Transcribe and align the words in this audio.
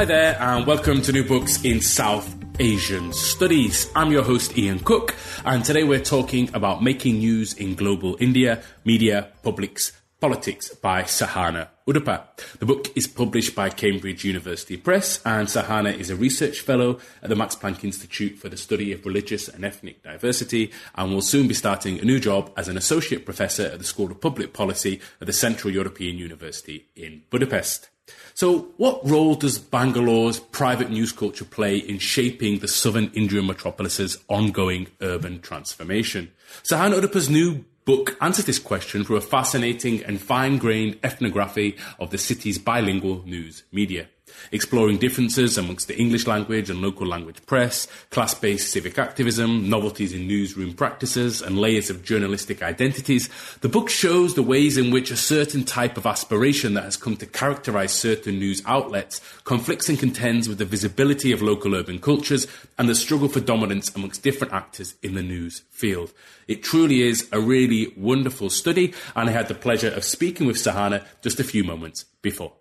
Hi 0.00 0.06
there, 0.06 0.40
and 0.40 0.66
welcome 0.66 1.02
to 1.02 1.12
New 1.12 1.24
Books 1.24 1.62
in 1.62 1.82
South 1.82 2.34
Asian 2.58 3.12
Studies. 3.12 3.90
I'm 3.94 4.10
your 4.10 4.22
host, 4.22 4.56
Ian 4.56 4.78
Cook, 4.78 5.14
and 5.44 5.62
today 5.62 5.84
we're 5.84 6.00
talking 6.00 6.48
about 6.54 6.82
making 6.82 7.18
news 7.18 7.52
in 7.52 7.74
global 7.74 8.16
India, 8.18 8.62
media, 8.82 9.28
publics, 9.42 9.92
politics 10.18 10.74
by 10.74 11.02
Sahana 11.02 11.68
Udupa. 11.86 12.22
The 12.60 12.64
book 12.64 12.88
is 12.96 13.06
published 13.06 13.54
by 13.54 13.68
Cambridge 13.68 14.24
University 14.24 14.78
Press, 14.78 15.20
and 15.26 15.48
Sahana 15.48 15.94
is 15.94 16.08
a 16.08 16.16
research 16.16 16.60
fellow 16.60 16.98
at 17.22 17.28
the 17.28 17.36
Max 17.36 17.54
Planck 17.54 17.84
Institute 17.84 18.38
for 18.38 18.48
the 18.48 18.56
Study 18.56 18.92
of 18.94 19.04
Religious 19.04 19.48
and 19.48 19.66
Ethnic 19.66 20.02
Diversity, 20.02 20.72
and 20.94 21.12
will 21.12 21.20
soon 21.20 21.46
be 21.46 21.52
starting 21.52 21.98
a 21.98 22.06
new 22.06 22.18
job 22.18 22.50
as 22.56 22.68
an 22.68 22.78
associate 22.78 23.26
professor 23.26 23.66
at 23.66 23.78
the 23.78 23.84
School 23.84 24.10
of 24.10 24.18
Public 24.22 24.54
Policy 24.54 24.98
at 25.20 25.26
the 25.26 25.34
Central 25.34 25.70
European 25.70 26.16
University 26.16 26.86
in 26.96 27.24
Budapest. 27.28 27.90
So, 28.40 28.70
what 28.78 29.06
role 29.06 29.34
does 29.34 29.58
Bangalore's 29.58 30.40
private 30.40 30.88
news 30.88 31.12
culture 31.12 31.44
play 31.44 31.76
in 31.76 31.98
shaping 31.98 32.60
the 32.60 32.68
southern 32.68 33.10
Indian 33.12 33.46
metropolis's 33.46 34.16
ongoing 34.28 34.86
urban 35.02 35.42
transformation? 35.42 36.30
Sahana 36.62 36.98
Udupa's 36.98 37.28
new 37.28 37.66
book 37.84 38.16
answers 38.18 38.46
this 38.46 38.58
question 38.58 39.04
through 39.04 39.16
a 39.16 39.20
fascinating 39.20 40.02
and 40.04 40.22
fine 40.22 40.56
grained 40.56 40.98
ethnography 41.04 41.76
of 41.98 42.08
the 42.12 42.16
city's 42.16 42.56
bilingual 42.56 43.22
news 43.26 43.64
media 43.72 44.08
exploring 44.52 44.98
differences 44.98 45.58
amongst 45.58 45.88
the 45.88 45.98
English 45.98 46.26
language 46.26 46.70
and 46.70 46.80
local 46.80 47.06
language 47.06 47.44
press, 47.46 47.86
class 48.10 48.34
based 48.34 48.72
civic 48.72 48.98
activism, 48.98 49.68
novelties 49.68 50.12
in 50.12 50.26
newsroom 50.26 50.74
practices, 50.74 51.42
and 51.42 51.58
layers 51.58 51.90
of 51.90 52.04
journalistic 52.04 52.62
identities, 52.62 53.28
the 53.60 53.68
book 53.68 53.88
shows 53.88 54.34
the 54.34 54.42
ways 54.42 54.76
in 54.76 54.90
which 54.90 55.10
a 55.10 55.16
certain 55.16 55.64
type 55.64 55.96
of 55.96 56.06
aspiration 56.06 56.74
that 56.74 56.84
has 56.84 56.96
come 56.96 57.16
to 57.16 57.26
characterize 57.26 57.92
certain 57.92 58.38
news 58.38 58.62
outlets 58.66 59.20
conflicts 59.44 59.88
and 59.88 59.98
contends 59.98 60.48
with 60.48 60.58
the 60.58 60.64
visibility 60.64 61.32
of 61.32 61.42
local 61.42 61.74
urban 61.74 61.98
cultures 61.98 62.46
and 62.78 62.88
the 62.88 62.94
struggle 62.94 63.28
for 63.28 63.40
dominance 63.40 63.94
amongst 63.94 64.22
different 64.22 64.52
actors 64.52 64.94
in 65.02 65.14
the 65.14 65.22
news 65.22 65.62
field. 65.70 66.12
It 66.48 66.62
truly 66.62 67.02
is 67.02 67.28
a 67.32 67.40
really 67.40 67.92
wonderful 67.96 68.50
study, 68.50 68.92
and 69.14 69.28
I 69.28 69.32
had 69.32 69.48
the 69.48 69.54
pleasure 69.54 69.90
of 69.90 70.04
speaking 70.04 70.46
with 70.46 70.56
Sahana 70.56 71.04
just 71.22 71.40
a 71.40 71.44
few 71.44 71.64
moments 71.64 72.04
before. 72.22 72.59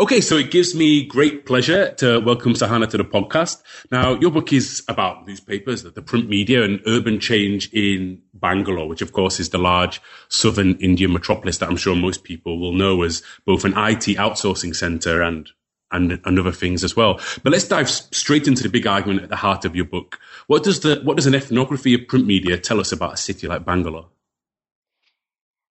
Okay, 0.00 0.22
so 0.22 0.38
it 0.38 0.50
gives 0.50 0.74
me 0.74 1.04
great 1.04 1.44
pleasure 1.44 1.92
to 1.96 2.20
welcome 2.20 2.54
Sahana 2.54 2.88
to 2.88 2.96
the 2.96 3.04
podcast. 3.04 3.60
Now, 3.92 4.14
your 4.14 4.30
book 4.30 4.50
is 4.50 4.82
about 4.88 5.26
newspapers, 5.26 5.82
the 5.82 6.00
print 6.00 6.26
media, 6.26 6.64
and 6.64 6.80
urban 6.86 7.20
change 7.20 7.70
in 7.74 8.22
Bangalore, 8.32 8.88
which 8.88 9.02
of 9.02 9.12
course 9.12 9.38
is 9.38 9.50
the 9.50 9.58
large 9.58 10.00
southern 10.30 10.76
Indian 10.76 11.12
metropolis 11.12 11.58
that 11.58 11.68
I'm 11.68 11.76
sure 11.76 11.94
most 11.94 12.24
people 12.24 12.58
will 12.58 12.72
know 12.72 13.02
as 13.02 13.22
both 13.44 13.66
an 13.66 13.72
IT 13.72 14.16
outsourcing 14.16 14.74
center 14.74 15.20
and 15.20 15.50
and, 15.92 16.18
and 16.24 16.38
other 16.38 16.52
things 16.52 16.82
as 16.82 16.96
well. 16.96 17.20
But 17.42 17.52
let's 17.52 17.68
dive 17.68 17.90
straight 17.90 18.48
into 18.48 18.62
the 18.62 18.70
big 18.70 18.86
argument 18.86 19.24
at 19.24 19.28
the 19.28 19.36
heart 19.36 19.66
of 19.66 19.76
your 19.76 19.84
book. 19.84 20.18
What 20.46 20.64
does 20.64 20.80
the 20.80 21.02
what 21.04 21.18
does 21.18 21.26
an 21.26 21.34
ethnography 21.34 21.92
of 21.92 22.08
print 22.08 22.26
media 22.26 22.56
tell 22.56 22.80
us 22.80 22.90
about 22.90 23.12
a 23.12 23.18
city 23.18 23.48
like 23.48 23.66
Bangalore? 23.66 24.08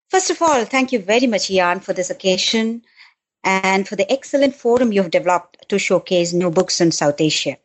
First 0.10 0.30
of 0.30 0.40
all, 0.40 0.66
thank 0.66 0.92
you 0.92 1.00
very 1.00 1.26
much, 1.26 1.50
Ian, 1.50 1.80
for 1.80 1.94
this 1.94 2.12
occasion 2.12 2.84
and 3.44 3.88
for 3.88 3.96
the 3.96 4.12
excellent 4.12 4.56
forum 4.56 4.92
you've 4.92 5.12
developed 5.12 5.68
to 5.70 5.80
showcase 5.80 6.34
new 6.34 6.50
books 6.50 6.82
in 6.82 6.92
South 6.92 7.20
Asia. 7.20 7.58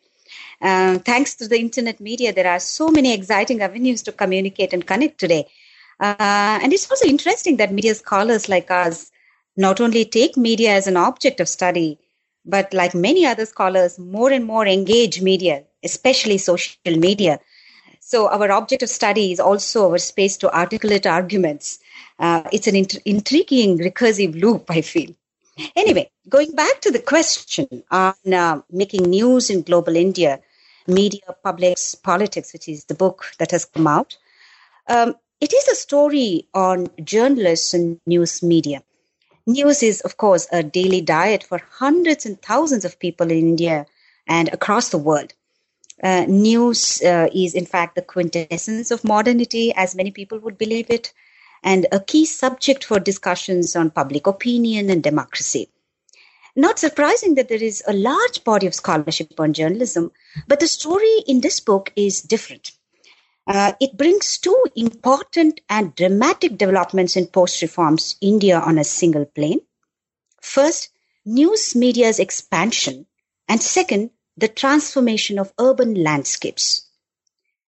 Uh, 0.60 0.98
thanks 0.98 1.34
to 1.34 1.48
the 1.48 1.58
internet 1.58 2.00
media, 2.00 2.32
there 2.32 2.50
are 2.50 2.60
so 2.60 2.88
many 2.88 3.12
exciting 3.12 3.60
avenues 3.60 4.02
to 4.02 4.12
communicate 4.12 4.72
and 4.72 4.86
connect 4.86 5.18
today. 5.18 5.46
Uh, 6.00 6.58
and 6.62 6.72
it's 6.72 6.90
also 6.90 7.06
interesting 7.06 7.56
that 7.56 7.72
media 7.72 7.94
scholars 7.94 8.48
like 8.48 8.70
us 8.70 9.10
not 9.56 9.80
only 9.80 10.04
take 10.04 10.36
media 10.36 10.72
as 10.72 10.86
an 10.86 10.96
object 10.96 11.40
of 11.40 11.48
study, 11.48 11.98
but 12.44 12.72
like 12.74 12.94
many 12.94 13.24
other 13.24 13.46
scholars, 13.46 13.98
more 13.98 14.30
and 14.30 14.44
more 14.44 14.66
engage 14.66 15.20
media, 15.22 15.64
especially 15.82 16.38
social 16.38 16.96
media. 16.96 17.40
So 18.00 18.28
our 18.28 18.50
object 18.52 18.82
of 18.82 18.90
study 18.90 19.32
is 19.32 19.40
also 19.40 19.90
our 19.90 19.98
space 19.98 20.36
to 20.38 20.54
articulate 20.54 21.06
arguments. 21.06 21.78
Uh, 22.18 22.42
it's 22.52 22.66
an 22.66 22.76
int- 22.76 23.00
intriguing 23.04 23.78
recursive 23.78 24.38
loop, 24.38 24.70
I 24.70 24.82
feel. 24.82 25.14
Anyway, 25.76 26.10
going 26.28 26.52
back 26.52 26.80
to 26.80 26.90
the 26.90 26.98
question 26.98 27.84
on 27.90 28.14
uh, 28.32 28.60
making 28.70 29.04
news 29.04 29.50
in 29.50 29.62
global 29.62 29.94
India, 29.94 30.40
media, 30.86 31.22
publics, 31.42 31.94
politics, 31.94 32.52
which 32.52 32.68
is 32.68 32.84
the 32.84 32.94
book 32.94 33.26
that 33.38 33.50
has 33.50 33.64
come 33.64 33.86
out, 33.86 34.16
um, 34.88 35.14
it 35.40 35.52
is 35.52 35.68
a 35.68 35.74
story 35.74 36.48
on 36.54 36.88
journalists 37.02 37.74
and 37.74 38.00
news 38.06 38.42
media. 38.42 38.82
News 39.46 39.82
is, 39.82 40.00
of 40.00 40.16
course, 40.16 40.48
a 40.50 40.62
daily 40.62 41.00
diet 41.00 41.44
for 41.44 41.60
hundreds 41.70 42.24
and 42.26 42.40
thousands 42.40 42.84
of 42.84 42.98
people 42.98 43.30
in 43.30 43.38
India 43.38 43.86
and 44.26 44.48
across 44.48 44.88
the 44.88 44.98
world. 44.98 45.34
Uh, 46.02 46.24
news 46.26 47.02
uh, 47.02 47.28
is, 47.32 47.54
in 47.54 47.66
fact, 47.66 47.94
the 47.94 48.02
quintessence 48.02 48.90
of 48.90 49.04
modernity, 49.04 49.72
as 49.74 49.94
many 49.94 50.10
people 50.10 50.38
would 50.38 50.58
believe 50.58 50.90
it 50.90 51.12
and 51.64 51.86
a 51.90 51.98
key 51.98 52.26
subject 52.26 52.84
for 52.84 53.00
discussions 53.00 53.74
on 53.74 53.90
public 53.90 54.26
opinion 54.26 54.90
and 54.90 55.02
democracy. 55.02 55.70
Not 56.54 56.78
surprising 56.78 57.34
that 57.34 57.48
there 57.48 57.62
is 57.62 57.82
a 57.88 57.94
large 57.94 58.44
body 58.44 58.68
of 58.68 58.74
scholarship 58.74 59.40
on 59.40 59.54
journalism, 59.54 60.12
but 60.46 60.60
the 60.60 60.68
story 60.68 61.24
in 61.26 61.40
this 61.40 61.58
book 61.58 61.90
is 61.96 62.20
different. 62.20 62.70
Uh, 63.46 63.72
it 63.80 63.96
brings 63.96 64.38
two 64.38 64.56
important 64.76 65.60
and 65.68 65.94
dramatic 65.96 66.56
developments 66.56 67.16
in 67.16 67.26
post 67.26 67.60
reforms 67.60 68.16
India 68.20 68.58
on 68.60 68.78
a 68.78 68.84
single 68.84 69.24
plane. 69.24 69.60
First, 70.40 70.90
news 71.24 71.74
media's 71.74 72.20
expansion, 72.20 73.06
and 73.48 73.60
second, 73.60 74.10
the 74.36 74.48
transformation 74.48 75.38
of 75.38 75.52
urban 75.58 75.94
landscapes 75.94 76.83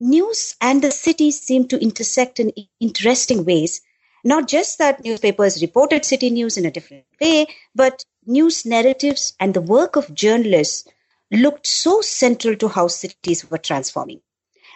news 0.01 0.57
and 0.61 0.83
the 0.83 0.91
cities 0.91 1.41
seem 1.41 1.69
to 1.69 1.81
intersect 1.81 2.41
in 2.41 2.53
interesting 2.81 3.45
ways. 3.45 3.81
Not 4.25 4.49
just 4.49 4.79
that 4.79 5.05
newspapers 5.05 5.63
reported 5.63 6.05
city 6.05 6.31
news 6.31 6.57
in 6.57 6.67
a 6.67 6.71
different 6.71 7.05
way, 7.21 7.47
but 7.75 8.05
news 8.27 8.67
narratives 8.67 9.35
and 9.39 9.55
the 9.55 9.61
work 9.61 9.97
of 9.97 10.15
journalists 10.15 10.89
looked 11.31 11.67
so 11.67 12.01
central 12.01 12.57
to 12.57 12.69
how 12.69 12.89
cities 12.89 13.49
were 13.51 13.59
transforming. 13.59 14.21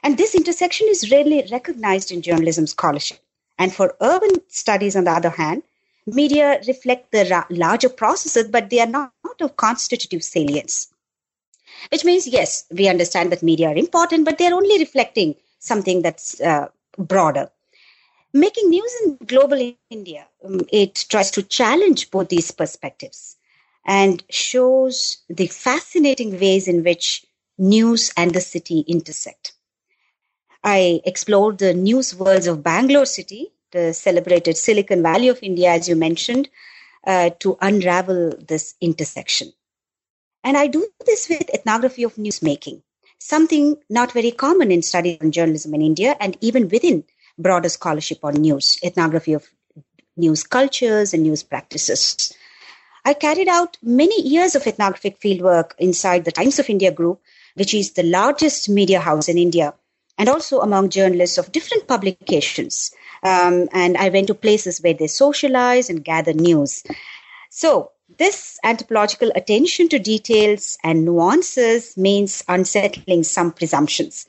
And 0.02 0.16
this 0.16 0.34
intersection 0.34 0.86
is 0.88 1.10
rarely 1.10 1.46
recognized 1.50 2.12
in 2.12 2.22
journalism 2.22 2.66
scholarship. 2.66 3.18
And 3.58 3.74
for 3.74 3.96
urban 4.00 4.30
studies, 4.48 4.96
on 4.96 5.04
the 5.04 5.10
other 5.10 5.30
hand, 5.30 5.62
media 6.06 6.60
reflect 6.66 7.12
the 7.12 7.28
ra- 7.30 7.46
larger 7.50 7.90
processes, 7.90 8.48
but 8.48 8.70
they 8.70 8.80
are 8.80 8.86
not, 8.86 9.12
not 9.24 9.40
of 9.42 9.56
constitutive 9.56 10.24
salience. 10.24 10.89
Which 11.88 12.04
means, 12.04 12.26
yes, 12.26 12.66
we 12.70 12.88
understand 12.88 13.32
that 13.32 13.42
media 13.42 13.68
are 13.68 13.76
important, 13.76 14.24
but 14.24 14.38
they're 14.38 14.54
only 14.54 14.78
reflecting 14.78 15.36
something 15.58 16.02
that's 16.02 16.40
uh, 16.40 16.68
broader. 16.98 17.50
Making 18.32 18.70
news 18.70 18.94
in 19.04 19.18
global 19.26 19.74
India, 19.90 20.28
um, 20.44 20.60
it 20.72 21.06
tries 21.08 21.30
to 21.32 21.42
challenge 21.42 22.10
both 22.10 22.28
these 22.28 22.50
perspectives 22.50 23.36
and 23.84 24.22
shows 24.30 25.18
the 25.28 25.46
fascinating 25.48 26.38
ways 26.38 26.68
in 26.68 26.84
which 26.84 27.26
news 27.58 28.12
and 28.16 28.32
the 28.32 28.40
city 28.40 28.80
intersect. 28.86 29.52
I 30.62 31.00
explored 31.04 31.58
the 31.58 31.74
news 31.74 32.14
worlds 32.14 32.46
of 32.46 32.62
Bangalore 32.62 33.06
city, 33.06 33.52
the 33.72 33.94
celebrated 33.94 34.56
Silicon 34.56 35.02
Valley 35.02 35.28
of 35.28 35.42
India, 35.42 35.70
as 35.70 35.88
you 35.88 35.96
mentioned, 35.96 36.48
uh, 37.06 37.30
to 37.40 37.56
unravel 37.60 38.34
this 38.38 38.74
intersection. 38.80 39.52
And 40.42 40.56
I 40.56 40.66
do 40.66 40.86
this 41.06 41.28
with 41.28 41.50
ethnography 41.52 42.02
of 42.02 42.14
newsmaking, 42.14 42.82
something 43.18 43.76
not 43.88 44.12
very 44.12 44.30
common 44.30 44.70
in 44.70 44.82
studies 44.82 45.18
on 45.20 45.32
journalism 45.32 45.74
in 45.74 45.82
India 45.82 46.16
and 46.20 46.36
even 46.40 46.68
within 46.68 47.04
broader 47.38 47.68
scholarship 47.68 48.24
on 48.24 48.34
news, 48.34 48.78
ethnography 48.82 49.34
of 49.34 49.48
news 50.16 50.42
cultures 50.42 51.14
and 51.14 51.22
news 51.22 51.42
practices. 51.42 52.32
I 53.04 53.14
carried 53.14 53.48
out 53.48 53.76
many 53.82 54.20
years 54.22 54.54
of 54.54 54.66
ethnographic 54.66 55.20
fieldwork 55.20 55.72
inside 55.78 56.24
the 56.24 56.32
Times 56.32 56.58
of 56.58 56.68
India 56.68 56.90
group, 56.90 57.20
which 57.54 57.74
is 57.74 57.92
the 57.92 58.02
largest 58.02 58.68
media 58.68 59.00
house 59.00 59.28
in 59.28 59.38
India, 59.38 59.74
and 60.18 60.28
also 60.28 60.60
among 60.60 60.90
journalists 60.90 61.38
of 61.38 61.52
different 61.52 61.86
publications, 61.86 62.92
Um, 63.22 63.68
and 63.72 63.96
I 63.96 64.08
went 64.08 64.28
to 64.28 64.34
places 64.34 64.80
where 64.80 64.94
they 64.94 65.06
socialize 65.06 65.90
and 65.90 66.04
gather 66.04 66.32
news. 66.32 66.82
So, 67.50 67.92
this 68.18 68.58
anthropological 68.62 69.30
attention 69.34 69.88
to 69.88 69.98
details 69.98 70.78
and 70.82 71.04
nuances 71.04 71.96
means 71.96 72.44
unsettling 72.48 73.22
some 73.22 73.52
presumptions. 73.52 74.26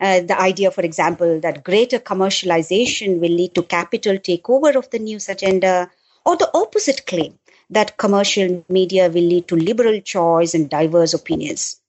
Uh, 0.00 0.20
the 0.20 0.38
idea, 0.40 0.70
for 0.70 0.82
example, 0.82 1.40
that 1.40 1.64
greater 1.64 1.98
commercialization 1.98 3.20
will 3.20 3.30
lead 3.30 3.54
to 3.54 3.62
capital 3.62 4.16
takeover 4.16 4.74
of 4.74 4.90
the 4.90 4.98
news 4.98 5.28
agenda, 5.28 5.90
or 6.24 6.36
the 6.36 6.50
opposite 6.54 7.06
claim 7.06 7.38
that 7.70 7.96
commercial 7.96 8.64
media 8.68 9.08
will 9.08 9.22
lead 9.22 9.48
to 9.48 9.56
liberal 9.56 10.00
choice 10.00 10.54
and 10.54 10.70
diverse 10.70 11.14
opinions. 11.14 11.80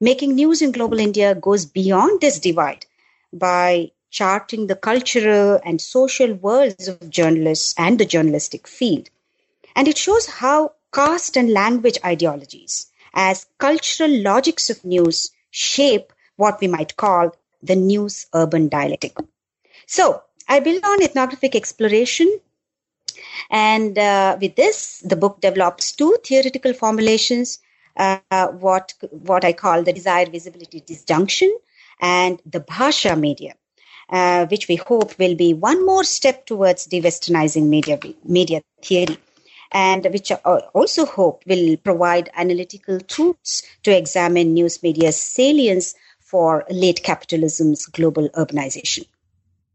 Making 0.00 0.34
news 0.34 0.62
in 0.62 0.72
global 0.72 0.98
India 0.98 1.34
goes 1.34 1.64
beyond 1.64 2.20
this 2.20 2.38
divide 2.38 2.86
by 3.32 3.90
charting 4.10 4.66
the 4.66 4.76
cultural 4.76 5.60
and 5.64 5.80
social 5.80 6.34
worlds 6.34 6.88
of 6.88 7.10
journalists 7.10 7.74
and 7.78 7.98
the 7.98 8.04
journalistic 8.04 8.66
field. 8.66 9.10
And 9.76 9.86
it 9.86 9.96
shows 9.96 10.26
how 10.26 10.72
caste 10.92 11.36
and 11.36 11.52
language 11.52 11.98
ideologies, 12.04 12.86
as 13.14 13.46
cultural 13.58 14.10
logics 14.22 14.70
of 14.70 14.84
news, 14.84 15.30
shape 15.50 16.12
what 16.36 16.60
we 16.60 16.66
might 16.66 16.96
call 16.96 17.30
the 17.62 17.76
news 17.76 18.26
urban 18.34 18.68
dialectic. 18.68 19.16
So, 19.86 20.22
I 20.48 20.60
build 20.60 20.84
on 20.84 21.02
ethnographic 21.02 21.54
exploration 21.54 22.40
and 23.50 23.98
uh, 23.98 24.38
with 24.40 24.56
this, 24.56 25.00
the 25.00 25.16
book 25.16 25.40
develops 25.40 25.92
two 25.92 26.16
theoretical 26.24 26.72
formulations 26.72 27.58
uh, 27.96 28.48
what, 28.48 28.94
what 29.10 29.44
I 29.44 29.52
call 29.52 29.82
the 29.82 29.92
desire 29.92 30.26
visibility 30.26 30.80
disjunction 30.80 31.56
and 32.00 32.40
the 32.44 32.60
Bhasha 32.60 33.16
media, 33.16 33.54
uh, 34.10 34.46
which 34.46 34.68
we 34.68 34.76
hope 34.76 35.18
will 35.18 35.34
be 35.34 35.54
one 35.54 35.84
more 35.84 36.04
step 36.04 36.46
towards 36.46 36.86
de-westernizing 36.86 37.68
media, 37.68 37.98
media 38.24 38.62
theory 38.82 39.18
and 39.76 40.06
which 40.10 40.32
I 40.32 40.36
also 40.72 41.04
hope 41.04 41.42
will 41.46 41.76
provide 41.76 42.30
analytical 42.34 42.98
tools 42.98 43.62
to 43.82 43.94
examine 43.94 44.54
news 44.54 44.82
media's 44.82 45.20
salience 45.20 45.94
for 46.18 46.64
late 46.70 47.02
capitalism's 47.02 47.84
global 47.84 48.30
urbanization. 48.30 49.06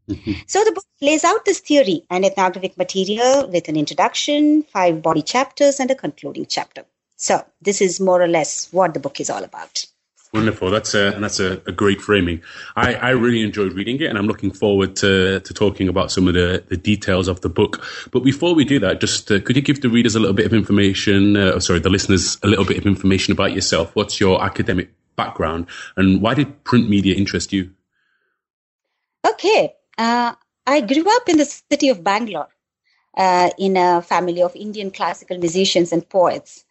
Mm-hmm. 0.08 0.32
So 0.48 0.64
the 0.64 0.72
book 0.72 0.84
lays 1.00 1.22
out 1.22 1.44
this 1.44 1.60
theory 1.60 2.02
and 2.10 2.24
ethnographic 2.24 2.76
material 2.76 3.48
with 3.48 3.68
an 3.68 3.76
introduction, 3.76 4.64
five 4.64 5.02
body 5.02 5.22
chapters, 5.22 5.78
and 5.78 5.88
a 5.92 5.94
concluding 5.94 6.46
chapter. 6.46 6.84
So 7.14 7.44
this 7.60 7.80
is 7.80 8.00
more 8.00 8.20
or 8.20 8.26
less 8.26 8.72
what 8.72 8.94
the 8.94 9.00
book 9.00 9.20
is 9.20 9.30
all 9.30 9.44
about. 9.44 9.86
Wonderful. 10.32 10.70
That's 10.70 10.94
a 10.94 11.10
that's 11.18 11.40
a, 11.40 11.60
a 11.66 11.72
great 11.72 12.00
framing. 12.00 12.40
I, 12.74 12.94
I 12.94 13.10
really 13.10 13.42
enjoyed 13.42 13.74
reading 13.74 14.00
it, 14.00 14.06
and 14.06 14.16
I'm 14.16 14.26
looking 14.26 14.50
forward 14.50 14.96
to 14.96 15.40
to 15.40 15.52
talking 15.52 15.88
about 15.88 16.10
some 16.10 16.26
of 16.26 16.32
the, 16.32 16.64
the 16.68 16.76
details 16.78 17.28
of 17.28 17.42
the 17.42 17.50
book. 17.50 17.84
But 18.12 18.20
before 18.20 18.54
we 18.54 18.64
do 18.64 18.78
that, 18.80 18.98
just 18.98 19.30
uh, 19.30 19.40
could 19.40 19.56
you 19.56 19.62
give 19.62 19.82
the 19.82 19.90
readers 19.90 20.14
a 20.14 20.20
little 20.20 20.32
bit 20.32 20.46
of 20.46 20.54
information? 20.54 21.36
Uh, 21.36 21.60
sorry, 21.60 21.80
the 21.80 21.90
listeners 21.90 22.38
a 22.42 22.46
little 22.46 22.64
bit 22.64 22.78
of 22.78 22.86
information 22.86 23.32
about 23.32 23.52
yourself. 23.52 23.94
What's 23.94 24.20
your 24.20 24.42
academic 24.42 24.90
background, 25.16 25.66
and 25.98 26.22
why 26.22 26.32
did 26.32 26.64
print 26.64 26.88
media 26.88 27.14
interest 27.14 27.52
you? 27.52 27.70
Okay, 29.28 29.74
uh, 29.98 30.32
I 30.66 30.80
grew 30.80 31.14
up 31.14 31.28
in 31.28 31.36
the 31.36 31.44
city 31.44 31.90
of 31.90 32.02
Bangalore 32.02 32.48
uh, 33.16 33.50
in 33.58 33.76
a 33.76 34.00
family 34.00 34.42
of 34.42 34.56
Indian 34.56 34.90
classical 34.90 35.36
musicians 35.36 35.92
and 35.92 36.08
poets. 36.08 36.64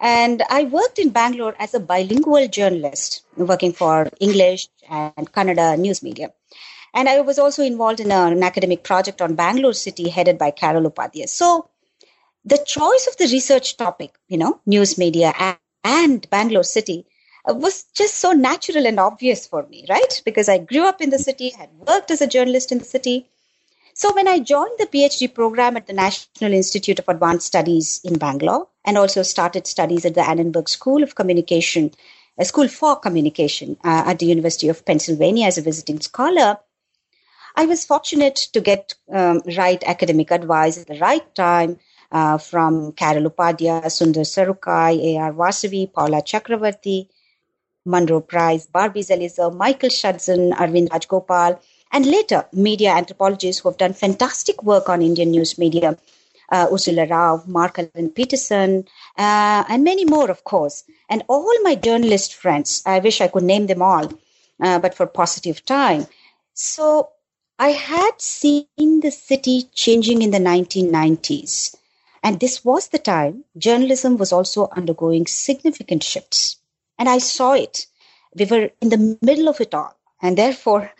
And 0.00 0.42
I 0.50 0.64
worked 0.64 0.98
in 0.98 1.10
Bangalore 1.10 1.54
as 1.58 1.74
a 1.74 1.80
bilingual 1.80 2.48
journalist, 2.48 3.24
working 3.36 3.72
for 3.72 4.10
English 4.20 4.68
and 4.88 5.32
Kannada 5.32 5.78
news 5.78 6.02
media. 6.02 6.32
And 6.94 7.08
I 7.08 7.20
was 7.20 7.38
also 7.38 7.62
involved 7.62 8.00
in 8.00 8.12
an 8.12 8.42
academic 8.42 8.82
project 8.82 9.22
on 9.22 9.34
Bangalore 9.34 9.72
city 9.72 10.08
headed 10.08 10.38
by 10.38 10.50
Carol 10.50 10.90
Upadhyay. 10.90 11.28
So 11.28 11.68
the 12.44 12.58
choice 12.66 13.06
of 13.08 13.16
the 13.16 13.32
research 13.32 13.76
topic, 13.76 14.14
you 14.28 14.36
know, 14.36 14.60
news 14.66 14.98
media 14.98 15.32
and, 15.38 15.56
and 15.84 16.30
Bangalore 16.30 16.64
city 16.64 17.06
uh, 17.48 17.54
was 17.54 17.84
just 17.94 18.16
so 18.16 18.32
natural 18.32 18.86
and 18.86 19.00
obvious 19.00 19.46
for 19.46 19.66
me, 19.68 19.86
right? 19.88 20.22
Because 20.24 20.48
I 20.48 20.58
grew 20.58 20.86
up 20.86 21.00
in 21.00 21.10
the 21.10 21.18
city, 21.18 21.50
had 21.50 21.70
worked 21.72 22.10
as 22.10 22.20
a 22.20 22.26
journalist 22.26 22.72
in 22.72 22.78
the 22.78 22.84
city. 22.84 23.28
So 23.94 24.14
when 24.14 24.26
I 24.26 24.38
joined 24.38 24.78
the 24.78 24.86
PhD 24.86 25.32
program 25.32 25.76
at 25.76 25.86
the 25.86 25.92
National 25.92 26.52
Institute 26.52 26.98
of 26.98 27.08
Advanced 27.08 27.46
Studies 27.46 28.00
in 28.04 28.18
Bangalore 28.18 28.68
and 28.84 28.96
also 28.96 29.22
started 29.22 29.66
studies 29.66 30.06
at 30.06 30.14
the 30.14 30.22
Annenberg 30.22 30.68
School 30.68 31.02
of 31.02 31.14
Communication, 31.14 31.92
a 32.38 32.44
school 32.46 32.68
for 32.68 32.96
communication 32.96 33.76
uh, 33.84 34.04
at 34.06 34.18
the 34.18 34.26
University 34.26 34.68
of 34.68 34.86
Pennsylvania 34.86 35.46
as 35.46 35.58
a 35.58 35.62
visiting 35.62 36.00
scholar, 36.00 36.58
I 37.54 37.66
was 37.66 37.84
fortunate 37.84 38.36
to 38.54 38.62
get 38.62 38.94
um, 39.12 39.42
right 39.58 39.82
academic 39.84 40.30
advice 40.30 40.78
at 40.78 40.86
the 40.86 40.98
right 40.98 41.34
time 41.34 41.78
uh, 42.10 42.38
from 42.38 42.92
Carol 42.92 43.30
Upadhyay, 43.30 43.84
Sundar 43.84 44.24
Sarukkai, 44.24 45.16
A.R. 45.16 45.34
Vasavi, 45.34 45.92
Paula 45.92 46.22
Chakravartty, 46.22 47.08
Monroe 47.84 48.22
Price, 48.22 48.64
Barbie 48.64 49.02
Zelizer, 49.02 49.54
Michael 49.54 49.90
Schudson, 49.90 50.52
Arvind 50.52 50.88
Rajagopal, 50.88 51.60
and 51.92 52.06
later 52.06 52.46
media 52.52 52.90
anthropologists 52.90 53.60
who 53.60 53.68
have 53.68 53.78
done 53.78 53.92
fantastic 53.92 54.62
work 54.62 54.88
on 54.88 55.02
Indian 55.02 55.30
news 55.30 55.58
media. 55.58 55.96
Uh, 56.50 56.68
Ursula 56.70 57.06
Rao, 57.06 57.42
Mark 57.46 57.78
Allen 57.78 58.10
Peterson, 58.10 58.86
uh, 59.16 59.64
and 59.68 59.84
many 59.84 60.04
more, 60.04 60.30
of 60.30 60.44
course. 60.44 60.84
And 61.08 61.22
all 61.26 61.62
my 61.62 61.74
journalist 61.76 62.34
friends, 62.34 62.82
I 62.84 62.98
wish 62.98 63.22
I 63.22 63.28
could 63.28 63.44
name 63.44 63.68
them 63.68 63.80
all, 63.80 64.12
uh, 64.60 64.78
but 64.78 64.94
for 64.94 65.06
positive 65.06 65.64
time. 65.64 66.06
So 66.52 67.08
I 67.58 67.70
had 67.70 68.20
seen 68.20 68.66
the 69.00 69.10
city 69.10 69.68
changing 69.72 70.20
in 70.20 70.30
the 70.30 70.38
1990s. 70.38 71.74
And 72.22 72.38
this 72.38 72.62
was 72.62 72.88
the 72.88 72.98
time 72.98 73.44
journalism 73.56 74.18
was 74.18 74.32
also 74.32 74.68
undergoing 74.76 75.26
significant 75.26 76.02
shifts 76.02 76.58
and 77.02 77.08
I 77.08 77.18
saw 77.18 77.54
it. 77.54 77.86
We 78.36 78.44
were 78.44 78.70
in 78.80 78.88
the 78.90 79.18
middle 79.22 79.48
of 79.48 79.60
it 79.60 79.74
all. 79.74 79.96
And 80.20 80.38
therefore, 80.38 80.92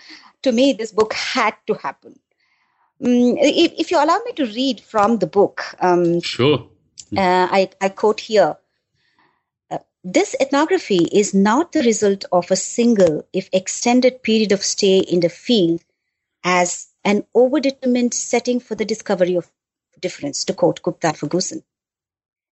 to 0.43 0.53
me, 0.53 0.73
this 0.73 0.93
book 0.93 1.13
had 1.13 1.55
to 1.67 1.75
happen. 1.75 2.19
Um, 3.05 3.37
if, 3.39 3.73
if, 3.79 3.91
you 3.91 4.03
allow 4.03 4.19
me 4.25 4.33
to 4.35 4.47
read 4.47 4.81
from 4.81 5.19
the 5.19 5.27
book, 5.27 5.65
um, 5.81 6.21
sure. 6.21 6.69
Uh, 7.17 7.49
I, 7.51 7.71
I, 7.81 7.89
quote 7.91 8.21
here 8.21 8.57
uh, 9.71 9.79
This 10.05 10.35
ethnography 10.41 11.09
is 11.13 11.35
not 11.35 11.73
the 11.73 11.83
result 11.83 12.25
of 12.33 12.51
a 12.51 12.57
single, 12.57 13.27
if 13.33 13.49
extended, 13.53 14.23
period 14.23 14.53
of 14.53 14.63
stay 14.63 14.99
in 14.99 15.21
the 15.21 15.29
field 15.29 15.83
as 16.45 16.89
an 17.05 17.25
overdetermined 17.37 18.15
setting 18.15 18.61
for 18.61 18.75
the 18.75 18.85
discovery 18.85 19.35
of 19.35 19.51
difference, 20.01 20.45
to 20.45 20.55
quote 20.55 20.83
Gupta 20.83 21.13
Ferguson 21.13 21.63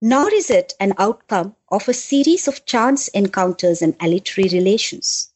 nor 0.01 0.31
is 0.31 0.49
it 0.49 0.73
an 0.79 0.93
outcome 0.97 1.55
of 1.69 1.87
a 1.87 1.93
series 1.93 2.47
of 2.47 2.65
chance 2.65 3.07
encounters 3.09 3.81
and 3.81 3.95
aleatory 3.99 4.47
relations. 4.49 5.33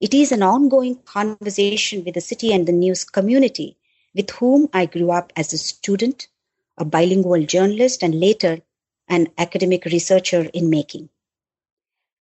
It 0.00 0.14
is 0.14 0.32
an 0.32 0.42
ongoing 0.42 0.96
conversation 1.04 2.04
with 2.04 2.14
the 2.14 2.22
city 2.22 2.54
and 2.54 2.66
the 2.66 2.72
news 2.72 3.04
community 3.04 3.76
with 4.14 4.30
whom 4.30 4.70
I 4.72 4.86
grew 4.86 5.10
up 5.10 5.30
as 5.36 5.52
a 5.52 5.58
student, 5.58 6.26
a 6.78 6.86
bilingual 6.86 7.44
journalist, 7.44 8.02
and 8.02 8.18
later 8.18 8.62
an 9.08 9.28
academic 9.36 9.84
researcher 9.84 10.48
in 10.54 10.70
making. 10.70 11.10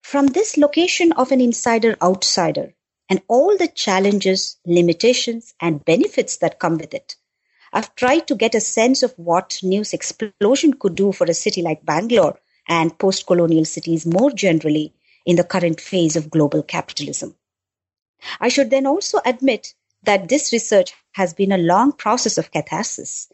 From 0.02 0.26
this 0.26 0.56
location 0.56 1.12
of 1.12 1.30
an 1.30 1.40
insider 1.40 1.96
outsider 2.02 2.74
and 3.08 3.22
all 3.28 3.56
the 3.56 3.68
challenges, 3.68 4.56
limitations, 4.66 5.54
and 5.60 5.84
benefits 5.84 6.38
that 6.38 6.58
come 6.58 6.78
with 6.78 6.92
it, 6.92 7.14
I've 7.72 7.94
tried 7.94 8.26
to 8.26 8.34
get 8.34 8.56
a 8.56 8.60
sense 8.60 9.04
of 9.04 9.14
what 9.16 9.60
news 9.62 9.92
explosion 9.92 10.72
could 10.72 10.96
do 10.96 11.12
for 11.12 11.26
a 11.26 11.34
city 11.34 11.62
like 11.62 11.86
Bangalore 11.86 12.40
and 12.66 12.98
post 12.98 13.24
colonial 13.26 13.64
cities 13.64 14.04
more 14.04 14.32
generally 14.32 14.94
in 15.24 15.36
the 15.36 15.44
current 15.44 15.80
phase 15.80 16.16
of 16.16 16.30
global 16.30 16.64
capitalism. 16.64 17.36
I 18.40 18.48
should 18.48 18.70
then 18.70 18.86
also 18.86 19.20
admit 19.24 19.74
that 20.02 20.28
this 20.28 20.52
research 20.52 20.94
has 21.12 21.34
been 21.34 21.52
a 21.52 21.58
long 21.58 21.92
process 21.92 22.38
of 22.38 22.50
catharsis. 22.50 23.28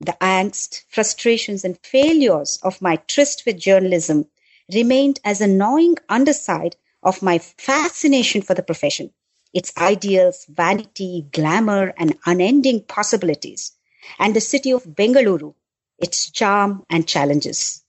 The 0.00 0.16
angst, 0.20 0.84
frustrations, 0.88 1.64
and 1.64 1.78
failures 1.82 2.58
of 2.62 2.82
my 2.82 2.96
tryst 2.96 3.44
with 3.46 3.58
journalism 3.58 4.28
remained 4.72 5.20
as 5.24 5.40
a 5.40 5.46
gnawing 5.46 5.96
underside 6.08 6.76
of 7.02 7.22
my 7.22 7.38
fascination 7.38 8.42
for 8.42 8.54
the 8.54 8.62
profession 8.62 9.12
its 9.54 9.72
ideals, 9.78 10.44
vanity, 10.48 11.26
glamour, 11.32 11.94
and 11.96 12.18
unending 12.26 12.82
possibilities, 12.82 13.72
and 14.18 14.34
the 14.34 14.40
city 14.40 14.72
of 14.72 14.82
Bengaluru, 14.82 15.54
its 15.96 16.28
charm 16.30 16.84
and 16.90 17.06
challenges. 17.06 17.83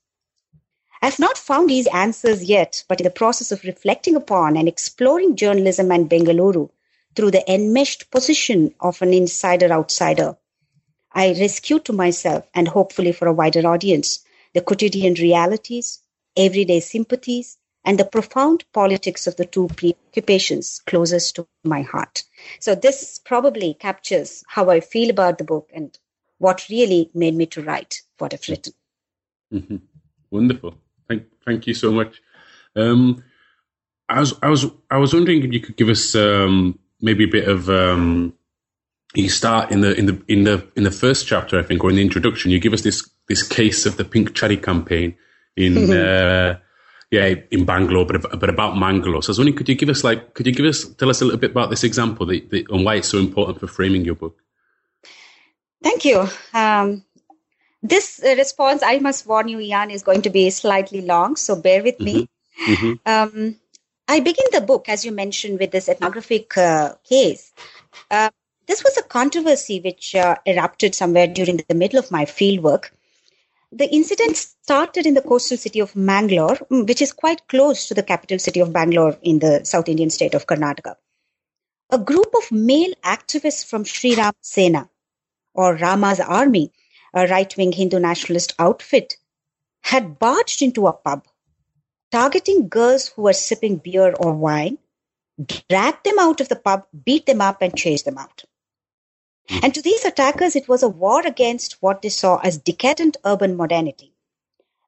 I've 1.05 1.19
not 1.19 1.37
found 1.37 1.69
these 1.69 1.85
answers 1.85 2.43
yet, 2.43 2.83
but 2.87 2.99
in 2.99 3.03
the 3.03 3.11
process 3.11 3.51
of 3.51 3.63
reflecting 3.63 4.15
upon 4.15 4.57
and 4.57 4.67
exploring 4.67 5.35
journalism 5.35 5.91
and 5.91 6.09
Bengaluru 6.09 6.71
through 7.15 7.29
the 7.29 7.47
enmeshed 7.47 8.09
position 8.09 8.73
of 8.79 8.99
an 9.03 9.13
insider 9.13 9.71
outsider, 9.71 10.35
I 11.11 11.35
rescue 11.39 11.77
to 11.81 11.93
myself 11.93 12.47
and 12.55 12.67
hopefully 12.67 13.11
for 13.11 13.27
a 13.27 13.33
wider 13.33 13.67
audience 13.67 14.25
the 14.55 14.61
quotidian 14.61 15.13
realities, 15.13 15.99
everyday 16.35 16.79
sympathies, 16.79 17.59
and 17.83 17.99
the 17.99 18.05
profound 18.05 18.63
politics 18.73 19.27
of 19.27 19.35
the 19.35 19.45
two 19.45 19.67
preoccupations 19.67 20.81
closest 20.87 21.35
to 21.35 21.47
my 21.63 21.83
heart. 21.83 22.23
So 22.59 22.73
this 22.73 23.19
probably 23.19 23.75
captures 23.75 24.43
how 24.47 24.71
I 24.71 24.79
feel 24.79 25.11
about 25.11 25.37
the 25.37 25.43
book 25.43 25.69
and 25.71 25.95
what 26.39 26.67
really 26.67 27.11
made 27.13 27.35
me 27.35 27.45
to 27.45 27.61
write 27.61 28.01
what 28.17 28.33
I've 28.33 28.49
written. 28.49 28.73
Mm-hmm. 29.53 29.75
Wonderful. 30.31 30.79
Thank, 31.07 31.23
thank 31.45 31.67
you 31.67 31.73
so 31.73 31.91
much. 31.91 32.21
Um, 32.75 33.23
I 34.07 34.19
was, 34.19 34.33
I 34.41 34.49
was, 34.49 34.65
I 34.89 34.97
was 34.97 35.13
wondering 35.13 35.43
if 35.43 35.53
you 35.53 35.59
could 35.59 35.77
give 35.77 35.89
us 35.89 36.15
um, 36.15 36.79
maybe 37.01 37.25
a 37.25 37.27
bit 37.27 37.47
of. 37.47 37.69
Um, 37.69 38.33
you 39.15 39.29
start 39.29 39.71
in 39.71 39.81
the 39.81 39.95
in 39.95 40.05
the 40.05 40.21
in 40.27 40.43
the 40.43 40.67
in 40.75 40.83
the 40.83 40.91
first 40.91 41.27
chapter, 41.27 41.57
I 41.57 41.63
think, 41.63 41.83
or 41.83 41.89
in 41.89 41.95
the 41.95 42.01
introduction. 42.01 42.51
You 42.51 42.59
give 42.59 42.73
us 42.73 42.81
this 42.81 43.09
this 43.27 43.43
case 43.43 43.85
of 43.85 43.97
the 43.97 44.05
Pink 44.05 44.33
Chaddi 44.33 44.61
campaign 44.61 45.15
in 45.55 45.91
uh, 45.93 46.59
yeah 47.11 47.35
in 47.49 47.65
Bangalore, 47.65 48.05
but 48.05 48.39
but 48.39 48.49
about 48.49 48.77
Mangalore. 48.77 49.23
So 49.23 49.29
I 49.29 49.31
was 49.31 49.39
wondering, 49.39 49.57
could 49.57 49.69
you 49.69 49.75
give 49.75 49.89
us 49.89 50.03
like 50.03 50.33
could 50.33 50.45
you 50.45 50.53
give 50.53 50.65
us 50.65 50.85
tell 50.95 51.09
us 51.09 51.21
a 51.21 51.25
little 51.25 51.39
bit 51.39 51.51
about 51.51 51.69
this 51.69 51.83
example 51.83 52.29
and 52.29 52.85
why 52.85 52.95
it's 52.95 53.07
so 53.07 53.17
important 53.17 53.59
for 53.59 53.67
framing 53.67 54.03
your 54.03 54.15
book? 54.15 54.41
Thank 55.81 56.05
you. 56.05 56.27
Um, 56.53 57.05
this 57.89 58.21
response, 58.23 58.81
I 58.83 58.99
must 58.99 59.27
warn 59.27 59.47
you, 59.47 59.59
Ian, 59.59 59.91
is 59.91 60.03
going 60.03 60.23
to 60.23 60.29
be 60.29 60.49
slightly 60.49 61.01
long, 61.01 61.35
so 61.35 61.55
bear 61.55 61.83
with 61.83 61.97
mm-hmm. 61.97 62.19
me. 62.19 62.29
Mm-hmm. 62.67 62.93
Um, 63.05 63.55
I 64.07 64.19
begin 64.19 64.45
the 64.51 64.61
book, 64.61 64.87
as 64.87 65.03
you 65.03 65.11
mentioned, 65.11 65.59
with 65.59 65.71
this 65.71 65.89
ethnographic 65.89 66.57
uh, 66.57 66.93
case. 67.03 67.51
Uh, 68.09 68.29
this 68.67 68.83
was 68.83 68.97
a 68.97 69.03
controversy 69.03 69.79
which 69.79 70.15
uh, 70.15 70.35
erupted 70.45 70.95
somewhere 70.95 71.27
during 71.27 71.57
the 71.57 71.75
middle 71.75 71.99
of 71.99 72.11
my 72.11 72.25
fieldwork. 72.25 72.89
The 73.71 73.91
incident 73.93 74.37
started 74.37 75.05
in 75.05 75.15
the 75.15 75.21
coastal 75.21 75.57
city 75.57 75.79
of 75.79 75.95
Mangalore, 75.95 76.55
mm, 76.71 76.87
which 76.87 77.01
is 77.01 77.11
quite 77.11 77.47
close 77.47 77.87
to 77.87 77.93
the 77.93 78.03
capital 78.03 78.39
city 78.39 78.59
of 78.59 78.73
Bangalore 78.73 79.17
in 79.21 79.39
the 79.39 79.65
South 79.65 79.89
Indian 79.89 80.09
state 80.09 80.33
of 80.33 80.47
Karnataka. 80.47 80.95
A 81.91 81.99
group 81.99 82.33
of 82.37 82.51
male 82.51 82.93
activists 83.03 83.65
from 83.65 83.83
Sri 83.83 84.15
Ram 84.15 84.33
Sena, 84.41 84.89
or 85.53 85.75
Rama's 85.75 86.19
army, 86.19 86.71
a 87.15 87.27
right 87.27 87.55
wing 87.57 87.71
Hindu 87.71 87.99
nationalist 87.99 88.53
outfit, 88.59 89.17
had 89.81 90.19
barged 90.19 90.61
into 90.61 90.87
a 90.87 90.93
pub, 90.93 91.25
targeting 92.11 92.67
girls 92.67 93.07
who 93.07 93.23
were 93.23 93.33
sipping 93.33 93.77
beer 93.77 94.13
or 94.19 94.33
wine, 94.33 94.77
dragged 95.69 96.03
them 96.03 96.19
out 96.19 96.41
of 96.41 96.49
the 96.49 96.55
pub, 96.55 96.85
beat 97.03 97.25
them 97.25 97.41
up, 97.41 97.61
and 97.61 97.77
chased 97.77 98.05
them 98.05 98.17
out. 98.17 98.43
Hmm. 99.49 99.59
And 99.63 99.73
to 99.75 99.81
these 99.81 100.05
attackers, 100.05 100.55
it 100.55 100.67
was 100.67 100.83
a 100.83 100.89
war 100.89 101.25
against 101.25 101.81
what 101.81 102.01
they 102.01 102.09
saw 102.09 102.37
as 102.37 102.57
decadent 102.57 103.17
urban 103.23 103.55
modernity, 103.55 104.13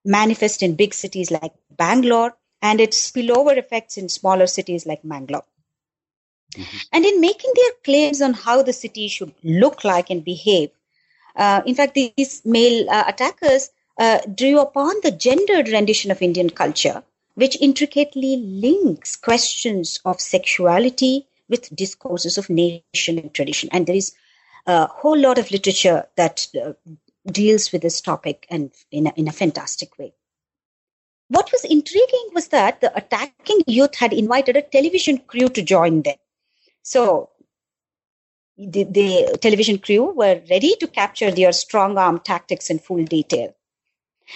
manifest 0.03 0.63
in 0.63 0.75
big 0.75 0.93
cities 0.93 1.31
like 1.31 1.53
Bangalore 1.69 2.36
and 2.62 2.81
its 2.81 3.12
spillover 3.12 3.55
effects 3.57 3.98
in 3.98 4.10
smaller 4.10 4.48
cities 4.48 4.86
like 4.86 5.03
Mangalore. 5.03 5.46
Mm-hmm. 6.55 6.77
And 6.91 7.05
in 7.05 7.22
making 7.22 7.51
their 7.55 7.72
claims 7.84 8.22
on 8.22 8.34
how 8.34 8.63
the 8.63 8.74
city 8.74 9.07
should 9.10 9.34
look 9.43 9.84
like 9.84 10.10
and 10.10 10.24
behave, 10.24 10.72
uh, 11.38 11.62
in 11.65 11.75
fact, 11.75 11.94
these 11.94 12.41
male 12.46 12.89
uh, 12.89 13.03
attackers 13.08 13.70
uh, 14.00 14.20
drew 14.34 14.60
upon 14.60 14.96
the 15.03 15.12
gendered 15.12 15.70
rendition 15.70 16.12
of 16.12 16.22
Indian 16.22 16.50
culture, 16.50 17.03
which 17.36 17.62
intricately 17.62 18.38
links 18.38 19.15
questions 19.15 20.00
of 20.03 20.20
sexuality 20.20 21.27
with 21.48 21.74
discourses 21.75 22.38
of 22.38 22.50
nation 22.50 23.20
and 23.20 23.34
tradition. 23.34 23.70
And 23.72 23.86
there 23.86 23.96
is 23.96 24.13
a 24.65 24.88
whole 24.88 25.17
lot 25.17 25.38
of 25.38 25.51
literature 25.51 26.08
that 26.15 26.48
uh, 26.62 26.74
deals 27.32 27.72
with 27.72 27.84
this 27.84 28.01
topic 28.01 28.46
and 28.50 28.72
in 28.91 29.08
a, 29.08 29.13
in 29.15 29.27
a 29.27 29.32
fantastic 29.34 29.98
way. 29.98 30.13
What 31.29 31.51
was 31.51 31.65
intriguing 31.65 32.29
was 32.34 32.48
that 32.50 32.82
the 32.82 32.96
attacking 32.96 33.62
youth 33.67 33.96
had 33.96 34.13
invited 34.13 34.56
a 34.56 34.62
television 34.62 35.17
crew 35.20 35.50
to 35.50 35.62
join 35.62 36.01
them. 36.01 36.15
So 36.84 37.29
the, 38.58 38.84
the 38.86 39.38
television 39.40 39.78
crew 39.78 40.12
were 40.12 40.42
ready 40.50 40.76
to 40.80 40.88
capture 40.88 41.32
their 41.32 41.52
strong 41.52 41.98
arm 41.98 42.20
tactics 42.20 42.70
in 42.70 42.80
full 42.80 43.04
detail. 43.06 43.54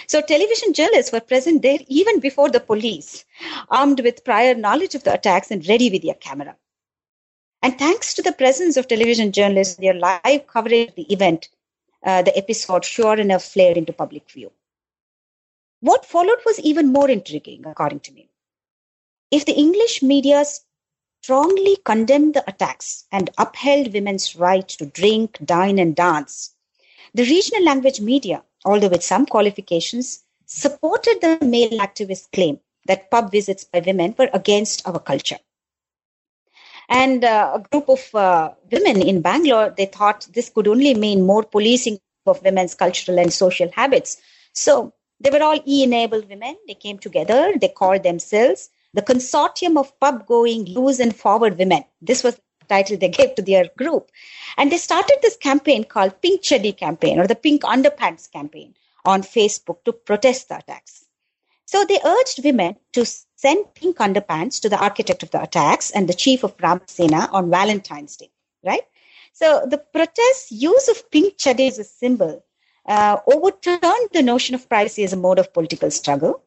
So 0.06 0.22
television 0.22 0.72
journalists 0.72 1.12
were 1.12 1.20
present 1.20 1.62
there 1.62 1.78
even 1.86 2.20
before 2.20 2.48
the 2.48 2.60
police, 2.60 3.24
armed 3.68 4.00
with 4.00 4.24
prior 4.24 4.54
knowledge 4.54 4.94
of 4.94 5.04
the 5.04 5.12
attacks 5.12 5.50
and 5.50 5.66
ready 5.68 5.90
with 5.90 6.02
their 6.02 6.14
camera. 6.14 6.56
And 7.62 7.78
thanks 7.78 8.14
to 8.14 8.22
the 8.22 8.32
presence 8.32 8.76
of 8.76 8.88
television 8.88 9.32
journalists, 9.32 9.76
their 9.76 9.94
live 9.94 10.46
coverage 10.46 10.88
of 10.88 10.94
the 10.94 11.12
event, 11.12 11.48
uh, 12.02 12.22
the 12.22 12.36
episode 12.36 12.84
sure 12.84 13.18
enough 13.18 13.44
flared 13.44 13.76
into 13.76 13.92
public 13.92 14.30
view. 14.30 14.50
What 15.80 16.06
followed 16.06 16.38
was 16.46 16.58
even 16.60 16.92
more 16.92 17.10
intriguing, 17.10 17.66
according 17.66 18.00
to 18.00 18.12
me. 18.12 18.28
If 19.30 19.46
the 19.46 19.52
English 19.52 20.02
media 20.02 20.44
strongly 21.22 21.76
condemned 21.84 22.34
the 22.34 22.42
attacks 22.48 23.04
and 23.12 23.30
upheld 23.38 23.92
women's 23.92 24.34
right 24.34 24.68
to 24.68 24.86
drink, 24.86 25.38
dine, 25.44 25.78
and 25.78 25.94
dance. 25.94 26.52
The 27.14 27.22
regional 27.22 27.64
language 27.64 28.00
media, 28.00 28.42
although 28.64 28.88
with 28.88 29.04
some 29.04 29.26
qualifications, 29.26 30.24
supported 30.46 31.20
the 31.20 31.38
male 31.44 31.78
activist 31.78 32.32
claim 32.32 32.58
that 32.86 33.08
pub 33.08 33.30
visits 33.30 33.62
by 33.62 33.78
women 33.86 34.16
were 34.18 34.30
against 34.34 34.86
our 34.88 34.98
culture. 34.98 35.38
And 36.88 37.24
uh, 37.24 37.52
a 37.54 37.60
group 37.68 37.88
of 37.88 38.14
uh, 38.14 38.54
women 38.72 39.00
in 39.00 39.20
Bangalore, 39.20 39.72
they 39.76 39.86
thought 39.86 40.26
this 40.34 40.48
could 40.48 40.66
only 40.66 40.94
mean 40.94 41.24
more 41.24 41.44
policing 41.44 42.00
of 42.26 42.42
women's 42.42 42.74
cultural 42.74 43.20
and 43.20 43.32
social 43.32 43.70
habits. 43.72 44.16
So 44.54 44.92
they 45.20 45.30
were 45.30 45.42
all 45.42 45.60
e-enabled 45.64 46.28
women. 46.28 46.56
They 46.66 46.74
came 46.74 46.98
together. 46.98 47.52
They 47.60 47.68
called 47.68 48.02
themselves 48.02 48.70
the 48.94 49.02
Consortium 49.02 49.78
of 49.78 49.98
Pub 50.00 50.26
Going 50.26 50.64
Loose 50.66 51.00
and 51.00 51.14
Forward 51.14 51.58
Women. 51.58 51.84
This 52.00 52.22
was 52.22 52.34
the 52.34 52.66
title 52.68 52.96
they 52.96 53.08
gave 53.08 53.34
to 53.34 53.42
their 53.42 53.66
group. 53.76 54.10
And 54.56 54.70
they 54.70 54.78
started 54.78 55.18
this 55.22 55.36
campaign 55.36 55.84
called 55.84 56.20
Pink 56.20 56.42
Chaddi 56.42 56.76
campaign 56.76 57.18
or 57.18 57.26
the 57.26 57.34
Pink 57.34 57.62
Underpants 57.62 58.30
campaign 58.30 58.74
on 59.04 59.22
Facebook 59.22 59.84
to 59.84 59.92
protest 59.92 60.48
the 60.48 60.58
attacks. 60.58 61.04
So 61.64 61.84
they 61.84 61.98
urged 62.04 62.44
women 62.44 62.76
to 62.92 63.06
send 63.36 63.74
pink 63.74 63.96
underpants 63.96 64.60
to 64.60 64.68
the 64.68 64.78
architect 64.78 65.22
of 65.22 65.30
the 65.30 65.42
attacks 65.42 65.90
and 65.90 66.08
the 66.08 66.14
chief 66.14 66.44
of 66.44 66.54
Ram 66.62 66.82
Sena 66.86 67.30
on 67.32 67.50
Valentine's 67.50 68.16
Day, 68.16 68.30
right? 68.62 68.82
So 69.32 69.66
the 69.66 69.78
protest 69.78 70.52
use 70.52 70.88
of 70.88 71.10
pink 71.10 71.38
chaddi 71.38 71.68
as 71.68 71.78
a 71.78 71.84
symbol 71.84 72.44
uh, 72.86 73.18
overturned 73.26 74.10
the 74.12 74.22
notion 74.22 74.54
of 74.54 74.68
privacy 74.68 75.02
as 75.04 75.14
a 75.14 75.16
mode 75.16 75.38
of 75.38 75.54
political 75.54 75.90
struggle 75.90 76.44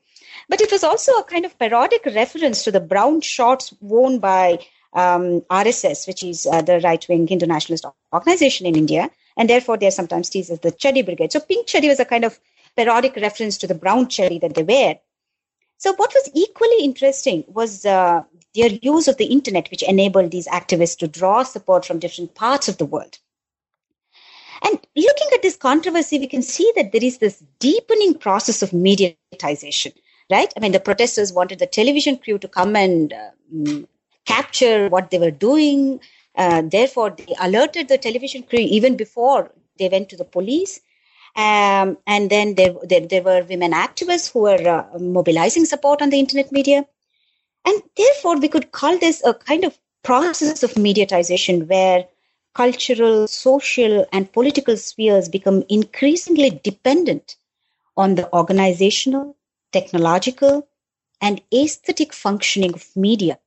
but 0.50 0.62
it 0.62 0.72
was 0.72 0.84
also 0.84 1.12
a 1.14 1.24
kind 1.24 1.46
of 1.46 1.58
parodic 1.58 2.06
reference 2.06 2.64
to 2.64 2.72
the 2.72 2.80
brown 2.80 3.22
shorts 3.22 3.74
worn 3.82 4.20
by 4.20 4.60
um, 4.94 5.42
RSS, 5.52 6.08
which 6.08 6.24
is 6.24 6.46
uh, 6.46 6.62
the 6.62 6.80
right 6.80 7.06
wing 7.10 7.28
Hindu 7.28 7.46
nationalist 7.46 7.86
organization 8.14 8.66
in 8.66 8.76
India. 8.76 9.10
And 9.38 9.50
therefore, 9.50 9.78
they're 9.78 9.92
sometimes 9.92 10.30
teased 10.30 10.52
as 10.52 10.62
the 10.62 10.72
Chaddi 10.72 11.04
Brigade. 11.04 11.32
So, 11.32 11.42
pink 11.42 11.68
Chaddi 11.68 11.90
was 11.90 12.00
a 12.00 12.06
kind 12.06 12.24
of 12.24 12.40
parodic 12.78 13.16
reference 13.18 13.58
to 13.58 13.68
the 13.68 13.76
brown 13.76 14.06
chaddi 14.06 14.40
that 14.42 14.56
they 14.56 14.64
wear. 14.64 15.00
So, 15.78 15.94
what 15.94 16.14
was 16.14 16.30
equally 16.34 16.86
interesting 16.86 17.44
was 17.48 17.86
uh, 17.86 18.24
their 18.54 18.70
use 18.82 19.10
of 19.10 19.18
the 19.18 19.26
internet, 19.26 19.70
which 19.72 19.84
enabled 19.84 20.32
these 20.32 20.48
activists 20.48 20.98
to 21.00 21.08
draw 21.08 21.44
support 21.44 21.86
from 21.86 22.00
different 22.00 22.34
parts 22.34 22.70
of 22.70 22.78
the 22.78 22.86
world. 22.86 23.20
And 24.64 24.80
looking 24.96 25.28
at 25.34 25.42
this 25.42 25.58
controversy, 25.58 26.18
we 26.18 26.28
can 26.28 26.42
see 26.42 26.72
that 26.78 26.94
there 26.94 27.04
is 27.04 27.18
this 27.18 27.44
deepening 27.60 28.18
process 28.18 28.62
of 28.62 28.72
mediatization 28.72 29.94
right? 30.30 30.52
I 30.56 30.60
mean, 30.60 30.72
the 30.72 30.80
protesters 30.80 31.34
wanted 31.34 31.60
the 31.60 31.68
television 31.68 32.18
crew 32.18 32.38
to 32.40 32.48
come 32.48 32.76
and 32.76 33.14
um, 33.14 33.88
capture 34.26 34.90
what 34.90 35.12
they 35.12 35.20
were 35.20 35.32
doing. 35.32 36.00
Uh, 36.36 36.64
therefore, 36.64 37.12
they 37.12 37.34
alerted 37.40 37.88
the 37.88 37.98
television 37.98 38.44
crew 38.44 38.60
even 38.60 38.98
before 38.98 39.52
they 39.78 39.90
went 39.90 40.10
to 40.10 40.18
the 40.18 40.26
police. 40.26 40.80
Um, 41.36 41.98
and 42.08 42.30
then 42.30 42.56
there, 42.56 42.74
there, 42.84 43.06
there, 43.06 43.22
were 43.22 43.44
women 43.44 43.74
activists 43.74 44.32
who 44.32 44.42
were 44.42 44.68
uh, 44.68 44.98
mobilizing 44.98 45.66
support 45.66 46.02
on 46.02 46.10
the 46.10 46.20
internet 46.20 46.52
media. 46.52 46.86
And 47.66 47.82
therefore, 47.98 48.40
we 48.40 48.48
could 48.48 48.72
call 48.72 48.98
this 48.98 49.24
a 49.26 49.34
kind 49.34 49.66
of 49.66 49.78
process 50.04 50.64
of 50.64 50.72
mediatization 50.76 51.68
where 51.68 52.06
cultural, 52.54 53.28
social, 53.28 54.06
and 54.14 54.32
political 54.32 54.78
spheres 54.78 55.28
become 55.28 55.64
increasingly 55.68 56.62
dependent 56.64 57.36
on 57.98 58.16
the 58.16 58.32
organizational, 58.34 59.36
technological, 59.78 60.68
and 61.22 61.42
aesthetic 61.54 62.14
functioning 62.14 62.74
of 62.74 62.96
media 62.96 63.40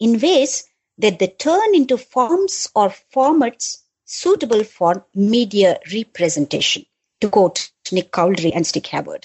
in 0.00 0.20
ways 0.20 0.64
that 0.98 1.18
they 1.18 1.28
turn 1.28 1.74
into 1.74 1.96
forms 1.96 2.68
or 2.74 2.88
formats 3.14 3.78
suitable 4.04 4.64
for 4.64 5.06
media 5.14 5.78
representation, 5.94 6.84
to 7.20 7.28
quote 7.30 7.70
Nick 7.92 8.10
Couldry 8.10 8.52
and 8.54 8.66
Stig 8.66 8.84
Hjarvard. 8.84 9.24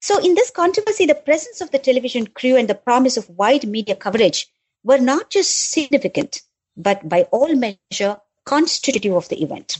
So, 0.00 0.18
in 0.18 0.34
this 0.34 0.50
controversy, 0.50 1.06
the 1.06 1.14
presence 1.14 1.60
of 1.60 1.70
the 1.70 1.78
television 1.78 2.26
crew 2.26 2.56
and 2.56 2.68
the 2.68 2.74
promise 2.74 3.16
of 3.16 3.28
wide 3.30 3.66
media 3.66 3.96
coverage 3.96 4.48
were 4.84 4.98
not 4.98 5.30
just 5.30 5.70
significant, 5.70 6.42
but 6.76 7.08
by 7.08 7.22
all 7.30 7.54
measure 7.54 8.16
constitutive 8.44 9.14
of 9.14 9.28
the 9.28 9.42
event. 9.42 9.78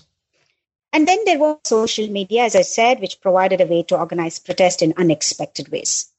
And 0.92 1.07
then 1.07 1.18
there 1.25 1.38
was 1.38 1.59
social 1.64 2.09
media, 2.09 2.45
as 2.45 2.57
I 2.57 2.62
said, 2.62 3.00
which 3.00 3.21
provided 3.21 3.61
a 3.61 3.66
way 3.66 3.83
to 3.85 3.99
organize 3.99 4.38
protest 4.38 4.83
in 4.83 4.95
unexpected 4.97 5.68
ways. 5.68 6.11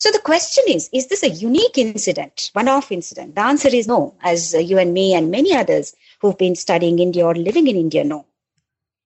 So 0.00 0.12
the 0.12 0.20
question 0.20 0.64
is 0.68 0.88
is 0.92 1.08
this 1.08 1.24
a 1.24 1.28
unique 1.28 1.76
incident, 1.76 2.50
one 2.52 2.68
off 2.68 2.92
incident? 2.92 3.34
The 3.34 3.40
answer 3.40 3.68
is 3.68 3.88
no, 3.88 4.14
as 4.22 4.54
uh, 4.54 4.58
you 4.58 4.78
and 4.78 4.94
me 4.94 5.14
and 5.14 5.30
many 5.30 5.54
others 5.54 5.94
who've 6.20 6.38
been 6.38 6.54
studying 6.54 7.00
India 7.00 7.26
or 7.26 7.34
living 7.34 7.66
in 7.66 7.76
India 7.76 8.04
know. 8.04 8.24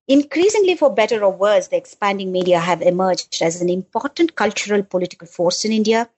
Increasingly, 0.06 0.74
for 0.74 0.92
better 0.92 1.24
or 1.24 1.32
worse, 1.32 1.68
the 1.68 1.76
expanding 1.76 2.30
media 2.30 2.58
have 2.58 2.82
emerged 2.82 3.40
as 3.40 3.62
an 3.62 3.70
important 3.70 4.36
cultural 4.36 4.82
political 4.82 5.26
force 5.26 5.64
in 5.64 5.72
India, 5.72 6.10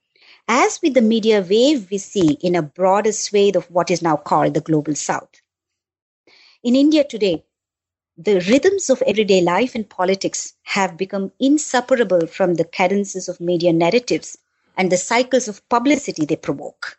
as 0.48 0.80
with 0.82 0.94
the 0.94 1.02
media 1.02 1.40
wave 1.48 1.88
we 1.90 1.98
see 1.98 2.32
in 2.40 2.56
a 2.56 2.62
broader 2.62 3.12
swathe 3.12 3.54
of 3.54 3.70
what 3.70 3.90
is 3.90 4.02
now 4.02 4.16
called 4.16 4.54
the 4.54 4.60
global 4.60 4.96
south. 4.96 5.30
In 6.64 6.74
India 6.74 7.04
today, 7.04 7.44
the 8.16 8.40
rhythms 8.48 8.90
of 8.90 9.02
everyday 9.02 9.40
life 9.40 9.74
and 9.74 9.88
politics 9.88 10.54
have 10.62 10.96
become 10.96 11.32
inseparable 11.40 12.26
from 12.26 12.54
the 12.54 12.64
cadences 12.64 13.28
of 13.28 13.40
media 13.40 13.72
narratives 13.72 14.38
and 14.76 14.90
the 14.90 14.96
cycles 14.96 15.48
of 15.48 15.68
publicity 15.68 16.24
they 16.24 16.36
provoke. 16.36 16.98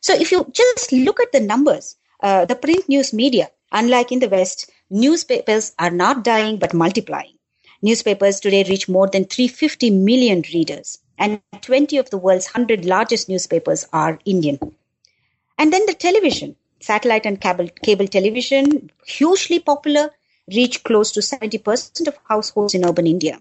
So, 0.00 0.14
if 0.14 0.32
you 0.32 0.50
just 0.52 0.92
look 0.92 1.20
at 1.20 1.32
the 1.32 1.40
numbers, 1.40 1.96
uh, 2.22 2.44
the 2.44 2.56
print 2.56 2.88
news 2.88 3.12
media, 3.12 3.50
unlike 3.70 4.10
in 4.10 4.18
the 4.18 4.28
West, 4.28 4.70
newspapers 4.90 5.72
are 5.78 5.90
not 5.90 6.24
dying 6.24 6.58
but 6.58 6.74
multiplying. 6.74 7.38
Newspapers 7.80 8.40
today 8.40 8.64
reach 8.64 8.88
more 8.88 9.08
than 9.08 9.24
350 9.24 9.90
million 9.90 10.42
readers, 10.52 10.98
and 11.18 11.40
20 11.60 11.98
of 11.98 12.10
the 12.10 12.18
world's 12.18 12.48
100 12.48 12.84
largest 12.84 13.28
newspapers 13.28 13.86
are 13.92 14.18
Indian. 14.24 14.58
And 15.56 15.72
then 15.72 15.86
the 15.86 15.94
television, 15.94 16.56
satellite 16.80 17.26
and 17.26 17.40
cable, 17.40 17.68
cable 17.82 18.08
television, 18.08 18.90
hugely 19.06 19.60
popular, 19.60 20.10
reach 20.54 20.82
close 20.84 21.12
to 21.12 21.20
70% 21.20 22.06
of 22.06 22.18
households 22.28 22.74
in 22.74 22.84
urban 22.84 23.06
India. 23.06 23.40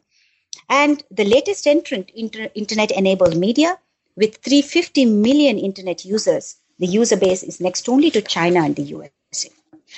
And 0.69 1.03
the 1.09 1.25
latest 1.25 1.67
entrant, 1.67 2.11
inter- 2.15 2.49
internet 2.55 2.91
enabled 2.91 3.37
media, 3.37 3.77
with 4.15 4.37
350 4.37 5.05
million 5.05 5.57
internet 5.57 6.03
users, 6.03 6.55
the 6.79 6.87
user 6.87 7.15
base 7.15 7.43
is 7.43 7.61
next 7.61 7.87
only 7.87 8.11
to 8.11 8.21
China 8.21 8.61
and 8.63 8.75
the 8.75 8.83
USA. 8.83 9.49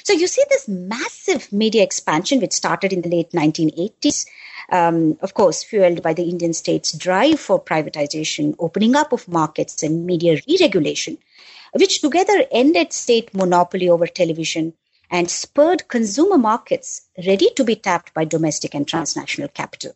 So 0.04 0.14
you 0.14 0.28
see 0.28 0.44
this 0.50 0.68
massive 0.68 1.52
media 1.52 1.84
expansion, 1.84 2.40
which 2.40 2.54
started 2.54 2.94
in 2.94 3.02
the 3.02 3.10
late 3.10 3.32
1980s, 3.32 4.26
um, 4.72 5.18
of 5.22 5.34
course, 5.34 5.64
fueled 5.64 6.04
by 6.04 6.14
the 6.14 6.30
Indian 6.30 6.54
state's 6.54 6.92
drive 6.92 7.40
for 7.40 7.62
privatization, 7.62 8.56
opening 8.60 8.96
up 8.96 9.12
of 9.12 9.28
markets, 9.28 9.82
and 9.82 10.06
media 10.06 10.40
re-regulation, 10.48 11.18
which 11.74 12.02
together 12.02 12.46
ended 12.52 12.94
state 12.94 13.34
monopoly 13.34 13.90
over 13.90 14.06
television 14.06 14.74
and 15.10 15.30
spurred 15.30 15.88
consumer 15.88 16.38
markets 16.38 17.02
ready 17.26 17.50
to 17.56 17.64
be 17.64 17.76
tapped 17.76 18.14
by 18.14 18.26
domestic 18.26 18.76
and 18.76 18.88
transnational 18.88 19.50
capital. 19.50 19.96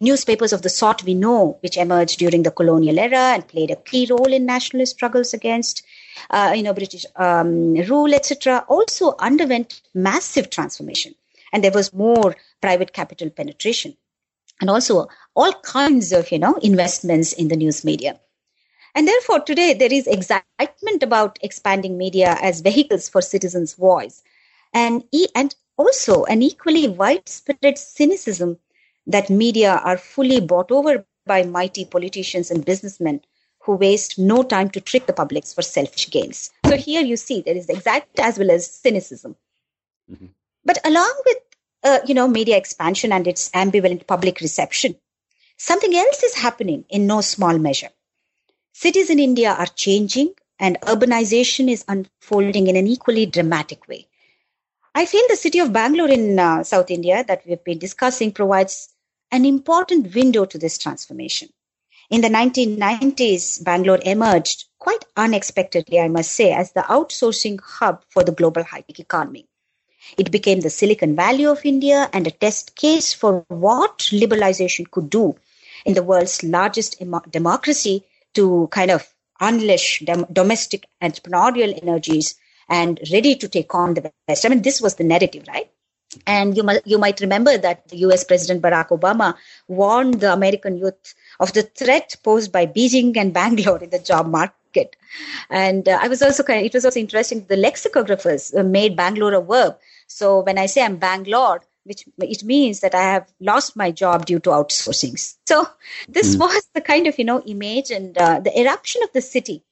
Newspapers 0.00 0.52
of 0.52 0.62
the 0.62 0.70
sort 0.70 1.04
we 1.04 1.14
know, 1.14 1.58
which 1.60 1.76
emerged 1.76 2.18
during 2.18 2.42
the 2.42 2.50
colonial 2.50 2.98
era 2.98 3.34
and 3.34 3.46
played 3.46 3.70
a 3.70 3.76
key 3.76 4.06
role 4.08 4.32
in 4.32 4.46
nationalist 4.46 4.94
struggles 4.94 5.34
against, 5.34 5.82
uh, 6.30 6.52
you 6.56 6.62
know, 6.62 6.72
British 6.72 7.04
um, 7.16 7.74
rule, 7.74 8.14
etc., 8.14 8.64
also 8.68 9.14
underwent 9.18 9.82
massive 9.94 10.48
transformation, 10.48 11.14
and 11.52 11.62
there 11.62 11.70
was 11.70 11.92
more 11.92 12.34
private 12.62 12.92
capital 12.94 13.28
penetration, 13.28 13.94
and 14.60 14.70
also 14.70 15.06
all 15.36 15.52
kinds 15.52 16.12
of, 16.12 16.32
you 16.32 16.38
know, 16.38 16.54
investments 16.62 17.34
in 17.34 17.48
the 17.48 17.56
news 17.56 17.84
media. 17.84 18.18
And 18.94 19.08
therefore, 19.08 19.40
today 19.40 19.74
there 19.74 19.92
is 19.92 20.06
excitement 20.06 21.02
about 21.02 21.38
expanding 21.42 21.98
media 21.98 22.36
as 22.40 22.60
vehicles 22.60 23.08
for 23.08 23.22
citizens' 23.22 23.74
voice, 23.74 24.22
and 24.72 25.04
e- 25.10 25.28
and 25.34 25.54
also 25.76 26.24
an 26.24 26.42
equally 26.42 26.88
widespread 26.88 27.76
cynicism 27.76 28.58
that 29.06 29.30
media 29.30 29.80
are 29.84 29.98
fully 29.98 30.40
bought 30.40 30.70
over 30.70 31.04
by 31.26 31.42
mighty 31.42 31.84
politicians 31.84 32.50
and 32.50 32.64
businessmen 32.64 33.20
who 33.60 33.74
waste 33.76 34.18
no 34.18 34.42
time 34.42 34.70
to 34.70 34.80
trick 34.80 35.06
the 35.06 35.12
publics 35.12 35.52
for 35.52 35.62
selfish 35.62 36.10
gains. 36.10 36.50
So 36.66 36.76
here 36.76 37.02
you 37.02 37.16
see 37.16 37.40
there 37.40 37.56
is 37.56 37.68
exact 37.68 38.20
as 38.20 38.38
well 38.38 38.50
as 38.50 38.70
cynicism. 38.70 39.36
Mm-hmm. 40.10 40.26
But 40.64 40.78
along 40.84 41.22
with 41.26 41.36
uh, 41.82 41.98
you 42.06 42.14
know 42.14 42.28
media 42.28 42.56
expansion 42.56 43.12
and 43.12 43.26
its 43.26 43.50
ambivalent 43.50 44.06
public 44.06 44.40
reception, 44.40 44.96
something 45.56 45.94
else 45.94 46.22
is 46.22 46.34
happening 46.34 46.84
in 46.88 47.06
no 47.06 47.20
small 47.22 47.58
measure. 47.58 47.90
Cities 48.76 49.08
in 49.08 49.20
India 49.20 49.52
are 49.52 49.66
changing 49.66 50.34
and 50.58 50.80
urbanization 50.80 51.70
is 51.70 51.84
unfolding 51.86 52.66
in 52.66 52.74
an 52.74 52.88
equally 52.88 53.24
dramatic 53.24 53.86
way. 53.86 54.08
I 54.96 55.06
feel 55.06 55.22
the 55.28 55.36
city 55.36 55.60
of 55.60 55.72
Bangalore 55.72 56.08
in 56.08 56.36
uh, 56.40 56.64
South 56.64 56.90
India 56.90 57.22
that 57.28 57.46
we've 57.46 57.62
been 57.62 57.78
discussing 57.78 58.32
provides 58.32 58.88
an 59.30 59.44
important 59.44 60.12
window 60.12 60.44
to 60.44 60.58
this 60.58 60.76
transformation. 60.76 61.50
In 62.10 62.20
the 62.20 62.28
1990s, 62.28 63.62
Bangalore 63.62 64.00
emerged 64.04 64.64
quite 64.80 65.04
unexpectedly, 65.16 66.00
I 66.00 66.08
must 66.08 66.32
say, 66.32 66.52
as 66.52 66.72
the 66.72 66.80
outsourcing 66.80 67.60
hub 67.60 68.02
for 68.08 68.24
the 68.24 68.32
global 68.32 68.64
high 68.64 68.80
tech 68.80 68.98
economy. 68.98 69.46
It 70.18 70.32
became 70.32 70.60
the 70.60 70.70
Silicon 70.70 71.14
Valley 71.14 71.46
of 71.46 71.64
India 71.64 72.10
and 72.12 72.26
a 72.26 72.32
test 72.32 72.74
case 72.74 73.14
for 73.14 73.44
what 73.46 73.98
liberalization 74.10 74.90
could 74.90 75.10
do 75.10 75.36
in 75.86 75.94
the 75.94 76.02
world's 76.02 76.42
largest 76.42 77.00
democracy 77.30 78.04
to 78.34 78.68
kind 78.70 78.90
of 78.90 79.06
unleash 79.40 80.02
domestic 80.32 80.86
entrepreneurial 81.02 81.76
energies 81.82 82.34
and 82.68 83.00
ready 83.12 83.34
to 83.34 83.48
take 83.48 83.74
on 83.74 83.94
the 83.94 84.12
West. 84.28 84.46
I 84.46 84.48
mean, 84.48 84.62
this 84.62 84.80
was 84.80 84.94
the 84.94 85.04
narrative, 85.04 85.44
right? 85.48 85.70
And 86.26 86.56
you, 86.56 86.62
might, 86.62 86.86
you 86.86 86.98
might 86.98 87.20
remember 87.20 87.58
that 87.58 87.88
the 87.88 87.98
US 87.98 88.24
President 88.24 88.62
Barack 88.62 88.88
Obama 88.88 89.34
warned 89.68 90.20
the 90.20 90.32
American 90.32 90.78
youth 90.78 91.14
of 91.40 91.52
the 91.52 91.62
threat 91.62 92.16
posed 92.22 92.52
by 92.52 92.66
Beijing 92.66 93.16
and 93.16 93.34
Bangalore 93.34 93.82
in 93.82 93.90
the 93.90 93.98
job 93.98 94.28
market. 94.28 94.96
And 95.50 95.88
uh, 95.88 95.98
I 96.00 96.08
was 96.08 96.22
also 96.22 96.42
kind 96.42 96.60
of, 96.60 96.66
it 96.66 96.74
was 96.74 96.84
also 96.84 97.00
interesting, 97.00 97.44
the 97.48 97.56
lexicographers 97.56 98.56
uh, 98.56 98.62
made 98.62 98.96
Bangalore 98.96 99.34
a 99.34 99.40
verb. 99.40 99.76
So 100.06 100.40
when 100.40 100.58
I 100.58 100.66
say 100.66 100.84
I'm 100.84 100.96
Bangalore, 100.96 101.62
which 101.84 102.06
it 102.18 102.42
means 102.42 102.80
that 102.80 102.94
I 102.94 103.02
have 103.02 103.30
lost 103.40 103.76
my 103.76 103.90
job 103.90 104.26
due 104.26 104.40
to 104.40 104.50
outsourcing. 104.50 105.18
So 105.46 105.68
this 106.08 106.34
mm. 106.34 106.40
was 106.40 106.68
the 106.74 106.80
kind 106.80 107.06
of, 107.06 107.18
you 107.18 107.24
know, 107.24 107.42
image 107.42 107.90
and 107.90 108.16
uh, 108.16 108.40
the 108.40 108.58
eruption 108.58 109.02
of 109.02 109.12
the 109.12 109.20
city 109.20 109.62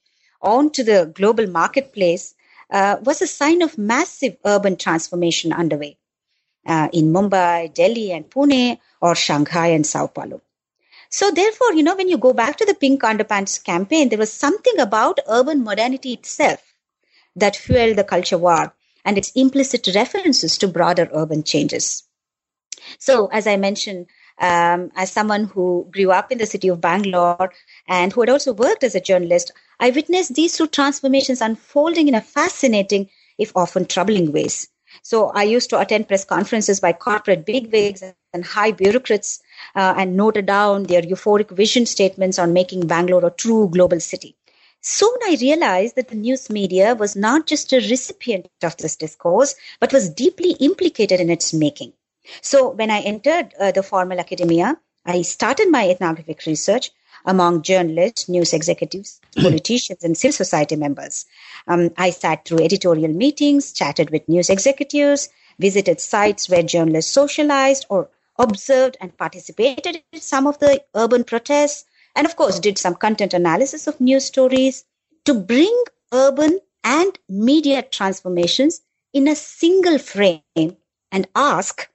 onto 0.41 0.83
the 0.83 1.11
global 1.13 1.47
marketplace 1.47 2.35
uh, 2.69 2.97
was 3.01 3.21
a 3.21 3.27
sign 3.27 3.61
of 3.61 3.77
massive 3.77 4.37
urban 4.45 4.75
transformation 4.75 5.53
underway 5.53 5.97
uh, 6.65 6.89
in 6.93 7.11
Mumbai, 7.11 7.73
Delhi, 7.73 8.11
and 8.11 8.29
Pune, 8.29 8.79
or 9.01 9.15
Shanghai 9.15 9.67
and 9.67 9.85
Sao 9.85 10.07
Paulo. 10.07 10.41
So, 11.09 11.29
therefore, 11.29 11.73
you 11.73 11.83
know, 11.83 11.95
when 11.95 12.09
you 12.09 12.17
go 12.17 12.33
back 12.33 12.57
to 12.57 12.65
the 12.65 12.73
Pink 12.73 13.03
Underpants 13.03 13.63
campaign, 13.63 14.09
there 14.09 14.17
was 14.17 14.31
something 14.31 14.79
about 14.79 15.19
urban 15.27 15.63
modernity 15.63 16.13
itself 16.13 16.61
that 17.35 17.55
fueled 17.55 17.97
the 17.97 18.03
culture 18.03 18.37
war 18.37 18.73
and 19.05 19.17
its 19.17 19.31
implicit 19.35 19.87
references 19.95 20.57
to 20.57 20.67
broader 20.67 21.09
urban 21.13 21.43
changes. 21.43 22.03
So, 22.99 23.27
as 23.27 23.47
I 23.47 23.57
mentioned, 23.57 24.07
um, 24.39 24.91
as 24.95 25.11
someone 25.11 25.45
who 25.45 25.87
grew 25.91 26.11
up 26.11 26.31
in 26.31 26.37
the 26.37 26.45
city 26.45 26.67
of 26.67 26.81
Bangalore 26.81 27.51
and 27.87 28.11
who 28.11 28.21
had 28.21 28.29
also 28.29 28.53
worked 28.53 28.83
as 28.83 28.95
a 28.95 29.01
journalist, 29.01 29.51
I 29.79 29.91
witnessed 29.91 30.35
these 30.35 30.57
two 30.57 30.67
transformations 30.67 31.41
unfolding 31.41 32.07
in 32.07 32.15
a 32.15 32.21
fascinating, 32.21 33.09
if 33.37 33.51
often 33.55 33.85
troubling 33.85 34.31
ways. 34.31 34.69
So 35.01 35.29
I 35.29 35.43
used 35.43 35.69
to 35.71 35.79
attend 35.79 36.07
press 36.07 36.23
conferences 36.23 36.79
by 36.79 36.93
corporate 36.93 37.45
bigwigs 37.45 38.03
and 38.33 38.45
high 38.45 38.71
bureaucrats 38.71 39.41
uh, 39.75 39.95
and 39.97 40.15
noted 40.15 40.45
down 40.45 40.83
their 40.83 41.01
euphoric 41.01 41.49
vision 41.51 41.85
statements 41.85 42.37
on 42.37 42.53
making 42.53 42.87
Bangalore 42.87 43.25
a 43.25 43.31
true 43.31 43.69
global 43.69 43.99
city. 43.99 44.35
Soon 44.85 45.15
I 45.23 45.37
realized 45.39 45.95
that 45.95 46.09
the 46.09 46.15
news 46.15 46.49
media 46.49 46.93
was 46.93 47.15
not 47.15 47.47
just 47.47 47.71
a 47.71 47.77
recipient 47.77 48.49
of 48.61 48.75
this 48.75 48.97
discourse, 48.97 49.55
but 49.79 49.93
was 49.93 50.09
deeply 50.09 50.51
implicated 50.59 51.21
in 51.21 51.29
its 51.29 51.53
making. 51.53 51.93
So 52.41 52.69
when 52.69 52.91
I 52.91 52.99
entered 52.99 53.53
uh, 53.57 53.71
the 53.71 53.81
formal 53.81 54.19
academia, 54.19 54.77
I 55.05 55.21
started 55.21 55.71
my 55.71 55.87
ethnographic 55.87 56.45
research 56.45 56.91
among 57.25 57.61
journalists, 57.61 58.27
news 58.27 58.51
executives, 58.51 59.21
politicians, 59.37 60.03
and 60.03 60.17
civil 60.17 60.33
society 60.33 60.75
members. 60.75 61.25
Um, 61.65 61.91
I 61.97 62.09
sat 62.09 62.43
through 62.43 62.65
editorial 62.65 63.13
meetings, 63.13 63.71
chatted 63.71 64.09
with 64.09 64.27
news 64.27 64.49
executives, 64.49 65.29
visited 65.59 66.01
sites 66.01 66.49
where 66.49 66.61
journalists 66.61 67.13
socialized 67.13 67.85
or 67.89 68.09
observed 68.37 68.97
and 68.99 69.17
participated 69.17 70.03
in 70.11 70.19
some 70.19 70.45
of 70.45 70.59
the 70.59 70.83
urban 70.93 71.23
protests, 71.23 71.85
and 72.15 72.25
of 72.25 72.35
course, 72.35 72.59
did 72.59 72.77
some 72.77 72.95
content 72.95 73.33
analysis 73.33 73.87
of 73.87 73.99
news 73.99 74.25
stories 74.25 74.85
to 75.25 75.33
bring 75.33 75.83
urban 76.11 76.59
and 76.83 77.17
media 77.29 77.81
transformations 77.81 78.81
in 79.13 79.27
a 79.27 79.35
single 79.35 79.97
frame 79.97 80.41
and 81.11 81.27
ask 81.35 81.89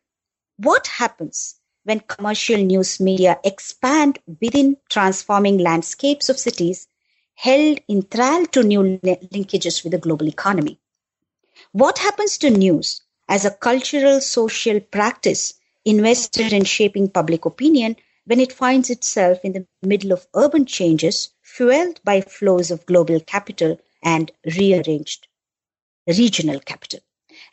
what 0.57 0.87
happens 0.87 1.57
when 1.85 2.00
commercial 2.00 2.59
news 2.59 3.00
media 3.00 3.38
expand 3.44 4.18
within 4.40 4.76
transforming 4.88 5.59
landscapes 5.59 6.28
of 6.28 6.38
cities 6.38 6.87
held 7.35 7.81
in 7.88 8.02
thrall 8.02 8.44
to 8.46 8.62
new 8.62 8.98
linkages 9.02 9.83
with 9.85 9.92
the 9.92 9.98
global 9.98 10.26
economy. 10.26 10.81
What 11.72 11.98
happens 11.98 12.38
to 12.38 12.50
news 12.50 13.02
as 13.28 13.44
a 13.44 13.50
cultural 13.50 14.20
social 14.20 14.81
practice 14.81 15.54
invested 15.85 16.52
in 16.52 16.64
shaping 16.64 17.09
public 17.09 17.44
opinion 17.44 17.96
when 18.28 18.40
it 18.40 18.52
finds 18.52 18.90
itself 18.90 19.38
in 19.42 19.54
the 19.54 19.66
middle 19.82 20.12
of 20.12 20.26
urban 20.34 20.66
changes 20.66 21.30
fueled 21.42 21.98
by 22.04 22.20
flows 22.20 22.70
of 22.70 22.84
global 22.84 23.20
capital 23.20 23.80
and 24.02 24.30
rearranged 24.58 25.26
regional 26.06 26.60
capital? 26.60 27.00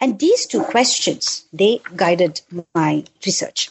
And 0.02 0.20
these 0.20 0.46
two 0.46 0.64
questions, 0.64 1.46
they 1.54 1.82
guided 1.96 2.42
my 2.74 3.06
research. 3.26 3.70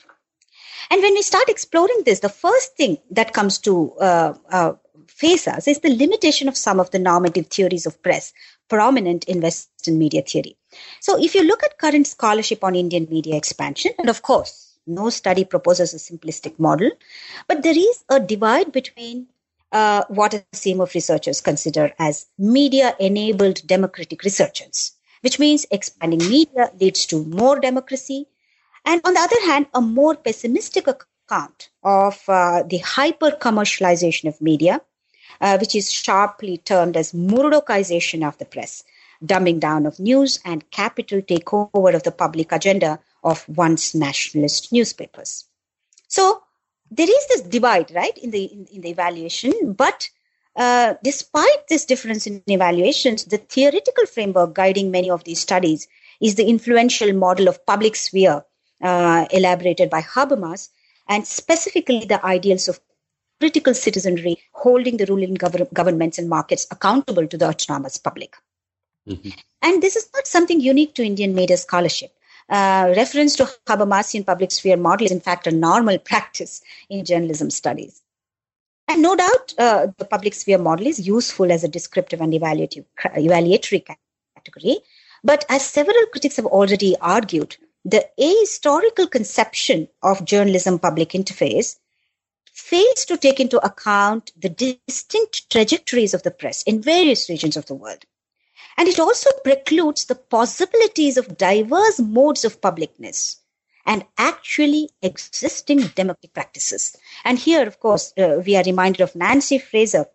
And 0.91 1.03
when 1.03 1.13
we 1.13 1.21
start 1.21 1.51
exploring 1.51 2.03
this, 2.07 2.21
the 2.21 2.31
first 2.31 2.75
thing 2.77 2.97
that 3.11 3.35
comes 3.35 3.59
to 3.59 3.93
uh, 3.97 4.35
uh, 4.51 4.73
face 5.07 5.47
us 5.47 5.69
is 5.69 5.81
the 5.81 5.95
limitation 5.95 6.49
of 6.49 6.57
some 6.57 6.81
of 6.81 6.91
the 6.91 6.99
normative 6.99 7.49
theories 7.49 7.85
of 7.85 8.03
press 8.03 8.33
prominent 8.71 9.25
in 9.25 9.43
Western 9.43 9.99
media 9.99 10.23
theory. 10.23 10.57
So 11.01 11.23
if 11.23 11.35
you 11.35 11.45
look 11.45 11.63
at 11.63 11.79
current 11.79 12.07
scholarship 12.07 12.65
on 12.65 12.75
Indian 12.75 13.07
media 13.11 13.37
expansion, 13.37 13.93
and 13.99 14.09
of 14.09 14.23
course, 14.23 14.64
no 14.87 15.11
study 15.11 15.45
proposes 15.45 15.95
a 15.95 15.99
simplistic 15.99 16.59
model, 16.59 16.91
but 17.49 17.63
there 17.63 17.77
is 17.77 18.05
a 18.09 18.21
divide 18.21 18.73
between 18.73 19.27
uh, 19.73 20.05
what 20.09 20.35
a 20.35 20.45
team 20.53 20.81
of 20.81 20.95
researchers 20.95 21.41
consider 21.41 21.93
as 21.99 22.27
media 22.39 22.95
enabled 23.01 23.67
democratic 23.67 24.23
researchers, 24.23 24.93
which 25.23 25.39
means 25.39 25.67
expanding 25.71 26.21
media 26.21 26.71
leads 26.81 27.07
to 27.07 27.25
more 27.25 27.59
democracy. 27.59 28.27
And 28.85 29.01
on 29.05 29.15
the 29.15 29.21
other 29.21 29.41
hand, 29.47 29.67
a 29.75 29.81
more 29.81 30.15
pessimistic 30.15 30.87
account 30.87 31.71
of 31.83 32.23
uh, 32.29 32.63
the 32.63 32.79
hyper 32.79 33.31
commercialization 33.33 34.29
of 34.29 34.41
media, 34.41 34.81
uh, 35.41 35.59
which 35.59 35.75
is 35.75 35.91
sharply 35.91 36.59
termed 36.59 36.97
as 36.97 37.13
Murdochization 37.13 38.27
of 38.27 38.39
the 38.39 38.45
press, 38.45 38.85
dumbing 39.25 39.59
down 39.59 39.87
of 39.87 39.99
news 39.99 40.39
and 40.45 40.71
capital 40.71 41.21
takeover 41.21 41.95
of 41.95 42.03
the 42.03 42.13
public 42.13 42.53
agenda 42.53 43.01
of 43.25 43.49
once 43.49 43.95
nationalist 43.95 44.73
newspapers. 44.73 45.45
So 46.09 46.43
there 46.91 47.09
is 47.09 47.27
this 47.29 47.41
divide, 47.43 47.91
right, 47.95 48.17
in 48.19 48.31
the 48.31 48.45
in, 48.45 48.67
in 48.73 48.81
the 48.83 48.91
evaluation, 48.91 49.73
but 49.73 50.09
uh, 50.57 50.95
despite 51.03 51.69
this 51.69 51.85
difference 51.85 52.27
in 52.27 52.43
evaluations, 52.47 53.25
the 53.25 53.39
theoretical 53.39 54.07
framework 54.07 54.55
guiding 54.55 54.91
many 54.91 55.11
of 55.11 55.25
these 55.25 55.41
studies 55.41 55.89
is 56.21 56.37
the 56.37 56.47
influential 56.47 57.13
model 57.13 57.49
of 57.49 57.65
public 57.67 57.97
sphere 57.97 58.45
uh, 58.83 59.27
elaborated 59.33 59.91
by 59.91 60.03
Habermas, 60.03 60.69
and 61.09 61.27
specifically 61.27 62.05
the 62.05 62.25
ideals 62.25 62.69
of 62.69 62.81
critical 63.41 63.75
citizenry 63.75 64.39
holding 64.53 64.97
the 64.97 65.07
ruling 65.07 65.35
gov- 65.35 65.73
governments 65.73 66.19
and 66.19 66.29
markets 66.29 66.67
accountable 66.71 67.27
to 67.27 67.37
the 67.37 67.49
autonomous 67.49 67.99
public. 67.99 68.37
Mm-hmm. 69.09 69.31
And 69.63 69.83
this 69.83 69.97
is 69.97 70.09
not 70.15 70.27
something 70.27 70.61
unique 70.61 70.95
to 70.95 71.05
Indian 71.05 71.35
media 71.35 71.57
scholarship. 71.57 72.15
Uh, 72.49 72.93
reference 72.97 73.37
to 73.37 73.45
Habermasian 73.67 74.27
public 74.27 74.51
sphere 74.51 74.77
model 74.77 75.07
is, 75.07 75.13
in 75.13 75.21
fact, 75.21 75.47
a 75.47 75.51
normal 75.51 75.99
practice 75.99 76.61
in 76.91 77.05
journalism 77.05 77.51
studies. 77.51 78.03
And 78.87 79.01
no 79.01 79.17
doubt, 79.17 79.55
uh, 79.59 79.87
the 79.97 80.05
public 80.05 80.35
sphere 80.35 80.59
model 80.59 80.87
is 80.87 81.07
useful 81.07 81.51
as 81.51 81.65
a 81.65 81.69
descriptive 81.69 82.21
and 82.21 82.33
evaluative, 82.33 82.85
evaluatory 83.03 83.85
category. 84.37 84.79
But 85.23 85.47
as 85.49 85.65
several 85.65 86.05
critics 86.13 86.37
have 86.37 86.47
already 86.47 86.97
argued, 87.01 87.57
the 87.85 88.07
ahistorical 88.21 89.11
conception 89.11 89.89
of 90.03 90.25
journalism 90.25 90.79
public 90.79 91.11
interface 91.11 91.77
fails 92.53 93.05
to 93.07 93.17
take 93.17 93.41
into 93.41 93.59
account 93.65 94.33
the 94.37 94.49
distinct 94.49 95.51
trajectories 95.51 96.15
of 96.15 96.23
the 96.23 96.31
press 96.31 96.63
in 96.65 96.83
various 96.83 97.29
regions 97.29 97.57
of 97.57 97.67
the 97.67 97.75
world. 97.75 98.05
And 98.77 98.89
it 98.89 98.99
also 98.99 99.31
precludes 99.43 100.07
the 100.07 100.15
possibilities 100.15 101.17
of 101.17 101.39
diverse 101.39 102.01
modes 102.01 102.45
of 102.45 102.61
publicness 102.61 103.37
and 103.87 104.05
actually 104.19 104.89
existing 105.03 105.81
democratic 105.95 106.33
practices. 106.33 106.97
And 107.25 107.39
here, 107.39 107.67
of 107.67 107.81
course, 107.81 108.13
uh, 108.19 108.43
we 108.45 108.57
are 108.57 108.65
reminded 108.65 109.03
of 109.03 109.15
Nancy 109.15 109.59
Fraser 109.59 110.07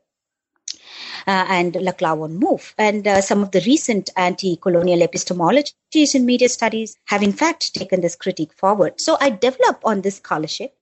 uh, 1.28 1.45
and 1.50 1.74
Laclau 1.74 2.24
on 2.24 2.39
Mouffe. 2.39 2.74
And 2.78 3.08
uh, 3.08 3.22
some 3.22 3.43
of 3.43 3.52
the 3.52 3.62
recent 3.65 4.10
anti 4.15 4.58
colonial 4.58 5.00
epistemologies 5.00 6.15
in 6.15 6.26
media 6.26 6.50
studies 6.50 6.98
have, 7.06 7.24
in 7.24 7.34
fact, 7.34 7.74
taken 7.74 8.02
this 8.02 8.15
critique 8.15 8.54
forward. 8.54 9.00
So 9.00 9.17
I 9.19 9.30
develop 9.30 9.82
on 9.84 10.02
this 10.02 10.17
scholarship 10.17 10.76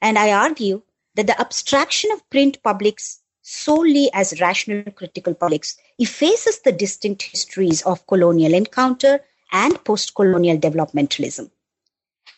and 0.00 0.18
I 0.18 0.32
argue 0.32 0.82
that 1.14 1.26
the 1.26 1.40
abstraction 1.40 2.10
of 2.12 2.28
print 2.30 2.62
publics 2.62 3.20
solely 3.42 4.08
as 4.12 4.40
rational 4.40 4.82
critical 4.92 5.34
publics 5.34 5.76
effaces 5.98 6.60
the 6.60 6.72
distinct 6.72 7.22
histories 7.22 7.82
of 7.82 8.06
colonial 8.06 8.54
encounter 8.54 9.20
and 9.52 9.84
post 9.84 10.14
colonial 10.14 10.56
developmentalism. 10.56 11.50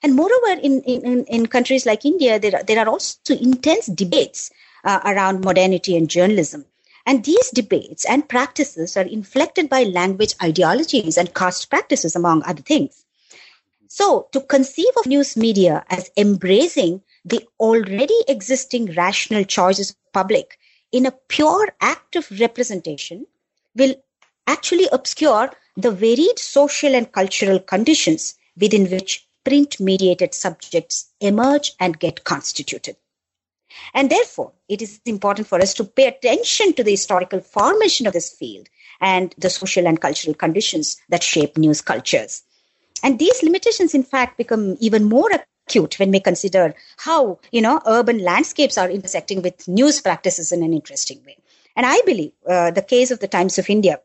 And 0.03 0.15
moreover, 0.15 0.61
in, 0.61 0.83
in, 0.83 1.25
in 1.25 1.47
countries 1.47 1.87
like 1.87 2.05
India, 2.05 2.39
there 2.39 2.57
are, 2.57 2.63
there 2.63 2.79
are 2.79 2.89
also 2.89 3.35
intense 3.35 3.87
debates 3.87 4.51
uh, 4.85 5.01
around 5.05 5.45
modernity 5.45 5.97
and 5.97 6.11
journalism. 6.11 6.65
And 7.07 7.25
these 7.25 7.51
debates 7.51 8.05
and 8.07 8.29
practices 8.29 8.97
are 8.97 9.05
inflected 9.05 9.69
by 9.69 9.85
language 9.85 10.35
ideologies 10.43 11.17
and 11.17 11.35
caste 11.35 11.71
practices, 11.71 12.17
among 12.17 12.43
other 12.45 12.63
things. 12.63 13.05
So, 13.89 14.29
to 14.33 14.41
conceive 14.41 14.91
of 14.99 15.07
news 15.07 15.37
media 15.37 15.85
as 15.89 16.11
embracing 16.17 17.03
the 17.25 17.47
already 17.61 18.17
existing 18.27 18.95
rational 18.95 19.45
choices 19.45 19.91
of 19.91 19.97
public 20.13 20.59
in 20.95 21.07
a 21.07 21.19
pure 21.27 21.75
act 21.81 22.15
of 22.15 22.31
representation 22.39 23.27
will 23.75 23.97
actually 24.47 24.87
obscure 24.93 25.51
the 25.77 25.91
varied 25.91 26.39
social 26.39 26.95
and 26.95 27.11
cultural 27.11 27.59
conditions 27.59 28.37
within 28.57 28.89
which 28.89 29.27
print 29.45 29.81
mediated 29.81 30.33
subjects 30.33 31.11
emerge 31.21 31.73
and 31.81 31.99
get 31.99 32.23
constituted. 32.23 32.97
And 33.93 34.09
therefore, 34.09 34.53
it 34.69 34.81
is 34.83 35.01
important 35.05 35.49
for 35.49 35.61
us 35.61 35.75
to 35.75 35.85
pay 35.85 36.07
attention 36.07 36.75
to 36.75 36.85
the 36.85 36.93
historical 36.93 37.41
formation 37.41 38.07
of 38.07 38.13
this 38.13 38.33
field 38.33 38.69
and 39.01 39.35
the 39.37 39.51
social 39.51 39.89
and 39.89 40.01
cultural 40.01 40.35
conditions 40.35 40.97
that 41.09 41.25
shape 41.25 41.59
news 41.59 41.81
cultures. 41.81 42.45
And 43.03 43.19
these 43.19 43.43
limitations, 43.43 43.95
in 43.95 44.05
fact, 44.05 44.39
become 44.39 44.77
even 44.79 45.09
more 45.09 45.29
acute 45.67 45.99
when 45.99 46.11
we 46.11 46.21
consider 46.21 46.75
how 46.99 47.39
you 47.51 47.61
know 47.61 47.81
urban 47.87 48.19
landscapes 48.19 48.79
are 48.79 48.91
intersecting 48.91 49.43
with 49.43 49.67
news 49.69 50.01
practices 50.01 50.53
in 50.53 50.63
an 50.63 50.73
interesting 50.73 51.21
way. 51.27 51.37
And 51.77 51.87
i 51.87 52.01
believe 52.07 52.33
uh, 52.49 52.71
the 52.71 52.83
case 52.83 53.11
of 53.11 53.19
the 53.21 53.29
times 53.37 53.59
of 53.59 53.69
india 53.69 54.01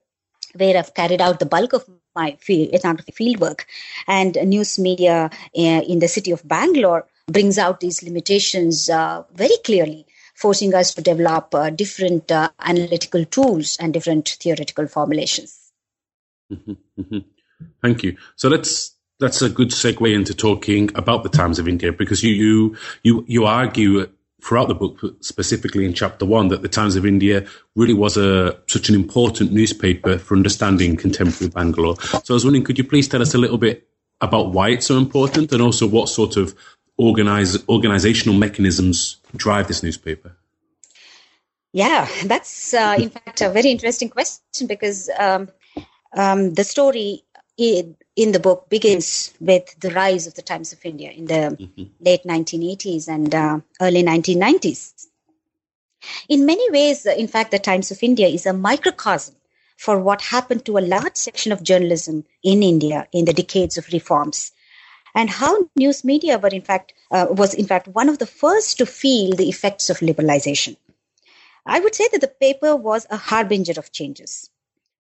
where 0.56 0.76
i've 0.78 0.94
carried 1.00 1.22
out 1.22 1.40
the 1.40 1.46
bulk 1.46 1.74
of 1.74 1.84
my 2.16 2.36
field, 2.40 2.74
ethnography 2.74 3.14
fieldwork 3.20 3.66
and 4.08 4.38
news 4.54 4.80
media 4.80 5.30
uh, 5.32 5.82
in 5.94 6.00
the 6.00 6.08
city 6.08 6.32
of 6.32 6.48
bangalore 6.48 7.06
brings 7.28 7.58
out 7.58 7.80
these 7.80 8.02
limitations 8.02 8.90
uh, 8.90 9.24
very 9.34 9.58
clearly 9.64 10.06
forcing 10.40 10.74
us 10.74 10.94
to 10.94 11.02
develop 11.02 11.54
uh, 11.54 11.70
different 11.70 12.32
uh, 12.32 12.50
analytical 12.60 13.26
tools 13.26 13.78
and 13.80 13.94
different 13.94 14.38
theoretical 14.42 14.88
formulations. 14.88 15.72
Mm-hmm, 16.52 16.74
mm-hmm. 17.02 17.18
thank 17.82 18.04
you. 18.04 18.18
So 18.38 18.48
let's 18.48 18.96
that's 19.20 19.42
a 19.42 19.50
good 19.50 19.70
segue 19.70 20.14
into 20.14 20.34
talking 20.34 20.90
about 20.96 21.24
the 21.24 21.30
Times 21.30 21.60
of 21.60 21.68
India 21.68 21.92
because 21.92 22.24
you 22.24 22.32
you 22.34 22.78
you 23.04 23.26
you 23.28 23.46
argue 23.46 24.08
throughout 24.42 24.70
the 24.70 24.76
book, 24.76 25.02
specifically 25.20 25.84
in 25.86 25.94
chapter 25.94 26.26
one, 26.26 26.48
that 26.48 26.62
the 26.62 26.70
Times 26.70 26.96
of 26.96 27.06
India 27.06 27.46
really 27.76 27.94
was 27.94 28.18
a 28.18 28.58
such 28.68 28.90
an 28.90 28.96
important 28.96 29.52
newspaper 29.52 30.18
for 30.18 30.36
understanding 30.36 30.96
contemporary 30.96 31.52
Bangalore. 31.52 32.00
So 32.02 32.34
I 32.34 32.34
was 32.34 32.46
wondering, 32.46 32.64
could 32.64 32.78
you 32.78 32.86
please 32.86 33.08
tell 33.08 33.22
us 33.22 33.34
a 33.34 33.38
little 33.38 33.58
bit 33.58 33.88
about 34.22 34.52
why 34.52 34.70
it's 34.70 34.86
so 34.86 34.98
important, 34.98 35.52
and 35.52 35.62
also 35.62 35.88
what 35.88 36.10
sort 36.10 36.38
of 36.38 36.56
organize 36.98 37.58
organizational 37.68 38.38
mechanisms 38.38 39.18
drive 39.36 39.68
this 39.68 39.84
newspaper? 39.84 40.36
Yeah, 41.72 42.08
that's 42.26 42.74
uh, 42.74 42.96
in 42.98 43.10
fact 43.10 43.42
a 43.42 43.50
very 43.50 43.70
interesting 43.70 44.10
question 44.10 44.68
because 44.68 45.10
um, 45.20 45.50
um, 46.16 46.54
the 46.54 46.64
story 46.64 47.24
in 48.20 48.34
the 48.34 48.40
book 48.40 48.68
begins 48.68 49.34
with 49.40 49.80
the 49.80 49.92
rise 49.92 50.28
of 50.28 50.34
the 50.36 50.42
Times 50.42 50.74
of 50.74 50.80
India 50.84 51.10
in 51.10 51.26
the 51.26 51.56
mm-hmm. 51.58 51.84
late 52.02 52.24
1980s 52.26 53.08
and 53.08 53.34
uh, 53.34 53.60
early 53.80 54.04
1990s. 54.04 55.08
In 56.28 56.46
many 56.46 56.70
ways, 56.70 57.06
in 57.06 57.30
fact, 57.30 57.52
the 57.52 57.60
Times 57.60 57.92
of 57.92 58.04
India 58.04 58.28
is 58.28 58.46
a 58.46 58.52
microcosm 58.52 59.36
for 59.78 59.98
what 59.98 60.22
happened 60.22 60.66
to 60.66 60.78
a 60.78 60.88
large 60.96 61.16
section 61.16 61.54
of 61.54 61.64
journalism 61.64 62.26
in 62.44 62.62
India 62.62 63.08
in 63.14 63.24
the 63.24 63.32
decades 63.32 63.78
of 63.78 63.88
reforms, 63.94 64.52
and 65.16 65.30
how 65.30 65.70
news 65.78 66.04
media 66.04 66.38
were 66.38 66.50
in 66.50 66.62
fact 66.62 66.94
uh, 67.12 67.28
was 67.30 67.54
in 67.54 67.68
fact 67.68 67.88
one 67.88 68.10
of 68.10 68.18
the 68.18 68.26
first 68.26 68.78
to 68.80 68.86
feel 68.86 69.34
the 69.34 69.48
effects 69.48 69.90
of 69.90 70.00
liberalization. 70.00 70.76
I 71.66 71.80
would 71.80 71.96
say 71.96 72.10
that 72.12 72.20
the 72.20 72.28
paper 72.28 72.76
was 72.76 73.08
a 73.10 73.16
harbinger 73.16 73.78
of 73.78 73.94
changes. 73.94 74.50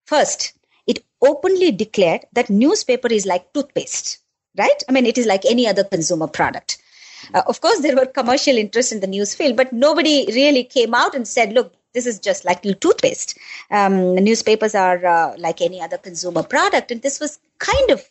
First, 0.05 0.53
it 0.89 1.05
openly 1.21 1.71
declared 1.71 2.25
that 2.33 2.49
newspaper 2.49 3.09
is 3.17 3.25
like 3.25 3.53
toothpaste, 3.53 4.19
right? 4.57 4.83
I 4.87 4.91
mean, 4.91 5.05
it 5.05 5.17
is 5.17 5.27
like 5.27 5.45
any 5.45 5.67
other 5.67 5.83
consumer 5.83 6.27
product. 6.27 6.79
Uh, 7.33 7.43
of 7.47 7.61
course, 7.61 7.79
there 7.81 7.95
were 7.95 8.07
commercial 8.07 8.57
interests 8.57 8.91
in 8.91 9.01
the 9.01 9.13
news 9.15 9.35
field, 9.35 9.55
but 9.55 9.71
nobody 9.71 10.25
really 10.29 10.63
came 10.63 10.95
out 10.95 11.13
and 11.13 11.27
said, 11.27 11.53
look, 11.53 11.73
this 11.93 12.07
is 12.07 12.19
just 12.19 12.45
like 12.45 12.63
toothpaste. 12.63 13.37
Um, 13.69 14.15
newspapers 14.15 14.73
are 14.75 15.05
uh, 15.05 15.35
like 15.37 15.61
any 15.61 15.81
other 15.81 15.97
consumer 15.97 16.43
product. 16.43 16.91
And 16.91 17.01
this 17.01 17.19
was 17.19 17.39
kind 17.59 17.91
of 17.91 18.03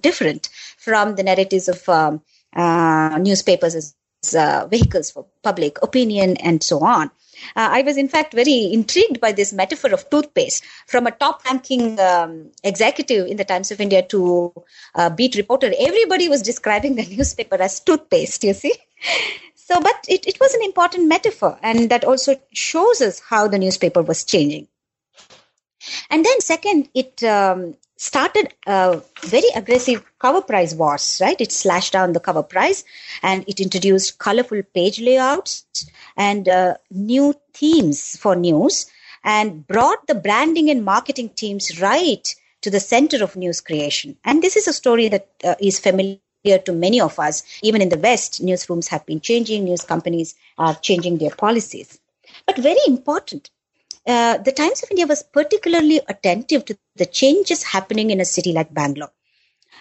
different 0.00 0.48
from 0.78 1.16
the 1.16 1.22
narratives 1.22 1.68
of 1.68 1.88
um, 1.88 2.22
uh, 2.54 3.18
newspapers 3.20 3.74
as 3.74 3.94
uh, 4.36 4.66
vehicles 4.70 5.10
for 5.10 5.26
public 5.42 5.82
opinion 5.82 6.36
and 6.38 6.62
so 6.62 6.80
on. 6.80 7.10
Uh, 7.56 7.68
I 7.72 7.82
was, 7.82 7.96
in 7.96 8.08
fact, 8.08 8.34
very 8.34 8.72
intrigued 8.72 9.20
by 9.20 9.32
this 9.32 9.52
metaphor 9.52 9.92
of 9.92 10.08
toothpaste 10.10 10.64
from 10.86 11.06
a 11.06 11.10
top 11.10 11.44
ranking 11.44 11.98
um, 12.00 12.50
executive 12.62 13.26
in 13.26 13.36
the 13.36 13.44
Times 13.44 13.70
of 13.70 13.80
India 13.80 14.02
to 14.08 14.52
a 14.94 15.10
beat 15.10 15.36
reporter. 15.36 15.72
Everybody 15.78 16.28
was 16.28 16.42
describing 16.42 16.96
the 16.96 17.06
newspaper 17.16 17.56
as 17.56 17.80
toothpaste, 17.80 18.44
you 18.44 18.54
see. 18.54 18.74
So, 19.54 19.80
but 19.80 20.04
it, 20.08 20.26
it 20.26 20.38
was 20.40 20.54
an 20.54 20.62
important 20.62 21.08
metaphor, 21.08 21.58
and 21.62 21.88
that 21.90 22.04
also 22.04 22.36
shows 22.52 23.00
us 23.00 23.20
how 23.20 23.48
the 23.48 23.58
newspaper 23.58 24.02
was 24.02 24.24
changing. 24.24 24.68
And 26.10 26.24
then, 26.24 26.40
second, 26.40 26.88
it 26.94 27.22
um, 27.24 27.76
started 28.02 28.52
a 28.66 29.00
very 29.22 29.48
aggressive 29.54 30.04
cover 30.18 30.42
price 30.42 30.74
wars, 30.74 31.20
right? 31.20 31.40
It 31.40 31.52
slashed 31.52 31.92
down 31.92 32.12
the 32.12 32.18
cover 32.18 32.42
price 32.42 32.82
and 33.22 33.44
it 33.46 33.60
introduced 33.60 34.18
colorful 34.18 34.60
page 34.74 35.00
layouts 35.00 35.64
and 36.16 36.48
uh, 36.48 36.74
new 36.90 37.32
themes 37.54 38.16
for 38.16 38.34
news 38.34 38.86
and 39.22 39.64
brought 39.68 40.04
the 40.08 40.16
branding 40.16 40.68
and 40.68 40.84
marketing 40.84 41.28
teams 41.28 41.80
right 41.80 42.34
to 42.62 42.70
the 42.70 42.80
center 42.80 43.22
of 43.22 43.36
news 43.36 43.60
creation. 43.60 44.16
And 44.24 44.42
this 44.42 44.56
is 44.56 44.66
a 44.66 44.72
story 44.72 45.08
that 45.08 45.28
uh, 45.44 45.54
is 45.60 45.78
familiar 45.78 46.18
to 46.64 46.72
many 46.72 47.00
of 47.00 47.20
us. 47.20 47.44
Even 47.62 47.80
in 47.80 47.88
the 47.88 47.98
West, 47.98 48.44
newsrooms 48.44 48.88
have 48.88 49.06
been 49.06 49.20
changing, 49.20 49.62
news 49.62 49.84
companies 49.84 50.34
are 50.58 50.74
changing 50.74 51.18
their 51.18 51.30
policies. 51.30 52.00
But 52.46 52.58
very 52.58 52.82
important, 52.88 53.50
uh, 54.06 54.38
the 54.38 54.52
Times 54.52 54.82
of 54.82 54.90
India 54.90 55.06
was 55.06 55.22
particularly 55.22 56.00
attentive 56.08 56.64
to 56.64 56.76
the 56.96 57.06
changes 57.06 57.62
happening 57.62 58.10
in 58.10 58.20
a 58.20 58.24
city 58.24 58.52
like 58.52 58.74
Bangalore. 58.74 59.12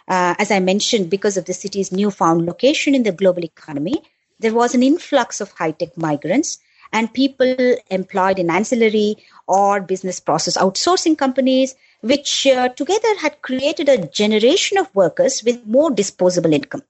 Uh, 0.08 0.36
as 0.38 0.52
I 0.52 0.60
mentioned, 0.60 1.10
because 1.10 1.38
of 1.38 1.46
the 1.46 1.54
city's 1.54 1.92
newfound 1.92 2.46
location 2.46 2.96
in 2.96 3.04
the 3.04 3.12
global 3.12 3.44
economy, 3.44 4.02
there 4.40 4.54
was 4.54 4.76
an 4.76 4.84
influx 4.84 5.42
of 5.42 5.52
high 5.52 5.72
tech 5.72 5.98
migrants 5.98 6.60
and 6.94 7.14
people 7.14 7.56
employed 7.90 8.38
in 8.38 8.50
ancillary 8.50 9.16
or 9.48 9.80
business 9.80 10.20
process 10.20 10.58
outsourcing 10.58 11.18
companies, 11.18 11.76
which 12.02 12.48
uh, 12.48 12.70
together 12.70 13.16
had 13.20 13.42
created 13.42 13.88
a 13.88 14.06
generation 14.08 14.78
of 14.78 14.94
workers 14.96 15.44
with 15.44 15.66
more 15.66 15.92
disposable 15.92 16.54
income. 16.54 16.84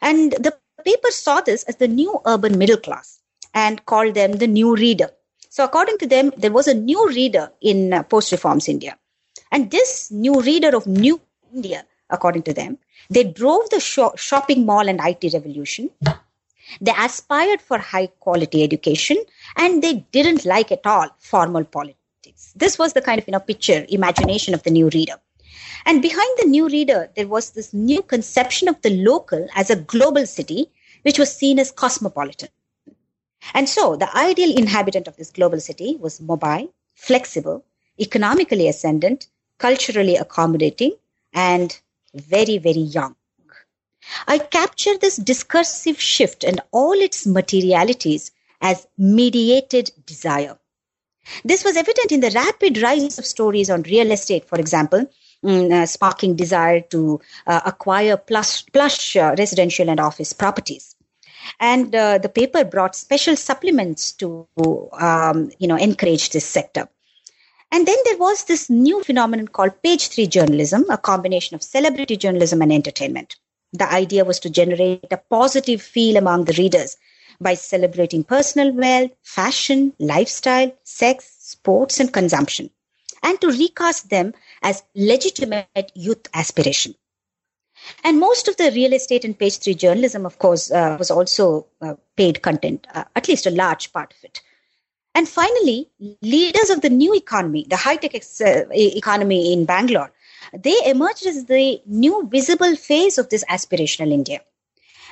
And 0.00 0.32
the 0.32 0.56
paper 0.84 1.10
saw 1.10 1.40
this 1.40 1.64
as 1.64 1.76
the 1.76 1.88
new 1.88 2.20
urban 2.26 2.58
middle 2.58 2.76
class 2.76 3.20
and 3.52 3.84
called 3.86 4.14
them 4.14 4.32
the 4.32 4.46
new 4.46 4.76
reader 4.76 5.10
so, 5.54 5.62
according 5.62 5.98
to 5.98 6.06
them, 6.08 6.32
there 6.36 6.50
was 6.50 6.66
a 6.66 6.74
new 6.74 7.08
reader 7.10 7.48
in 7.60 7.92
uh, 7.92 8.02
post 8.02 8.32
reforms 8.32 8.66
India. 8.66 8.98
And 9.52 9.70
this 9.70 10.10
new 10.10 10.40
reader 10.40 10.74
of 10.76 10.84
New 10.84 11.20
India, 11.54 11.84
according 12.10 12.42
to 12.48 12.52
them, 12.52 12.76
they 13.08 13.22
drove 13.22 13.70
the 13.70 13.78
shopping 14.16 14.66
mall 14.66 14.88
and 14.88 14.98
IT 15.00 15.32
revolution. 15.32 15.90
They 16.80 16.92
aspired 16.98 17.60
for 17.60 17.78
high 17.78 18.08
quality 18.18 18.64
education 18.64 19.16
and 19.56 19.80
they 19.80 20.04
didn't 20.10 20.44
like 20.44 20.72
at 20.72 20.84
all 20.84 21.08
formal 21.20 21.62
politics. 21.62 22.52
This 22.56 22.76
was 22.76 22.94
the 22.94 23.02
kind 23.02 23.20
of 23.20 23.28
you 23.28 23.32
know 23.34 23.38
picture, 23.38 23.86
imagination 23.88 24.54
of 24.54 24.64
the 24.64 24.72
new 24.72 24.88
reader. 24.88 25.20
And 25.86 26.02
behind 26.02 26.38
the 26.38 26.48
new 26.48 26.66
reader, 26.68 27.10
there 27.14 27.28
was 27.28 27.50
this 27.50 27.72
new 27.72 28.02
conception 28.02 28.66
of 28.66 28.82
the 28.82 28.90
local 28.90 29.46
as 29.54 29.70
a 29.70 29.76
global 29.76 30.26
city, 30.26 30.72
which 31.02 31.20
was 31.20 31.32
seen 31.32 31.60
as 31.60 31.70
cosmopolitan. 31.70 32.48
And 33.52 33.68
so 33.68 33.96
the 33.96 34.16
ideal 34.16 34.56
inhabitant 34.56 35.08
of 35.08 35.16
this 35.16 35.30
global 35.30 35.60
city 35.60 35.96
was 35.96 36.20
mobile, 36.20 36.72
flexible, 36.94 37.64
economically 38.00 38.68
ascendant, 38.68 39.26
culturally 39.58 40.16
accommodating, 40.16 40.92
and 41.32 41.78
very, 42.14 42.58
very 42.58 42.80
young. 42.80 43.16
I 44.26 44.38
capture 44.38 44.96
this 44.98 45.16
discursive 45.16 46.00
shift 46.00 46.44
and 46.44 46.60
all 46.70 46.92
its 46.92 47.26
materialities 47.26 48.30
as 48.60 48.86
mediated 48.96 49.90
desire. 50.06 50.58
This 51.44 51.64
was 51.64 51.76
evident 51.76 52.12
in 52.12 52.20
the 52.20 52.30
rapid 52.30 52.82
rise 52.82 53.18
of 53.18 53.26
stories 53.26 53.70
on 53.70 53.82
real 53.82 54.10
estate, 54.10 54.44
for 54.44 54.58
example, 54.58 55.06
mm, 55.42 55.72
uh, 55.72 55.86
sparking 55.86 56.36
desire 56.36 56.80
to 56.82 57.20
uh, 57.46 57.62
acquire 57.64 58.18
plush, 58.18 58.66
plush 58.66 59.16
uh, 59.16 59.34
residential 59.38 59.88
and 59.88 60.00
office 60.00 60.34
properties 60.34 60.93
and 61.60 61.94
uh, 61.94 62.18
the 62.18 62.28
paper 62.28 62.64
brought 62.64 62.96
special 62.96 63.36
supplements 63.36 64.12
to 64.12 64.46
um, 64.92 65.50
you 65.58 65.68
know 65.68 65.76
encourage 65.76 66.30
this 66.30 66.44
sector. 66.46 66.88
And 67.72 67.88
then 67.88 67.96
there 68.04 68.18
was 68.18 68.44
this 68.44 68.70
new 68.70 69.02
phenomenon 69.02 69.48
called 69.48 69.82
page 69.82 70.08
three 70.08 70.26
journalism 70.26 70.84
a 70.90 70.98
combination 70.98 71.54
of 71.54 71.62
celebrity 71.62 72.16
journalism 72.16 72.62
and 72.62 72.72
entertainment. 72.72 73.36
The 73.72 73.92
idea 73.92 74.24
was 74.24 74.38
to 74.40 74.50
generate 74.50 75.10
a 75.10 75.16
positive 75.16 75.82
feel 75.82 76.16
among 76.16 76.44
the 76.44 76.54
readers 76.56 76.96
by 77.40 77.54
celebrating 77.54 78.22
personal 78.22 78.72
wealth 78.72 79.10
fashion 79.22 79.92
lifestyle 79.98 80.72
sex 80.84 81.34
sports 81.40 81.98
and 81.98 82.12
consumption 82.12 82.70
and 83.22 83.40
to 83.40 83.48
recast 83.48 84.10
them 84.10 84.34
as 84.62 84.84
legitimate 84.94 85.90
youth 85.94 86.28
aspiration 86.34 86.94
and 88.02 88.20
most 88.20 88.48
of 88.48 88.56
the 88.56 88.70
real 88.72 88.92
estate 88.92 89.24
and 89.24 89.38
page 89.38 89.58
three 89.58 89.74
journalism, 89.74 90.26
of 90.26 90.38
course, 90.38 90.70
uh, 90.70 90.96
was 90.98 91.10
also 91.10 91.66
uh, 91.80 91.94
paid 92.16 92.42
content, 92.42 92.86
uh, 92.94 93.04
at 93.16 93.28
least 93.28 93.46
a 93.46 93.50
large 93.50 93.92
part 93.92 94.12
of 94.12 94.24
it. 94.24 94.40
And 95.14 95.28
finally, 95.28 95.88
leaders 96.22 96.70
of 96.70 96.80
the 96.80 96.90
new 96.90 97.14
economy, 97.14 97.66
the 97.68 97.76
high 97.76 97.96
tech 97.96 98.14
ex- 98.14 98.40
uh, 98.40 98.64
economy 98.72 99.52
in 99.52 99.64
Bangalore, 99.64 100.12
they 100.52 100.76
emerged 100.86 101.26
as 101.26 101.46
the 101.46 101.80
new 101.86 102.28
visible 102.28 102.74
face 102.76 103.16
of 103.18 103.28
this 103.28 103.44
aspirational 103.44 104.12
India. 104.12 104.40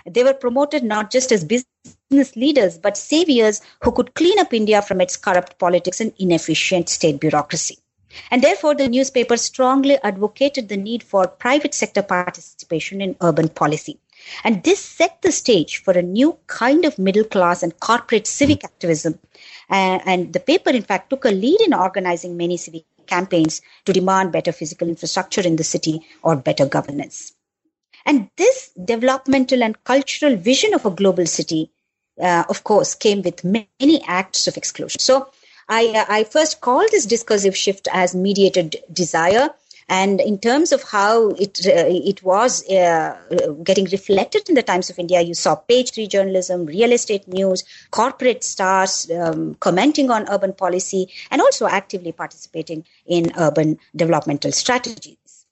They 0.04 0.24
were 0.24 0.34
promoted 0.34 0.82
not 0.82 1.10
just 1.12 1.30
as 1.30 1.44
business 1.44 2.34
leaders, 2.34 2.78
but 2.78 2.96
saviors 2.96 3.60
who 3.82 3.92
could 3.92 4.14
clean 4.14 4.38
up 4.40 4.52
India 4.52 4.82
from 4.82 5.00
its 5.00 5.16
corrupt 5.16 5.58
politics 5.58 6.00
and 6.00 6.12
inefficient 6.18 6.88
state 6.88 7.20
bureaucracy. 7.20 7.78
And 8.30 8.42
therefore, 8.42 8.74
the 8.74 8.88
newspaper 8.88 9.36
strongly 9.36 9.98
advocated 10.02 10.68
the 10.68 10.76
need 10.76 11.02
for 11.02 11.26
private 11.26 11.74
sector 11.74 12.02
participation 12.02 13.00
in 13.00 13.16
urban 13.20 13.48
policy. 13.48 13.98
And 14.44 14.62
this 14.62 14.80
set 14.80 15.20
the 15.22 15.32
stage 15.32 15.82
for 15.82 15.92
a 15.92 16.02
new 16.02 16.38
kind 16.46 16.84
of 16.84 16.98
middle 16.98 17.24
class 17.24 17.62
and 17.62 17.78
corporate 17.80 18.26
civic 18.26 18.64
activism. 18.64 19.18
Uh, 19.70 19.98
and 20.06 20.32
the 20.32 20.40
paper, 20.40 20.70
in 20.70 20.82
fact, 20.82 21.10
took 21.10 21.24
a 21.24 21.30
lead 21.30 21.60
in 21.60 21.74
organizing 21.74 22.36
many 22.36 22.56
civic 22.56 22.84
campaigns 23.06 23.60
to 23.84 23.92
demand 23.92 24.32
better 24.32 24.52
physical 24.52 24.88
infrastructure 24.88 25.40
in 25.40 25.56
the 25.56 25.64
city 25.64 26.06
or 26.22 26.36
better 26.36 26.66
governance. 26.66 27.32
And 28.04 28.28
this 28.36 28.70
developmental 28.84 29.62
and 29.62 29.82
cultural 29.84 30.36
vision 30.36 30.74
of 30.74 30.84
a 30.86 30.90
global 30.90 31.26
city, 31.26 31.70
uh, 32.20 32.44
of 32.48 32.64
course, 32.64 32.94
came 32.94 33.22
with 33.22 33.44
many 33.44 34.02
acts 34.06 34.46
of 34.46 34.56
exclusion. 34.56 34.98
So, 34.98 35.30
I, 35.68 36.04
I 36.08 36.24
first 36.24 36.60
call 36.60 36.80
this 36.90 37.06
discursive 37.06 37.56
shift 37.56 37.88
as 37.92 38.14
mediated 38.14 38.76
desire. 38.92 39.50
And 39.88 40.20
in 40.20 40.38
terms 40.38 40.72
of 40.72 40.82
how 40.84 41.30
it 41.30 41.66
uh, 41.66 41.84
it 41.86 42.22
was 42.22 42.66
uh, 42.70 43.18
getting 43.62 43.84
reflected 43.86 44.48
in 44.48 44.54
the 44.54 44.62
Times 44.62 44.88
of 44.88 44.98
India, 44.98 45.20
you 45.20 45.34
saw 45.34 45.56
page 45.56 45.92
three 45.92 46.06
journalism, 46.06 46.66
real 46.66 46.92
estate 46.92 47.26
news, 47.26 47.64
corporate 47.90 48.44
stars 48.44 49.10
um, 49.10 49.54
commenting 49.56 50.10
on 50.10 50.28
urban 50.30 50.52
policy, 50.52 51.08
and 51.30 51.42
also 51.42 51.66
actively 51.66 52.12
participating 52.12 52.84
in 53.06 53.32
urban 53.36 53.78
developmental 53.94 54.52
strategies. 54.52 55.46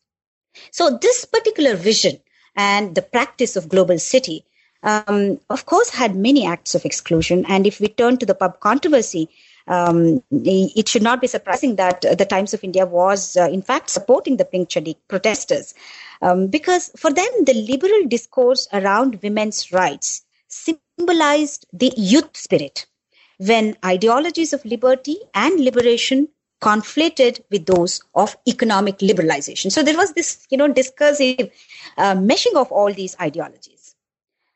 So 0.71 0.97
this 0.97 1.25
particular 1.25 1.75
vision 1.75 2.21
and 2.57 2.95
the 2.95 3.03
practice 3.03 3.57
of 3.57 3.69
global 3.69 3.99
city, 3.99 4.45
um, 4.83 5.41
of 5.51 5.67
course, 5.67 5.91
had 5.91 6.15
many 6.17 6.47
acts 6.47 6.75
of 6.75 6.85
exclusion. 6.85 7.45
And 7.47 7.67
if 7.67 7.81
we 7.81 7.89
turn 7.89 8.17
to 8.19 8.27
the 8.27 8.35
pub 8.35 8.61
controversy, 8.61 9.29
um, 9.69 10.23
it 10.31 10.89
should 10.89 11.03
not 11.03 11.21
be 11.21 11.27
surprising 11.27 11.77
that 11.77 12.01
the 12.03 12.27
Times 12.27 12.55
of 12.55 12.65
India 12.65 12.87
was, 12.87 13.37
uh, 13.37 13.49
in 13.49 13.63
fact, 13.63 13.91
supporting 13.91 14.37
the 14.37 14.45
Pink 14.45 14.69
Chaddi 14.69 14.97
protesters. 15.09 15.75
Um, 16.23 16.49
because 16.49 16.91
for 16.97 17.13
them, 17.13 17.31
the 17.45 17.55
liberal 17.55 18.07
discourse 18.09 18.69
around 18.73 19.23
women's 19.23 19.73
rights 19.73 20.25
symbolized 20.49 21.67
the 21.73 21.93
youth 21.97 22.37
spirit 22.37 22.87
when 23.39 23.77
ideologies 23.85 24.53
of 24.53 24.65
liberty 24.65 25.17
and 25.35 25.61
liberation 25.61 26.29
conflated 26.61 27.41
with 27.51 27.65
those 27.65 28.03
of 28.15 28.37
economic 28.47 28.99
liberalization. 28.99 29.73
So 29.73 29.83
there 29.83 29.97
was 29.97 30.13
this, 30.13 30.47
you 30.51 30.59
know, 30.59 30.69
discursive 30.69 31.51
uh, 31.97 32.15
meshing 32.15 32.55
of 32.57 32.71
all 32.71 32.93
these 32.93 33.17
ideologies. 33.19 33.80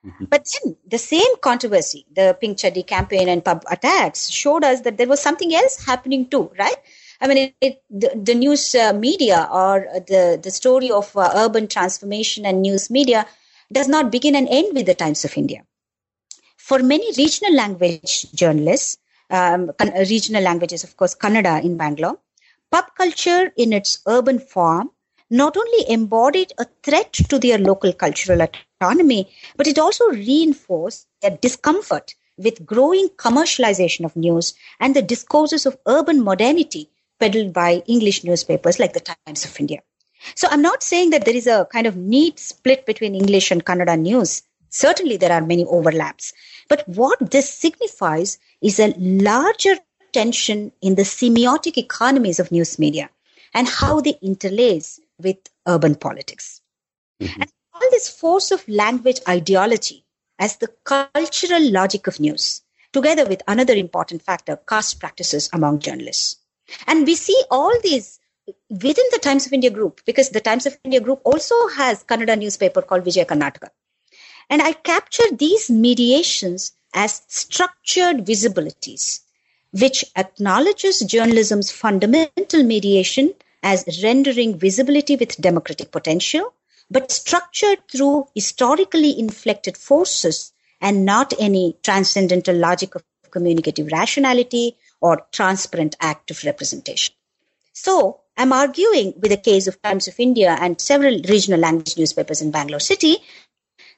Mm-hmm. 0.04 0.24
But 0.26 0.46
then 0.52 0.76
the 0.86 0.98
same 0.98 1.36
controversy, 1.40 2.04
the 2.14 2.36
Pink 2.38 2.58
Chaddi 2.58 2.86
campaign 2.86 3.28
and 3.28 3.44
pub 3.44 3.64
attacks, 3.70 4.28
showed 4.28 4.62
us 4.62 4.82
that 4.82 4.98
there 4.98 5.08
was 5.08 5.20
something 5.20 5.54
else 5.54 5.84
happening 5.84 6.28
too, 6.28 6.50
right? 6.58 6.76
I 7.20 7.26
mean, 7.26 7.38
it, 7.38 7.54
it, 7.60 7.82
the, 7.88 8.10
the, 8.14 8.34
news 8.34 8.74
uh, 8.74 8.92
media 8.92 9.48
or 9.50 9.86
the, 10.06 10.38
the 10.42 10.50
story 10.50 10.90
of 10.90 11.16
uh, 11.16 11.30
urban 11.34 11.68
transformation 11.68 12.44
and 12.44 12.60
news 12.60 12.90
media 12.90 13.26
does 13.72 13.88
not 13.88 14.12
begin 14.12 14.36
and 14.36 14.48
end 14.50 14.74
with 14.74 14.86
the 14.86 14.94
Times 14.94 15.24
of 15.24 15.36
India. 15.38 15.64
For 16.58 16.80
many 16.80 17.10
regional 17.16 17.54
language 17.54 18.30
journalists, 18.32 18.98
um, 19.30 19.70
regional 19.80 20.42
languages, 20.42 20.84
of 20.84 20.96
course, 20.96 21.14
Kannada 21.14 21.64
in 21.64 21.78
Bangalore, 21.78 22.18
pub 22.70 22.84
culture 22.96 23.52
in 23.56 23.72
its 23.72 24.00
urban 24.06 24.38
form 24.38 24.90
not 25.30 25.56
only 25.56 25.90
embodied 25.90 26.52
a 26.58 26.66
threat 26.82 27.12
to 27.12 27.38
their 27.38 27.58
local 27.58 27.92
cultural 27.92 28.42
autonomy, 28.84 29.28
but 29.56 29.66
it 29.66 29.78
also 29.78 30.04
reinforced 30.08 31.06
their 31.22 31.36
discomfort 31.40 32.14
with 32.36 32.66
growing 32.66 33.08
commercialization 33.10 34.04
of 34.04 34.16
news 34.16 34.54
and 34.80 34.94
the 34.94 35.02
discourses 35.02 35.66
of 35.66 35.78
urban 35.86 36.22
modernity 36.22 36.90
peddled 37.20 37.52
by 37.52 37.82
English 37.86 38.24
newspapers 38.24 38.78
like 38.78 38.92
the 38.92 39.00
Times 39.00 39.44
of 39.44 39.58
India. 39.60 39.80
So 40.34 40.48
I'm 40.50 40.62
not 40.62 40.82
saying 40.82 41.10
that 41.10 41.24
there 41.24 41.36
is 41.36 41.46
a 41.46 41.66
kind 41.72 41.86
of 41.86 41.96
neat 41.96 42.38
split 42.38 42.86
between 42.86 43.14
English 43.14 43.50
and 43.50 43.64
Kannada 43.64 43.98
news. 43.98 44.42
Certainly 44.70 45.18
there 45.18 45.32
are 45.32 45.40
many 45.40 45.64
overlaps. 45.66 46.32
But 46.68 46.88
what 46.88 47.30
this 47.30 47.48
signifies 47.48 48.38
is 48.60 48.80
a 48.80 48.94
larger 48.98 49.76
tension 50.12 50.72
in 50.80 50.94
the 50.94 51.02
semiotic 51.02 51.76
economies 51.76 52.40
of 52.40 52.50
news 52.50 52.78
media 52.78 53.10
and 53.52 53.68
how 53.68 54.00
they 54.00 54.18
interlace 54.22 54.98
with 55.18 55.36
urban 55.66 55.94
politics. 55.94 56.60
Mm-hmm. 57.20 57.42
And 57.42 57.52
all 57.74 57.90
this 57.90 58.08
force 58.08 58.50
of 58.50 58.66
language 58.68 59.20
ideology 59.28 60.04
as 60.38 60.56
the 60.56 60.68
cultural 60.84 61.70
logic 61.72 62.06
of 62.06 62.20
news, 62.20 62.62
together 62.92 63.26
with 63.26 63.42
another 63.48 63.74
important 63.74 64.22
factor, 64.22 64.56
caste 64.68 65.00
practices 65.00 65.50
among 65.52 65.80
journalists. 65.80 66.36
And 66.86 67.06
we 67.06 67.14
see 67.14 67.40
all 67.50 67.74
these 67.82 68.20
within 68.70 69.06
the 69.10 69.18
Times 69.20 69.46
of 69.46 69.52
India 69.52 69.70
group, 69.70 70.02
because 70.04 70.30
the 70.30 70.40
Times 70.40 70.66
of 70.66 70.76
India 70.84 71.00
group 71.00 71.20
also 71.24 71.54
has 71.68 72.04
Kannada 72.04 72.38
newspaper 72.38 72.82
called 72.82 73.04
Vijaya 73.04 73.24
Karnataka. 73.24 73.70
And 74.50 74.60
I 74.60 74.72
capture 74.72 75.30
these 75.32 75.70
mediations 75.70 76.72
as 76.94 77.22
structured 77.28 78.18
visibilities, 78.24 79.20
which 79.72 80.04
acknowledges 80.16 81.00
journalism's 81.00 81.70
fundamental 81.70 82.62
mediation 82.62 83.32
as 83.62 84.02
rendering 84.04 84.58
visibility 84.58 85.16
with 85.16 85.40
democratic 85.40 85.90
potential, 85.90 86.52
but 86.90 87.10
structured 87.10 87.78
through 87.90 88.26
historically 88.34 89.18
inflected 89.18 89.76
forces 89.76 90.52
and 90.80 91.04
not 91.04 91.32
any 91.38 91.76
transcendental 91.82 92.54
logic 92.56 92.94
of 92.94 93.02
communicative 93.30 93.88
rationality 93.90 94.76
or 95.00 95.26
transparent 95.32 95.96
act 96.00 96.30
of 96.30 96.44
representation. 96.44 97.14
So, 97.72 98.20
I'm 98.36 98.52
arguing 98.52 99.14
with 99.16 99.30
the 99.30 99.36
case 99.36 99.66
of 99.66 99.80
Times 99.82 100.08
of 100.08 100.18
India 100.18 100.56
and 100.60 100.80
several 100.80 101.20
regional 101.28 101.60
language 101.60 101.96
newspapers 101.96 102.40
in 102.40 102.50
Bangalore 102.50 102.80
City 102.80 103.18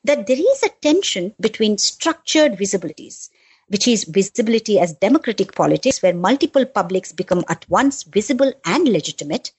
that 0.04 0.26
there 0.26 0.38
is 0.38 0.62
a 0.62 0.68
tension 0.80 1.34
between 1.40 1.78
structured 1.78 2.52
visibilities, 2.52 3.28
which 3.68 3.88
is 3.88 4.04
visibility 4.04 4.78
as 4.78 4.94
democratic 4.94 5.54
politics, 5.54 6.02
where 6.02 6.14
multiple 6.14 6.64
publics 6.64 7.12
become 7.12 7.44
at 7.48 7.68
once 7.68 8.02
visible 8.04 8.52
and 8.64 8.88
legitimate, 8.88 9.52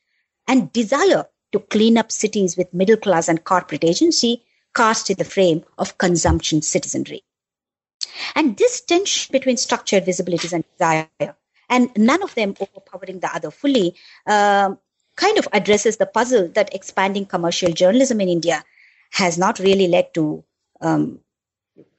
and 0.48 0.72
desire 0.74 1.26
to 1.52 1.60
clean 1.60 1.98
up 1.98 2.12
cities 2.12 2.58
with 2.58 2.74
middle 2.74 2.98
class 2.98 3.28
and 3.28 3.44
corporate 3.44 3.84
agency 3.84 4.44
cast 4.76 5.10
in 5.10 5.18
the 5.18 5.24
frame 5.24 5.64
of 5.78 5.98
consumption 5.98 6.62
citizenry. 6.62 7.24
And 8.36 8.58
this 8.58 8.82
tension 8.82 9.32
between 9.32 9.58
structured 9.58 10.06
visibilities 10.06 10.54
and 10.54 10.64
desire, 10.72 11.10
and 11.70 11.90
none 11.98 12.24
of 12.24 12.36
them 12.36 12.56
overpowering 12.60 13.20
the 13.20 13.34
other 13.34 13.52
fully, 13.52 13.96
uh, 14.26 14.76
kind 15.16 15.38
of 15.38 15.48
addresses 15.52 15.98
the 15.98 16.06
puzzle 16.06 16.48
that 16.50 16.74
expanding 16.74 17.26
commercial 17.26 17.72
journalism 17.72 18.22
in 18.22 18.30
India 18.30 18.64
has 19.12 19.38
not 19.38 19.60
really 19.60 19.88
led 19.88 20.14
to 20.14 20.44
um, 20.82 21.20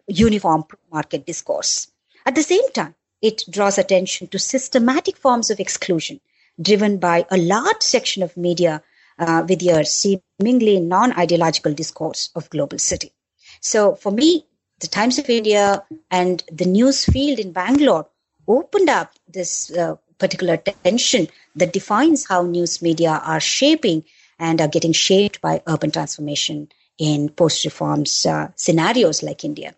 uniform 0.07 0.65
market 0.93 1.27
discourse. 1.27 1.89
At 2.25 2.35
the 2.35 2.43
same 2.43 2.71
time, 2.73 2.95
it 3.21 3.43
draws 3.51 3.79
attention 3.79 4.29
to 4.29 4.39
systematic 4.39 5.17
forms 5.17 5.51
of 5.51 5.61
exclusion 5.61 6.21
driven 6.61 6.99
by 6.99 7.25
a 7.31 7.37
large 7.37 7.83
section 7.83 8.23
of 8.23 8.37
media 8.37 8.83
uh, 9.19 9.45
with 9.49 9.63
your 9.63 9.85
seemingly 9.85 10.81
non-ideological 10.81 11.75
discourse 11.75 12.31
of 12.35 12.51
global 12.51 12.79
city. 12.79 13.13
So 13.61 13.95
for 13.95 14.13
me, 14.13 14.47
the 14.81 14.87
Times 14.87 15.19
of 15.19 15.29
India 15.29 15.83
and 16.11 16.43
the 16.53 16.65
news 16.65 17.05
field 17.05 17.39
in 17.39 17.53
Bangalore 17.53 18.07
opened 18.47 18.89
up 18.89 19.13
this 19.29 19.71
uh, 19.73 19.97
particular 20.19 20.57
tension 20.57 21.29
that 21.57 21.73
defines 21.73 22.27
how 22.27 22.43
news 22.43 22.81
media 22.83 23.21
are 23.25 23.41
shaping 23.41 24.05
and 24.39 24.61
are 24.61 24.69
getting 24.69 24.93
shaped 24.93 25.41
by 25.41 25.63
urban 25.67 25.91
transformation 25.91 26.69
in 26.99 27.29
post 27.29 27.65
reforms 27.65 28.27
uh, 28.27 28.49
scenarios 28.57 29.23
like 29.23 29.45
India. 29.45 29.75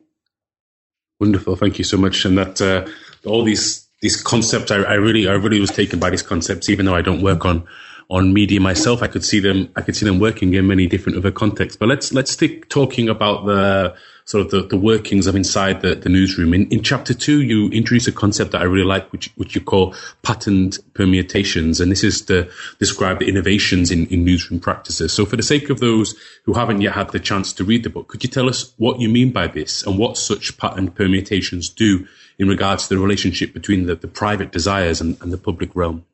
Wonderful, 1.19 1.57
thank 1.57 1.79
you 1.79 1.85
so 1.85 1.97
much. 1.97 2.25
And 2.25 2.39
that 2.39 2.61
uh, 2.61 2.87
all 3.29 3.45
these 3.45 3.87
these 4.01 4.21
concepts, 4.23 4.71
I, 4.71 4.77
I, 4.77 4.95
really, 4.95 5.29
I 5.29 5.33
really 5.33 5.61
was 5.61 5.71
taken 5.71 5.99
by 5.99 6.09
these 6.09 6.23
concepts, 6.23 6.71
even 6.71 6.87
though 6.87 6.95
I 6.95 7.03
don't 7.03 7.21
work 7.21 7.45
on 7.45 7.67
on 8.11 8.35
media 8.35 8.61
myself. 8.61 9.03
I 9.03 9.07
could 9.07 9.25
see 9.25 9.41
them, 9.41 9.71
I 9.77 9.83
could 9.83 9.97
see 9.97 10.05
them 10.05 10.19
working 10.19 10.53
in 10.55 10.67
many 10.67 10.87
different 10.87 11.17
other 11.17 11.31
contexts. 11.31 11.77
But 11.79 11.89
let's 11.89 12.13
let's 12.13 12.33
stick 12.33 12.69
talking 12.69 13.09
about 13.09 13.47
the 13.47 13.95
sort 14.25 14.45
of 14.45 14.51
the, 14.51 14.63
the 14.63 14.77
workings 14.77 15.27
of 15.27 15.35
inside 15.35 15.81
the, 15.81 15.95
the 15.95 16.09
newsroom. 16.09 16.55
In, 16.55 16.69
in 16.69 16.83
chapter 16.83 17.13
two, 17.13 17.43
you 17.43 17.69
introduce 17.71 18.07
a 18.07 18.13
concept 18.13 18.53
that 18.53 18.61
I 18.61 18.65
really 18.65 18.87
like, 18.87 19.11
which, 19.11 19.29
which 19.35 19.57
you 19.57 19.61
call 19.61 19.95
patterned 20.23 20.79
permutations. 20.95 21.81
And 21.81 21.91
this 21.91 22.05
is 22.05 22.23
to 22.27 22.49
describe 22.79 23.19
the 23.19 23.29
innovations 23.29 23.91
in, 23.91 24.07
in 24.07 24.25
newsroom 24.25 24.61
practices. 24.61 25.13
So 25.13 25.27
for 25.27 25.37
the 25.37 25.43
sake 25.43 25.69
of 25.69 25.81
those 25.81 26.15
who 26.45 26.53
haven't 26.53 26.81
yet 26.81 26.95
had 26.95 27.11
the 27.11 27.19
chance 27.19 27.53
to 27.55 27.65
read 27.65 27.83
the 27.83 27.91
book, 27.91 28.07
could 28.07 28.23
you 28.23 28.31
tell 28.31 28.49
us 28.49 28.73
what 28.77 29.01
you 29.01 29.09
mean 29.09 29.33
by 29.33 29.49
this 29.49 29.83
and 29.83 29.99
what 29.99 30.17
such 30.17 30.57
patterned 30.59 30.95
permutations 30.95 31.69
do 31.69 32.07
in 32.39 32.47
regards 32.47 32.87
to 32.87 32.95
the 32.95 33.01
relationship 33.01 33.53
between 33.53 33.87
the, 33.87 33.97
the 33.97 34.07
private 34.07 34.53
desires 34.53 35.01
and, 35.01 35.21
and 35.23 35.33
the 35.33 35.39
public 35.39 35.75
realm? 35.75 36.05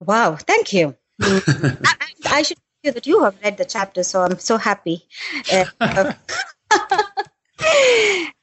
Wow, 0.00 0.36
thank 0.36 0.72
you. 0.72 0.96
I, 1.20 1.94
I, 2.26 2.42
should 2.42 2.56
tell 2.56 2.84
you 2.84 2.92
that 2.92 3.06
you 3.06 3.24
have 3.24 3.36
read 3.42 3.56
the 3.56 3.64
chapter, 3.64 4.02
so 4.02 4.22
I'm 4.22 4.38
so 4.38 4.56
happy. 4.56 5.04
Uh, 5.50 6.12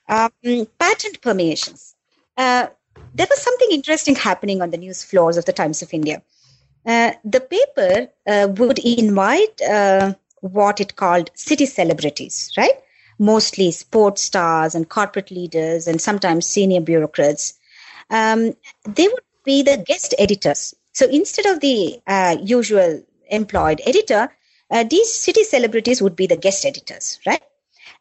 um, 0.50 0.68
patterned 0.78 1.22
permeations. 1.22 1.96
Uh, 2.38 2.68
there 3.14 3.28
was 3.30 3.42
something 3.42 3.70
interesting 3.72 4.16
happening 4.16 4.62
on 4.62 4.72
the 4.72 4.78
news 4.78 5.04
floors 5.04 5.38
of 5.38 5.46
the 5.46 5.54
Times 5.54 5.82
of 5.82 5.94
India. 5.94 6.22
Uh, 6.86 7.14
the 7.24 7.40
paper 7.40 8.10
uh, 8.28 8.48
would 8.58 8.80
invite 8.80 9.62
uh, 9.62 10.14
what 10.42 10.82
it 10.82 10.96
called 10.96 11.32
city 11.34 11.66
celebrities, 11.66 12.52
right? 12.58 12.74
Mostly 13.18 13.72
sports 13.72 14.22
stars 14.22 14.76
and 14.76 14.90
corporate 14.90 15.32
leaders 15.32 15.88
and 15.88 16.02
sometimes 16.02 16.46
senior 16.46 16.82
bureaucrats. 16.82 17.54
Um, 18.10 18.56
they 18.86 19.08
would 19.08 19.24
be 19.46 19.64
the 19.64 19.78
guest 19.78 20.14
editors. 20.20 20.76
So 20.96 21.08
instead 21.10 21.46
of 21.46 21.60
the 21.60 22.00
uh, 22.08 22.38
usual 22.42 23.04
employed 23.30 23.82
editor, 23.86 24.32
uh, 24.72 24.86
these 24.86 25.12
city 25.14 25.44
celebrities 25.44 26.02
would 26.02 26.16
be 26.16 26.26
the 26.26 26.38
guest 26.38 26.66
editors, 26.66 27.20
right? 27.26 27.44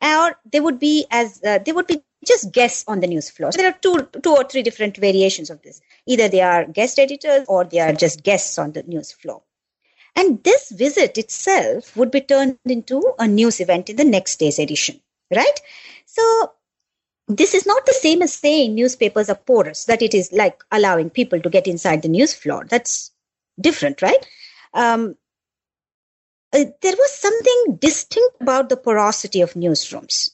Or 0.01 0.39
they 0.51 0.61
would 0.61 0.79
be 0.79 1.05
as 1.11 1.41
uh, 1.45 1.59
they 1.59 1.73
would 1.73 1.89
be 1.89 2.03
just 2.25 2.53
guests 2.53 2.85
on 2.87 3.01
the 3.01 3.09
news 3.09 3.31
floor. 3.31 3.51
So 3.51 3.59
there 3.59 3.71
are 3.71 3.79
two, 3.83 4.09
two 4.23 4.31
or 4.31 4.45
three 4.45 4.63
different 4.63 4.97
variations 4.97 5.51
of 5.51 5.61
this. 5.63 5.81
Either 6.07 6.29
they 6.29 6.41
are 6.41 6.65
guest 6.67 7.01
editors 7.01 7.45
or 7.49 7.65
they 7.65 7.81
are 7.81 7.93
just 7.93 8.23
guests 8.23 8.59
on 8.59 8.73
the 8.73 8.85
news 8.85 9.11
floor. 9.11 9.43
And 10.17 10.43
this 10.45 10.71
visit 10.71 11.19
itself 11.19 11.97
would 11.97 12.13
be 12.13 12.21
turned 12.21 12.59
into 12.65 13.03
a 13.19 13.27
news 13.27 13.61
event 13.61 13.91
in 13.91 13.97
the 13.97 14.05
next 14.05 14.39
day's 14.39 14.61
edition, 14.61 15.01
right? 15.35 15.61
So 16.07 16.53
this 17.29 17.55
is 17.55 17.67
not 17.67 17.87
the 17.87 17.93
same 17.93 18.23
as 18.23 18.35
saying 18.35 18.75
newspapers 18.75 19.31
are 19.31 19.35
porous, 19.35 19.85
that 19.85 20.03
it 20.03 20.15
is 20.15 20.33
like 20.33 20.63
allowing 20.71 21.11
people 21.11 21.41
to 21.41 21.51
get 21.51 21.67
inside 21.67 22.03
the 22.03 22.09
news 22.09 22.35
floor. 22.35 22.67
That's 22.69 23.13
different, 23.61 24.03
right? 24.03 24.27
Um, 24.75 25.17
uh, 26.53 26.65
there 26.83 26.95
was 26.97 27.13
something 27.13 27.79
distinct 27.81 28.37
about 28.41 28.69
the 28.69 28.77
porosity 28.77 29.41
of 29.41 29.55
newsrooms. 29.55 30.31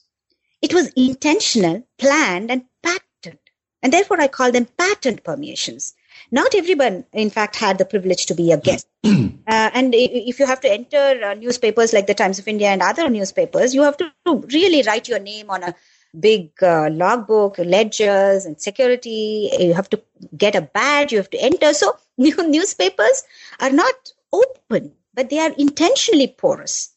It 0.61 0.73
was 0.73 0.91
intentional, 0.95 1.83
planned, 1.97 2.51
and 2.51 2.65
patterned. 2.83 3.39
And 3.81 3.91
therefore, 3.91 4.21
I 4.21 4.27
call 4.27 4.51
them 4.51 4.67
patterned 4.77 5.23
permeations. 5.23 5.95
Not 6.29 6.53
everyone, 6.53 7.05
in 7.13 7.29
fact, 7.29 7.55
had 7.55 7.77
the 7.77 7.85
privilege 7.85 8.27
to 8.27 8.35
be 8.35 8.51
a 8.51 8.57
guest. 8.57 8.87
uh, 9.03 9.29
and 9.47 9.95
if 9.95 10.39
you 10.39 10.45
have 10.45 10.61
to 10.61 10.71
enter 10.71 11.19
uh, 11.23 11.33
newspapers 11.33 11.93
like 11.93 12.05
the 12.05 12.13
Times 12.13 12.37
of 12.37 12.47
India 12.47 12.67
and 12.67 12.81
other 12.81 13.09
newspapers, 13.09 13.73
you 13.73 13.81
have 13.81 13.97
to 13.97 14.11
really 14.25 14.83
write 14.83 15.07
your 15.07 15.19
name 15.19 15.49
on 15.49 15.63
a 15.63 15.73
big 16.19 16.51
uh, 16.61 16.89
logbook, 16.91 17.57
ledgers, 17.57 18.45
and 18.45 18.59
security. 18.61 19.49
You 19.59 19.73
have 19.73 19.89
to 19.91 20.01
get 20.37 20.55
a 20.55 20.61
badge. 20.61 21.11
You 21.11 21.17
have 21.19 21.29
to 21.31 21.41
enter. 21.41 21.73
So 21.73 21.97
new 22.17 22.35
newspapers 22.47 23.23
are 23.59 23.71
not 23.71 24.13
open 24.33 24.93
but 25.13 25.29
they 25.29 25.39
are 25.39 25.51
intentionally 25.57 26.27
porous. 26.27 26.91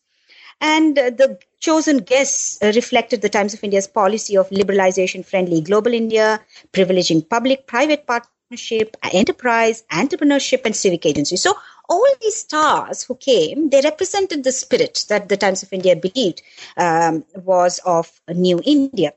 And 0.60 0.98
uh, 0.98 1.10
the 1.10 1.38
chosen 1.60 1.98
guests 1.98 2.58
uh, 2.62 2.72
reflected 2.74 3.22
the 3.22 3.28
Times 3.28 3.54
of 3.54 3.64
India's 3.64 3.88
policy 3.88 4.36
of 4.36 4.48
liberalization 4.50 5.24
friendly 5.24 5.60
global 5.60 5.92
India, 5.92 6.40
privileging 6.72 7.28
public 7.28 7.66
private 7.66 8.06
partnership, 8.06 8.96
enterprise, 9.02 9.82
entrepreneurship, 9.90 10.62
and 10.64 10.76
civic 10.76 11.04
agency. 11.06 11.36
So, 11.36 11.54
all 11.88 12.06
these 12.20 12.36
stars 12.36 13.02
who 13.02 13.14
came, 13.14 13.70
they 13.70 13.80
represented 13.80 14.44
the 14.44 14.52
spirit 14.52 15.04
that 15.08 15.28
the 15.28 15.36
Times 15.36 15.62
of 15.62 15.72
India 15.72 15.96
believed 15.96 16.42
um, 16.76 17.24
was 17.34 17.80
of 17.84 18.10
new 18.28 18.60
India. 18.64 19.12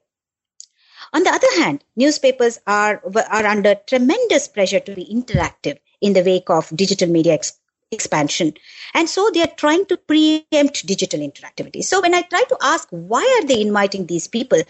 On 1.13 1.23
the 1.23 1.29
other 1.29 1.61
hand, 1.61 1.83
newspapers 1.95 2.59
are, 2.67 3.01
are 3.15 3.45
under 3.45 3.75
tremendous 3.75 4.47
pressure 4.47 4.79
to 4.81 4.93
be 4.93 5.05
interactive 5.05 5.79
in 6.01 6.13
the 6.13 6.23
wake 6.23 6.49
of 6.49 6.69
digital 6.75 7.09
media 7.09 7.39
expansion. 7.91 8.53
And 8.93 9.09
so 9.09 9.29
they 9.33 9.41
are 9.41 9.53
trying 9.55 9.85
to 9.85 9.97
preempt 9.97 10.85
digital 10.85 11.21
interactivity. 11.21 11.83
So 11.83 12.01
when 12.01 12.13
I 12.13 12.21
try 12.23 12.43
to 12.49 12.57
ask 12.61 12.87
why 12.89 13.39
are 13.39 13.47
they 13.47 13.61
inviting 13.61 14.05
these 14.05 14.27
people, 14.27 14.61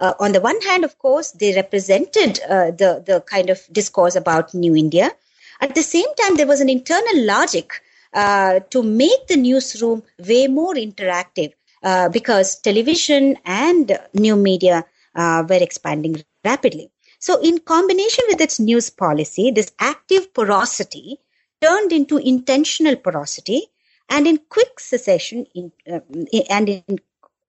uh, 0.00 0.14
on 0.18 0.32
the 0.32 0.40
one 0.40 0.60
hand, 0.62 0.84
of 0.84 0.98
course, 0.98 1.32
they 1.32 1.54
represented 1.54 2.40
uh, 2.42 2.70
the, 2.70 3.02
the 3.06 3.22
kind 3.26 3.50
of 3.50 3.60
discourse 3.70 4.16
about 4.16 4.54
New 4.54 4.74
India. 4.74 5.10
At 5.60 5.74
the 5.74 5.82
same 5.82 6.12
time, 6.20 6.36
there 6.36 6.46
was 6.46 6.60
an 6.60 6.68
internal 6.68 7.24
logic 7.24 7.82
uh, 8.12 8.60
to 8.70 8.82
make 8.82 9.26
the 9.28 9.36
newsroom 9.36 10.02
way 10.18 10.46
more 10.46 10.74
interactive 10.74 11.52
uh, 11.82 12.08
because 12.08 12.58
television 12.60 13.36
and 13.44 13.98
new 14.14 14.36
media 14.36 14.84
uh, 15.14 15.44
were 15.48 15.62
expanding 15.62 16.22
rapidly. 16.44 16.90
So, 17.18 17.40
in 17.40 17.58
combination 17.58 18.24
with 18.28 18.40
its 18.40 18.58
news 18.58 18.90
policy, 18.90 19.50
this 19.50 19.72
active 19.78 20.32
porosity 20.32 21.18
turned 21.60 21.92
into 21.92 22.16
intentional 22.16 22.96
porosity 22.96 23.66
and 24.08 24.26
in 24.26 24.38
quick 24.48 24.80
succession 24.80 25.46
in, 25.54 25.72
uh, 25.90 26.00
and 26.48 26.68
in, 26.68 26.98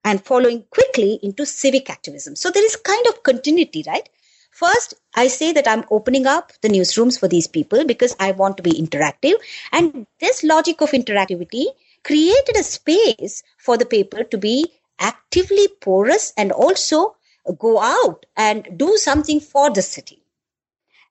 and 0.04 0.24
following 0.24 0.64
quickly 0.70 1.20
into 1.24 1.46
civic 1.46 1.90
activism. 1.90 2.36
So 2.36 2.50
there 2.52 2.66
is 2.66 2.76
kind 2.76 3.06
of 3.08 3.24
continuity, 3.24 3.84
right? 3.86 4.08
First, 4.52 4.94
I 5.16 5.28
say 5.28 5.54
that 5.54 5.68
I'm 5.68 5.86
opening 5.90 6.28
up 6.28 6.52
the 6.62 6.68
newsrooms 6.68 7.20
for 7.20 7.28
these 7.28 7.48
people 7.48 7.86
because 7.86 8.16
I 8.20 8.32
want 8.32 8.58
to 8.58 8.64
be 8.64 8.74
interactive. 8.74 9.36
And 9.72 10.06
this 10.20 10.44
logic 10.44 10.82
of 10.82 10.92
interactivity 10.92 11.66
created 12.04 12.58
a 12.58 12.64
space 12.64 13.44
for 13.58 13.78
the 13.78 13.86
paper 13.86 14.24
to 14.24 14.38
be 14.38 14.72
actively 15.00 15.68
porous 15.80 16.34
and 16.38 16.52
also 16.52 17.16
go 17.58 17.80
out 17.82 18.26
and 18.36 18.68
do 18.78 18.98
something 18.98 19.40
for 19.40 19.72
the 19.72 19.82
city. 19.82 20.22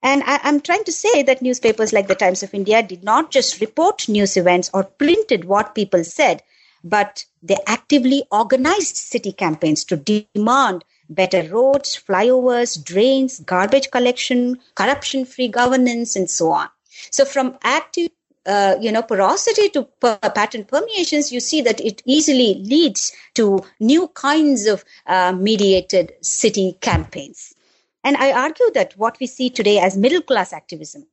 And 0.02 0.22
I, 0.24 0.40
am 0.44 0.60
trying 0.60 0.84
to 0.84 0.92
say 0.92 1.22
that 1.24 1.42
newspapers 1.42 1.92
like 1.92 2.08
the 2.08 2.14
Times 2.14 2.42
of 2.42 2.54
India 2.54 2.82
did 2.82 3.04
not 3.04 3.30
just 3.30 3.60
report 3.60 4.08
news 4.08 4.36
events 4.36 4.70
or 4.72 4.84
printed 4.84 5.44
what 5.44 5.74
people 5.74 6.04
said, 6.04 6.42
but 6.82 7.24
they 7.42 7.58
actively 7.66 8.24
organized 8.30 8.96
city 8.96 9.32
campaigns 9.32 9.84
to 9.84 9.96
demand 9.96 10.84
better 11.10 11.42
roads, 11.48 12.00
flyovers, 12.08 12.82
drains, 12.82 13.40
garbage 13.40 13.90
collection, 13.90 14.58
corruption 14.74 15.24
free 15.26 15.48
governance, 15.48 16.16
and 16.16 16.30
so 16.30 16.52
on. 16.52 16.68
So, 17.10 17.24
from 17.24 17.58
active 17.62 18.10
uh, 18.46 18.76
you 18.80 18.90
know 18.90 19.02
porosity 19.02 19.68
to 19.68 19.82
per- 20.00 20.18
pattern 20.34 20.64
permeations 20.64 21.30
you 21.30 21.40
see 21.40 21.60
that 21.60 21.80
it 21.80 22.02
easily 22.06 22.54
leads 22.54 23.12
to 23.34 23.60
new 23.78 24.08
kinds 24.08 24.66
of 24.66 24.82
uh, 25.06 25.32
mediated 25.32 26.12
city 26.22 26.76
campaigns 26.80 27.54
and 28.02 28.16
I 28.16 28.32
argue 28.32 28.70
that 28.72 28.94
what 28.96 29.18
we 29.20 29.26
see 29.26 29.50
today 29.50 29.78
as 29.78 29.96
middle 29.96 30.22
class 30.22 30.54
activism 30.54 31.06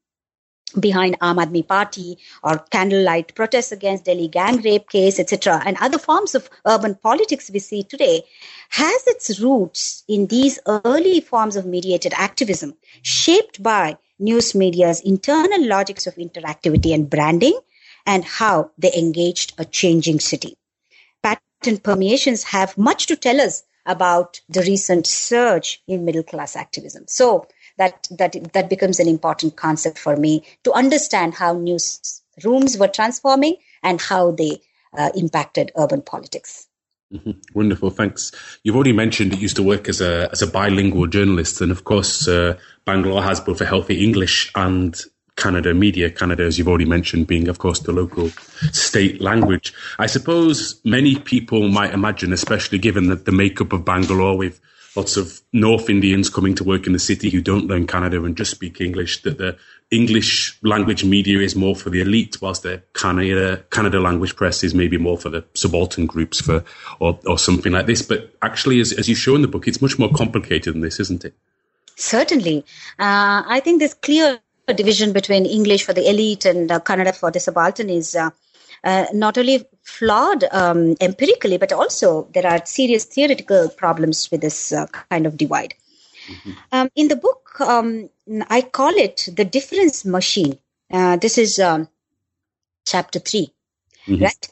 behind 0.79 1.19
Aam 1.19 1.37
Aadmi 1.43 1.67
Party 1.67 2.17
or 2.43 2.57
candlelight 2.71 3.35
protests 3.35 3.71
against 3.71 4.05
Delhi 4.05 4.27
gang 4.27 4.61
rape 4.61 4.89
case, 4.89 5.19
etc., 5.19 5.61
and 5.65 5.77
other 5.79 5.97
forms 5.97 6.35
of 6.35 6.49
urban 6.65 6.95
politics 6.95 7.49
we 7.51 7.59
see 7.59 7.83
today 7.83 8.23
has 8.69 9.07
its 9.07 9.39
roots 9.39 10.03
in 10.07 10.27
these 10.27 10.59
early 10.67 11.21
forms 11.21 11.55
of 11.55 11.65
mediated 11.65 12.13
activism 12.15 12.75
shaped 13.01 13.61
by 13.61 13.97
news 14.19 14.55
media's 14.55 15.01
internal 15.01 15.65
logics 15.67 16.07
of 16.07 16.15
interactivity 16.15 16.93
and 16.93 17.09
branding 17.09 17.57
and 18.05 18.23
how 18.25 18.71
they 18.77 18.93
engaged 18.93 19.53
a 19.57 19.65
changing 19.65 20.19
city. 20.19 20.57
Pattern 21.21 21.77
permeations 21.77 22.43
have 22.43 22.77
much 22.77 23.05
to 23.07 23.15
tell 23.15 23.39
us 23.39 23.63
about 23.85 24.41
the 24.49 24.61
recent 24.61 25.07
surge 25.07 25.81
in 25.87 26.05
middle 26.05 26.23
class 26.23 26.55
activism. 26.55 27.05
So 27.07 27.47
that 27.77 28.07
that 28.11 28.35
that 28.53 28.69
becomes 28.69 28.99
an 28.99 29.07
important 29.07 29.55
concept 29.55 29.97
for 29.97 30.15
me 30.15 30.43
to 30.63 30.71
understand 30.73 31.33
how 31.33 31.53
news 31.53 32.21
rooms 32.43 32.77
were 32.77 32.87
transforming 32.87 33.55
and 33.83 34.01
how 34.01 34.31
they 34.31 34.61
uh, 34.97 35.09
impacted 35.15 35.71
urban 35.77 36.01
politics. 36.01 36.67
Mm-hmm. 37.13 37.31
Wonderful, 37.53 37.89
thanks. 37.89 38.31
You've 38.63 38.75
already 38.75 38.91
mentioned 38.91 39.33
you 39.33 39.39
used 39.39 39.55
to 39.55 39.63
work 39.63 39.87
as 39.87 40.01
a 40.01 40.29
as 40.31 40.41
a 40.41 40.47
bilingual 40.47 41.07
journalist, 41.07 41.61
and 41.61 41.71
of 41.71 41.85
course, 41.85 42.27
uh, 42.27 42.57
Bangalore 42.85 43.23
has 43.23 43.39
both 43.39 43.61
a 43.61 43.65
healthy 43.65 44.03
English 44.03 44.51
and 44.55 44.99
Kannada 45.37 45.77
media, 45.77 46.09
Kannada, 46.09 46.41
as 46.41 46.57
you've 46.57 46.67
already 46.67 46.85
mentioned, 46.85 47.27
being, 47.27 47.47
of 47.47 47.59
course, 47.59 47.79
the 47.79 47.93
local 47.93 48.29
state 48.73 49.21
language. 49.21 49.71
I 49.99 50.07
suppose 50.07 50.81
many 50.83 51.17
people 51.17 51.69
might 51.69 51.93
imagine, 51.93 52.33
especially 52.33 52.79
given 52.79 53.07
that 53.07 53.25
the 53.25 53.31
makeup 53.31 53.71
of 53.71 53.85
Bangalore 53.85 54.35
with 54.35 54.59
lots 54.97 55.15
of 55.15 55.41
North 55.53 55.89
Indians 55.89 56.27
coming 56.27 56.55
to 56.55 56.63
work 56.63 56.87
in 56.87 56.93
the 56.93 56.99
city 56.99 57.29
who 57.29 57.39
don't 57.39 57.67
learn 57.67 57.85
Kannada 57.85 58.25
and 58.25 58.35
just 58.35 58.51
speak 58.51 58.81
English, 58.81 59.21
that 59.21 59.37
the 59.37 59.55
English 59.91 60.57
language 60.63 61.05
media 61.05 61.39
is 61.39 61.55
more 61.55 61.75
for 61.75 61.91
the 61.91 62.01
elite, 62.01 62.41
whilst 62.41 62.63
the 62.63 62.81
Canada, 62.93 63.63
Kannada 63.69 64.01
language 64.01 64.35
press 64.35 64.63
is 64.63 64.73
maybe 64.73 64.97
more 64.97 65.17
for 65.17 65.29
the 65.29 65.45
subaltern 65.53 66.07
groups 66.07 66.41
for, 66.41 66.65
or, 66.99 67.19
or 67.27 67.37
something 67.37 67.71
like 67.71 67.85
this. 67.85 68.01
But 68.01 68.33
actually, 68.41 68.79
as, 68.79 68.91
as 68.91 69.07
you 69.07 69.13
show 69.13 69.35
in 69.35 69.43
the 69.43 69.47
book, 69.47 69.67
it's 69.67 69.81
much 69.81 69.99
more 69.99 70.09
complicated 70.11 70.73
than 70.73 70.81
this, 70.81 70.99
isn't 70.99 71.23
it? 71.23 71.35
Certainly. 71.95 72.65
Uh, 72.99 73.43
I 73.45 73.61
think 73.63 73.79
this 73.79 73.93
clear 73.93 74.39
division 74.73 75.13
between 75.13 75.45
English 75.45 75.83
for 75.83 75.93
the 75.93 76.09
elite 76.09 76.45
and 76.45 76.71
uh, 76.71 76.79
for 77.13 77.31
the 77.31 77.39
subaltern 77.39 77.89
is 77.89 78.15
uh, 78.15 78.31
uh, 78.83 79.05
not 79.13 79.37
only 79.37 79.65
flawed 79.83 80.43
um, 80.51 80.95
empirically, 81.01 81.57
but 81.57 81.71
also 81.71 82.27
there 82.33 82.45
are 82.45 82.65
serious 82.65 83.05
theoretical 83.05 83.69
problems 83.69 84.29
with 84.31 84.41
this 84.41 84.71
uh, 84.71 84.85
kind 84.87 85.25
of 85.25 85.37
divide. 85.37 85.73
Mm-hmm. 86.27 86.51
Um, 86.71 86.89
in 86.95 87.07
the 87.07 87.15
book, 87.15 87.59
um, 87.61 88.09
I 88.49 88.61
call 88.61 88.93
it 88.95 89.29
the 89.31 89.45
difference 89.45 90.05
machine. 90.05 90.59
Uh, 90.91 91.17
this 91.17 91.37
is 91.37 91.59
um, 91.59 91.87
chapter 92.85 93.19
3 93.19 93.51
mm-hmm. 94.07 94.23
right? 94.23 94.47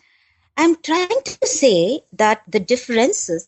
I'm 0.57 0.76
trying 0.82 1.21
to 1.26 1.47
say 1.47 2.01
that 2.13 2.43
the 2.47 2.59
differences 2.59 3.47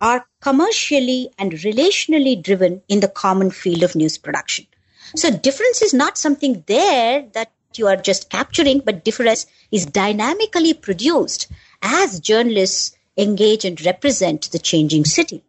are 0.00 0.26
commercially 0.40 1.30
and 1.38 1.52
relationally 1.52 2.42
driven 2.42 2.82
in 2.88 3.00
the 3.00 3.08
common 3.08 3.50
field 3.50 3.82
of 3.82 3.94
news 3.94 4.16
production. 4.16 4.66
So 5.14 5.30
difference 5.30 5.82
is 5.82 5.92
not 5.92 6.16
something 6.16 6.64
there 6.66 7.26
that 7.34 7.52
you 7.78 7.86
are 7.86 7.96
just 7.96 8.30
capturing, 8.30 8.80
but 8.80 9.04
difference 9.04 9.46
is 9.70 9.86
dynamically 9.86 10.74
produced 10.74 11.48
as 11.82 12.20
journalists 12.20 12.96
engage 13.16 13.64
and 13.64 13.84
represent 13.84 14.50
the 14.50 14.58
changing 14.58 15.04
city. 15.04 15.42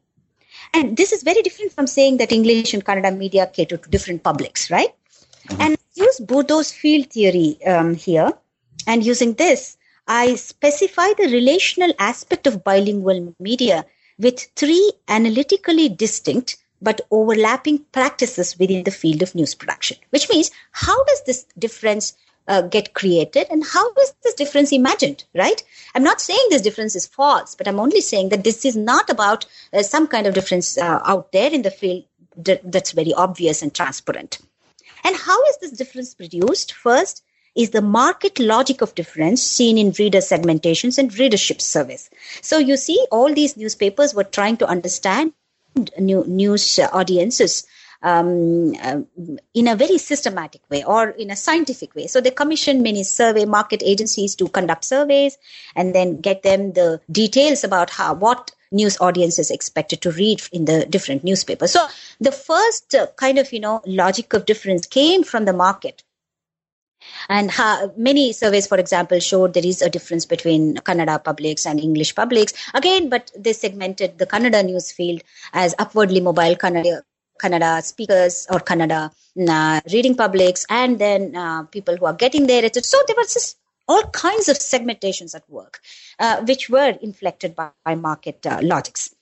And 0.74 0.96
this 0.96 1.12
is 1.12 1.24
very 1.24 1.42
different 1.42 1.74
from 1.74 1.88
saying 1.88 2.18
that 2.18 2.32
English 2.32 2.74
and 2.74 2.86
Kannada 2.86 3.16
media 3.16 3.50
cater 3.52 3.78
to 3.78 3.90
different 3.90 4.24
publics, 4.24 4.72
right? 4.72 4.90
Mm-hmm. 5.48 5.62
And 5.62 5.78
use 5.96 6.20
Bourdieu's 6.20 6.72
field 6.72 7.12
theory 7.12 7.58
um, 7.66 7.96
here. 7.96 8.32
And 8.88 9.06
using 9.06 9.34
this, 9.34 9.78
I 10.08 10.36
specify 10.36 11.10
the 11.18 11.30
relational 11.32 11.94
aspect 12.00 12.48
of 12.48 12.64
bilingual 12.64 13.36
media 13.40 13.86
with 14.18 14.48
three 14.56 14.94
analytically 15.08 15.90
distinct 15.90 16.58
but 16.82 17.02
overlapping 17.12 17.80
practices 17.92 18.58
within 18.58 18.84
the 18.84 18.92
field 18.92 19.22
of 19.22 19.36
news 19.36 19.54
production, 19.56 19.98
which 20.10 20.30
means 20.30 20.52
how 20.72 21.04
does 21.06 21.24
this 21.24 21.46
difference 21.58 22.14
uh, 22.48 22.62
get 22.62 22.94
created 22.94 23.48
and 23.50 23.64
how 23.64 23.88
is 23.94 24.14
this 24.24 24.34
difference 24.34 24.72
imagined, 24.72 25.24
right? 25.36 25.64
I'm 25.94 26.04
not 26.04 26.22
saying 26.22 26.46
this 26.50 26.62
difference 26.62 26.96
is 26.96 27.06
false, 27.06 27.56
but 27.56 27.68
I'm 27.68 27.80
only 27.80 28.02
saying 28.02 28.30
that 28.30 28.44
this 28.44 28.66
is 28.66 28.76
not 28.76 29.10
about 29.10 29.46
uh, 29.74 29.84
some 29.84 30.08
kind 30.08 30.28
of 30.28 30.34
difference 30.34 30.78
uh, 30.78 31.00
out 31.06 31.32
there 31.32 31.52
in 31.52 31.62
the 31.62 31.72
field 31.72 32.06
that's 32.36 32.92
very 32.92 33.14
obvious 33.14 33.62
and 33.62 33.74
transparent. 33.74 34.40
And 35.04 35.16
how 35.16 35.42
is 35.46 35.58
this 35.58 35.72
difference 35.72 36.14
produced? 36.14 36.74
First, 36.74 37.24
is 37.56 37.72
the 37.72 37.82
market 37.82 38.40
logic 38.40 38.82
of 38.82 38.96
difference 38.96 39.42
seen 39.42 39.78
in 39.78 39.92
reader 40.00 40.20
segmentations 40.20 40.98
and 40.98 41.18
readership 41.18 41.62
surveys. 41.62 42.10
So 42.42 42.58
you 42.58 42.78
see, 42.78 43.06
all 43.12 43.34
these 43.34 43.58
newspapers 43.58 44.14
were 44.14 44.24
trying 44.24 44.58
to 44.58 44.68
understand 44.68 45.34
new, 45.98 46.24
news 46.28 46.80
audiences 46.92 47.66
um, 48.04 48.74
uh, 48.82 49.02
in 49.54 49.68
a 49.68 49.76
very 49.76 49.98
systematic 49.98 50.62
way 50.70 50.84
or 50.84 51.10
in 51.10 51.32
a 51.32 51.36
scientific 51.36 51.94
way. 51.96 52.08
So 52.08 52.22
they 52.22 52.32
commission 52.32 52.82
many 52.82 53.04
survey 53.04 53.46
market 53.46 53.82
agencies 53.86 54.36
to 54.36 54.48
conduct 54.48 54.86
surveys 54.86 55.38
and 55.76 55.94
then 55.94 56.20
get 56.20 56.44
them 56.44 56.74
the 56.74 57.02
details 57.12 57.64
about 57.64 57.90
how 57.92 58.14
what 58.16 58.52
news 58.72 59.00
audiences 59.02 59.52
expected 59.52 60.02
to 60.02 60.12
read 60.12 60.42
in 60.52 60.66
the 60.66 60.86
different 60.86 61.24
newspapers. 61.24 61.72
So 61.72 61.88
the 62.20 62.32
first 62.32 62.96
uh, 62.96 63.08
kind 63.18 63.38
of 63.38 63.52
you 63.52 63.60
know 63.60 63.82
logic 63.86 64.34
of 64.34 64.46
difference 64.46 64.88
came 64.88 65.24
from 65.24 65.46
the 65.46 65.54
market 65.54 66.04
and 67.30 67.52
many 67.98 68.34
surveys, 68.34 68.68
for 68.68 68.78
example, 68.78 69.20
showed 69.20 69.54
there 69.54 69.66
is 69.66 69.82
a 69.82 69.90
difference 69.90 70.26
between 70.26 70.76
Kannada 70.78 71.24
publics 71.24 71.66
and 71.66 71.80
English 71.80 72.16
publics. 72.16 72.54
Again, 72.74 73.10
but 73.10 73.32
they 73.38 73.54
segmented 73.54 74.18
the 74.18 74.26
Kannada 74.26 74.66
news 74.66 74.92
field 74.92 75.22
as 75.54 75.76
upwardly 75.80 76.22
mobile 76.22 76.56
Kannada, 76.56 77.02
Kannada 77.42 77.84
speakers 77.84 78.48
or 78.50 78.60
Kannada 78.60 79.12
uh, 79.50 79.82
reading 79.92 80.16
publics, 80.16 80.66
and 80.70 81.00
then 81.00 81.36
uh, 81.36 81.64
people 81.64 81.98
who 81.98 82.06
are 82.06 82.14
getting 82.14 82.48
there. 82.48 82.70
So 82.74 82.98
there 83.08 83.16
was 83.18 83.34
just 83.34 83.58
all 83.88 84.04
kinds 84.04 84.48
of 84.50 84.58
segmentations 84.58 85.36
at 85.36 85.50
work, 85.50 85.80
uh, 86.20 86.42
which 86.44 86.70
were 86.70 86.98
inflected 87.02 87.56
by, 87.56 87.70
by 87.84 87.96
market 87.96 88.46
uh, 88.46 88.60
logics. 88.62 89.14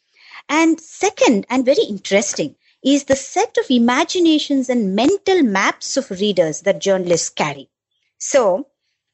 And 0.47 0.79
second, 0.79 1.45
and 1.49 1.65
very 1.65 1.83
interesting, 1.83 2.55
is 2.83 3.05
the 3.05 3.15
set 3.15 3.57
of 3.57 3.69
imaginations 3.69 4.69
and 4.69 4.95
mental 4.95 5.43
maps 5.43 5.97
of 5.97 6.09
readers 6.11 6.61
that 6.61 6.79
journalists 6.79 7.29
carry. 7.29 7.69
So, 8.19 8.67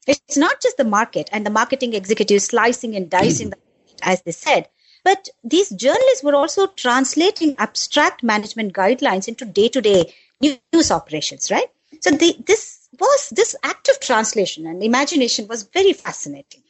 It's 0.06 0.36
not 0.36 0.60
just 0.62 0.76
the 0.76 0.84
market 0.84 1.28
and 1.32 1.44
the 1.44 1.50
marketing 1.50 1.94
executives 1.94 2.44
slicing 2.44 2.94
and 2.94 3.10
dicing, 3.10 3.50
the, 3.50 3.58
as 4.02 4.22
they 4.22 4.30
said, 4.32 4.68
but 5.04 5.28
these 5.42 5.70
journalists 5.70 6.22
were 6.22 6.34
also 6.34 6.68
translating 6.68 7.56
abstract 7.58 8.22
management 8.22 8.72
guidelines 8.72 9.26
into 9.28 9.44
day-to-day 9.44 10.14
news 10.40 10.90
operations, 10.90 11.50
right? 11.50 11.68
So 12.00 12.10
the, 12.10 12.36
this 12.46 12.88
was 12.98 13.30
this 13.30 13.56
act 13.62 13.88
of 13.88 13.98
translation 14.00 14.66
and 14.66 14.82
imagination 14.82 15.48
was 15.48 15.64
very 15.64 15.92
fascinating. 15.92 16.62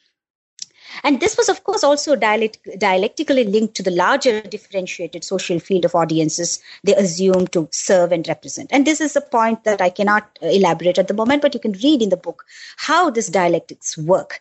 And 1.05 1.21
this 1.21 1.37
was, 1.37 1.49
of 1.49 1.65
course, 1.65 1.85
also 1.85 2.17
dialect- 2.17 2.69
dialectically 2.79 3.45
linked 3.45 3.75
to 3.77 3.83
the 3.83 3.91
larger 3.91 4.41
differentiated 4.43 5.25
social 5.25 5.59
field 5.59 5.85
of 5.85 5.95
audiences 5.95 6.61
they 6.85 6.95
assume 6.95 7.47
to 7.49 7.69
serve 7.73 8.13
and 8.13 8.27
represent. 8.29 8.71
And 8.73 8.87
this 8.87 9.01
is 9.01 9.17
a 9.17 9.21
point 9.21 9.65
that 9.65 9.81
I 9.81 9.91
cannot 9.91 10.39
uh, 10.43 10.47
elaborate 10.47 10.99
at 10.99 11.09
the 11.09 11.15
moment, 11.15 11.43
but 11.43 11.55
you 11.55 11.61
can 11.61 11.73
read 11.73 12.03
in 12.03 12.09
the 12.09 12.17
book 12.17 12.45
how 12.77 13.11
this 13.11 13.29
dialectics 13.29 13.97
work. 13.99 14.41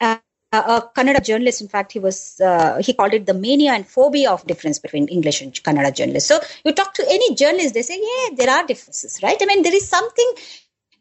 Uh, 0.00 0.18
a 0.52 0.82
Kannada 0.94 1.24
journalist, 1.24 1.60
in 1.60 1.68
fact, 1.68 1.92
he 1.92 1.98
was 1.98 2.40
uh, 2.40 2.80
he 2.80 2.92
called 2.92 3.12
it 3.12 3.26
the 3.26 3.34
mania 3.34 3.72
and 3.72 3.86
phobia 3.86 4.30
of 4.30 4.46
difference 4.46 4.78
between 4.78 5.08
English 5.08 5.40
and 5.40 5.52
Kannada 5.52 5.92
journalists. 5.92 6.28
So 6.28 6.40
you 6.64 6.72
talk 6.72 6.94
to 6.94 7.04
any 7.08 7.34
journalist, 7.34 7.74
they 7.74 7.82
say, 7.82 7.98
yeah, 8.00 8.36
there 8.36 8.50
are 8.50 8.64
differences, 8.64 9.20
right? 9.22 9.36
I 9.40 9.46
mean, 9.46 9.62
there 9.62 9.74
is 9.74 9.88
something 9.88 10.32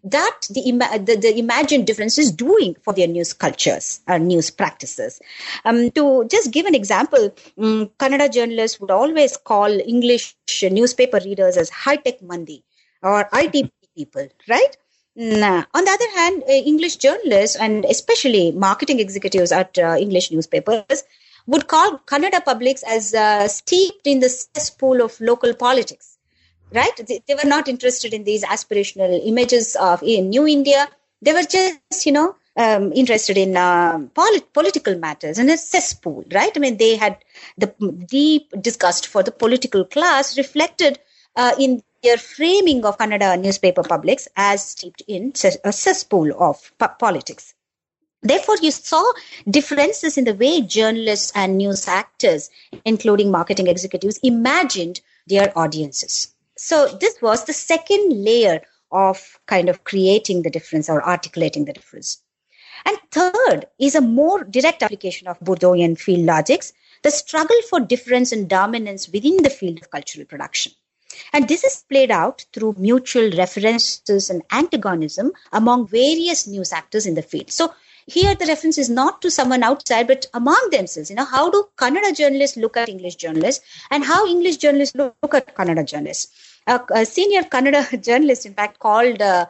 that 0.04 0.48
the, 0.50 0.62
the, 1.06 1.16
the, 1.16 1.40
imagined 1.40 1.88
difference 1.88 2.18
is 2.18 2.32
doing 2.32 2.76
for 2.82 2.94
their 2.94 3.08
news 3.08 3.32
cultures 3.32 4.02
or 4.08 4.20
news 4.20 4.50
practices. 4.50 5.22
Um, 5.64 5.92
to 5.92 6.26
just 6.30 6.52
give 6.52 6.66
an 6.66 6.76
example, 6.76 7.34
um, 7.58 7.90
journalists 8.32 8.80
would 8.82 8.92
always 8.92 9.38
call 9.38 9.68
English 9.68 10.36
newspaper 10.62 11.20
readers 11.24 11.56
as 11.56 11.70
high-tech 11.70 12.22
mandi 12.22 12.64
or 13.02 13.30
IT 13.34 13.72
people, 13.96 14.28
right? 14.50 14.78
Nah. 15.16 15.64
On 15.74 15.86
the 15.86 15.92
other 15.92 16.20
hand, 16.20 16.44
uh, 16.44 16.52
English 16.52 16.98
journalists 16.98 17.56
and 17.56 17.86
especially 17.86 18.52
marketing 18.52 19.00
executives 19.00 19.52
at 19.52 19.78
uh, 19.78 19.96
English 19.98 20.32
newspapers 20.32 21.04
would 21.46 21.68
call 21.68 22.00
Kannada 22.00 22.44
publics 22.44 22.84
as 22.84 23.14
uh, 23.14 23.48
steeped 23.48 24.08
in 24.08 24.20
the 24.20 24.30
cesspool 24.30 25.02
of 25.02 25.20
local 25.22 25.54
politics 25.54 26.13
right? 26.74 26.96
They, 27.08 27.22
they, 27.28 27.36
were 27.36 27.48
not 27.48 27.68
interested 27.68 28.14
in 28.14 28.24
these 28.24 28.44
aspirational 28.44 29.20
images 29.26 29.76
of 29.76 30.02
in 30.04 30.30
New 30.30 30.48
India. 30.48 30.88
They 31.22 31.34
were 31.34 31.44
just, 31.44 32.06
you 32.06 32.12
know, 32.12 32.36
um, 32.58 32.92
interested 32.94 33.38
in 33.38 33.56
uh, 33.58 34.00
polit- 34.14 34.54
political 34.54 34.98
matters 34.98 35.38
and 35.38 35.50
a 35.50 35.58
cesspool, 35.58 36.24
right? 36.32 36.52
I 36.56 36.60
mean, 36.60 36.78
they 36.78 36.96
had 36.96 37.18
the 37.58 37.74
deep 38.08 38.52
disgust 38.62 39.08
for 39.08 39.24
the 39.24 39.32
political 39.32 39.86
class 39.86 40.38
reflected 40.38 41.00
uh, 41.36 41.54
in 41.60 41.82
their 42.04 42.18
framing 42.18 42.86
of 42.86 42.98
Kannada 42.98 43.40
newspaper 43.40 43.82
publics 43.82 44.28
as 44.36 44.66
steeped 44.66 45.02
in 45.08 45.34
a 45.64 45.72
cesspool 45.72 46.32
of 46.38 46.72
po- 46.78 46.90
politics. 47.00 47.54
Therefore, 48.22 48.56
you 48.62 48.72
saw 48.72 49.04
differences 49.50 50.18
in 50.18 50.24
the 50.24 50.34
way 50.34 50.62
journalists 50.62 51.32
and 51.36 51.58
news 51.58 51.88
actors, 51.88 52.50
including 52.86 53.32
marketing 53.32 53.68
executives, 53.68 54.20
imagined 54.24 55.02
their 55.28 55.58
audiences. 55.58 56.33
So 56.66 56.88
this 56.88 57.22
was 57.22 57.44
the 57.44 57.52
second 57.52 58.24
layer 58.24 58.62
of 58.90 59.38
kind 59.48 59.68
of 59.68 59.84
creating 59.84 60.44
the 60.44 60.50
difference 60.50 60.90
or 60.90 61.06
articulating 61.06 61.66
the 61.66 61.74
difference. 61.74 62.20
And 62.86 62.98
third 63.12 63.66
is 63.80 63.96
a 63.96 64.02
more 64.02 64.46
direct 64.46 64.82
application 64.82 65.28
of 65.28 65.38
Bourdieuian 65.42 66.00
field 66.00 66.26
logics, 66.26 66.72
the 67.02 67.12
struggle 67.12 67.58
for 67.70 67.82
difference 67.82 68.32
and 68.32 68.48
dominance 68.48 69.10
within 69.10 69.44
the 69.44 69.50
field 69.50 69.82
of 69.82 69.92
cultural 69.92 70.26
production. 70.26 70.72
And 71.34 71.50
this 71.50 71.66
is 71.66 71.84
played 71.90 72.12
out 72.12 72.46
through 72.54 72.76
mutual 72.78 73.30
references 73.32 74.30
and 74.30 74.42
antagonism 74.50 75.34
among 75.52 75.88
various 75.88 76.48
news 76.48 76.72
actors 76.72 77.06
in 77.06 77.16
the 77.16 77.22
field. 77.22 77.52
So 77.52 77.74
here 78.08 78.36
the 78.36 78.46
reference 78.46 78.78
is 78.78 78.90
not 78.90 79.22
to 79.22 79.30
someone 79.30 79.64
outside, 79.64 80.08
but 80.08 80.28
among 80.34 80.70
themselves. 80.72 81.10
You 81.10 81.18
know, 81.18 81.26
how 81.26 81.50
do 81.50 81.68
Kannada 81.76 82.16
journalists 82.16 82.56
look 82.56 82.78
at 82.78 82.88
English 82.88 83.16
journalists 83.16 83.66
and 83.92 84.06
how 84.06 84.26
English 84.26 84.58
journalists 84.58 84.96
look 84.96 85.34
at 85.34 85.54
Kannada 85.56 85.86
journalists? 85.86 86.52
A, 86.68 86.82
a 86.94 87.06
senior 87.06 87.44
Kannada 87.44 88.02
journalist, 88.02 88.46
in 88.46 88.54
fact, 88.54 88.80
called 88.80 89.22
uh, 89.22 89.46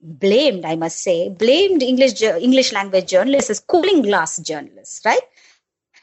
blamed, 0.00 0.64
I 0.64 0.76
must 0.76 0.98
say, 1.00 1.28
blamed 1.28 1.82
English 1.82 2.22
English 2.22 2.72
language 2.72 3.08
journalists 3.08 3.50
as 3.50 3.60
cooling 3.60 4.02
glass 4.02 4.38
journalists, 4.38 5.04
right? 5.04 5.20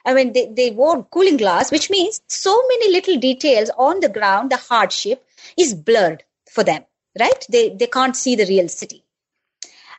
I 0.06 0.14
mean, 0.14 0.34
they, 0.34 0.48
they 0.48 0.72
wore 0.72 1.04
cooling 1.04 1.38
glass, 1.38 1.72
which 1.72 1.90
means 1.90 2.22
so 2.28 2.62
many 2.68 2.92
little 2.92 3.18
details 3.18 3.70
on 3.78 4.02
the 4.02 4.10
ground, 4.10 4.52
the 4.52 4.58
hardship 4.58 5.26
is 5.58 5.74
blurred 5.74 6.24
for 6.52 6.64
them, 6.64 6.84
right? 7.20 7.46
They, 7.50 7.70
they 7.70 7.88
can't 7.88 8.16
see 8.16 8.36
the 8.36 8.46
real 8.46 8.68
city. 8.68 9.04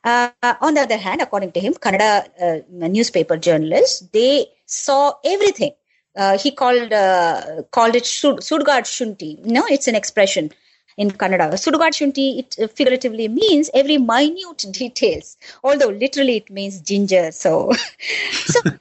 Uh, 0.02 0.30
on 0.60 0.74
the 0.74 0.82
other 0.82 0.98
hand, 0.98 1.22
according 1.22 1.52
to 1.52 1.60
him, 1.60 1.72
Kannada 1.72 2.28
uh, 2.38 2.58
newspaper 2.68 3.38
journalists, 3.38 4.00
they 4.12 4.46
saw 4.66 5.14
everything 5.24 5.72
uh, 6.16 6.38
he 6.38 6.50
called 6.50 6.92
uh, 6.92 7.62
called 7.70 7.94
it 7.96 8.04
Sudgad 8.04 8.84
Shunti. 8.84 9.44
No, 9.44 9.64
it's 9.68 9.88
an 9.88 9.94
expression 9.94 10.50
in 10.96 11.10
Kannada. 11.10 11.52
Sudgad 11.54 11.92
Shunti, 11.92 12.38
it 12.38 12.70
figuratively 12.70 13.28
means 13.28 13.70
every 13.74 13.98
minute 13.98 14.64
details, 14.70 15.36
although 15.62 15.88
literally 15.88 16.36
it 16.36 16.50
means 16.50 16.80
ginger. 16.80 17.32
So, 17.32 17.72
so, 18.32 18.60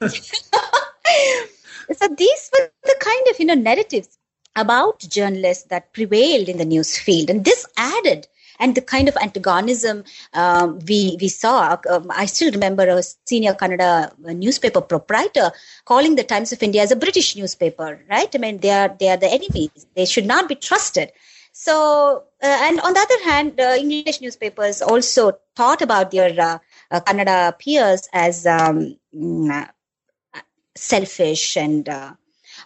so 1.92 2.08
these 2.16 2.50
were 2.58 2.70
the 2.84 2.96
kind 3.00 3.26
of 3.30 3.38
you 3.38 3.46
know 3.46 3.54
narratives 3.54 4.18
about 4.56 5.00
journalists 5.00 5.64
that 5.64 5.92
prevailed 5.92 6.48
in 6.48 6.58
the 6.58 6.64
news 6.64 6.96
field, 6.96 7.30
and 7.30 7.44
this 7.44 7.66
added 7.76 8.28
and 8.58 8.74
the 8.74 8.80
kind 8.80 9.08
of 9.08 9.16
antagonism 9.16 10.04
um, 10.32 10.78
we 10.88 11.16
we 11.20 11.28
saw. 11.28 11.76
Um, 11.90 12.10
I 12.10 12.26
still 12.26 12.52
remember 12.52 12.86
a 12.88 13.02
senior 13.26 13.54
Kannada 13.54 14.16
newspaper 14.18 14.80
proprietor 14.80 15.52
calling 15.84 16.16
the 16.16 16.24
Times 16.24 16.52
of 16.52 16.62
India 16.62 16.82
as 16.82 16.92
a 16.92 16.96
British 16.96 17.36
newspaper. 17.36 18.00
Right? 18.08 18.28
I 18.34 18.38
mean, 18.38 18.58
they 18.58 18.70
are 18.70 18.94
they 18.98 19.08
are 19.08 19.16
the 19.16 19.28
enemies. 19.28 19.86
They 19.94 20.06
should 20.06 20.26
not 20.26 20.48
be 20.48 20.54
trusted. 20.54 21.12
So, 21.56 22.24
uh, 22.42 22.46
and 22.46 22.80
on 22.80 22.94
the 22.94 23.00
other 23.00 23.24
hand, 23.30 23.60
uh, 23.60 23.76
English 23.78 24.20
newspapers 24.20 24.82
also 24.82 25.38
thought 25.54 25.82
about 25.82 26.10
their 26.10 26.34
uh, 26.40 26.58
uh 26.90 27.52
peers 27.52 28.08
as 28.12 28.44
um, 28.44 28.98
mm, 29.14 29.50
uh, 29.50 30.40
selfish 30.74 31.56
and 31.56 31.88
uh, 31.88 32.14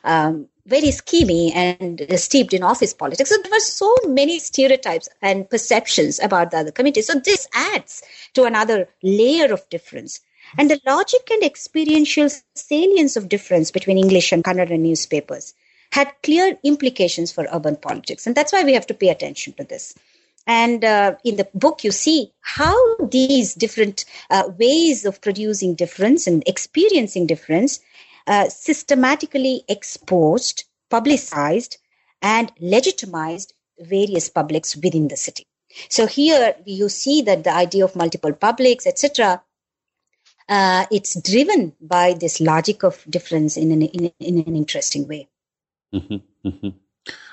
um, 0.05 0.49
very 0.69 0.89
schemy 0.89 1.51
and 1.55 2.07
steeped 2.21 2.53
in 2.53 2.63
office 2.63 2.93
politics. 2.93 3.31
So 3.31 3.37
there 3.43 3.51
were 3.51 3.61
so 3.61 3.95
many 4.07 4.39
stereotypes 4.39 5.09
and 5.23 5.49
perceptions 5.49 6.21
about 6.21 6.51
the 6.51 6.59
other 6.59 6.71
committees. 6.71 7.07
So 7.07 7.19
this 7.19 7.49
adds 7.55 8.03
to 8.35 8.45
another 8.45 8.89
layer 9.03 9.53
of 9.53 9.69
difference. 9.71 10.21
And 10.57 10.71
the 10.71 10.81
logic 10.87 11.29
and 11.31 11.43
experiential 11.43 12.29
salience 12.55 13.17
of 13.17 13.29
difference 13.29 13.71
between 13.71 13.99
English 13.99 14.33
and 14.33 14.45
Kannada 14.45 14.79
newspapers 14.79 15.55
had 15.93 16.13
clear 16.23 16.59
implications 16.63 17.33
for 17.33 17.47
urban 17.53 17.77
politics. 17.77 18.27
And 18.27 18.37
that's 18.37 18.53
why 18.53 18.65
we 18.65 18.75
have 18.75 18.87
to 18.89 18.95
pay 18.95 19.09
attention 19.09 19.55
to 19.55 19.65
this. 19.65 19.95
And 20.47 20.85
uh, 20.85 21.17
in 21.25 21.37
the 21.37 21.49
book, 21.55 21.85
you 21.85 21.93
see 21.93 22.33
how 22.41 22.75
these 22.97 23.55
different 23.55 24.07
uh, 24.31 24.51
ways 24.59 25.05
of 25.05 25.21
producing 25.21 25.75
difference 25.75 26.27
and 26.27 26.43
experiencing 26.47 27.27
difference 27.27 27.81
uh, 28.29 28.49
systematically 28.49 29.65
exposed, 29.69 30.65
publicized, 30.91 31.79
and 32.23 32.53
legitimized 32.61 33.55
various 33.81 34.29
publics 34.29 34.77
within 34.77 35.09
the 35.09 35.17
city. 35.17 35.47
So 35.89 36.07
here 36.07 36.55
you 36.65 36.89
see 36.89 37.23
that 37.23 37.45
the 37.45 37.53
idea 37.53 37.85
of 37.85 37.97
multiple 37.97 38.33
publics, 38.33 38.87
etc., 38.87 39.43
uh, 40.49 40.87
it's 40.91 41.21
driven 41.21 41.75
by 41.81 42.15
this 42.15 42.41
logic 42.41 42.83
of 42.83 43.05
difference 43.09 43.57
in 43.57 43.71
an, 43.71 43.83
in, 43.83 44.13
in 44.19 44.39
an 44.39 44.57
interesting 44.57 45.07
way. 45.07 45.29
Mm-hmm, 45.95 46.49
mm-hmm. 46.49 46.69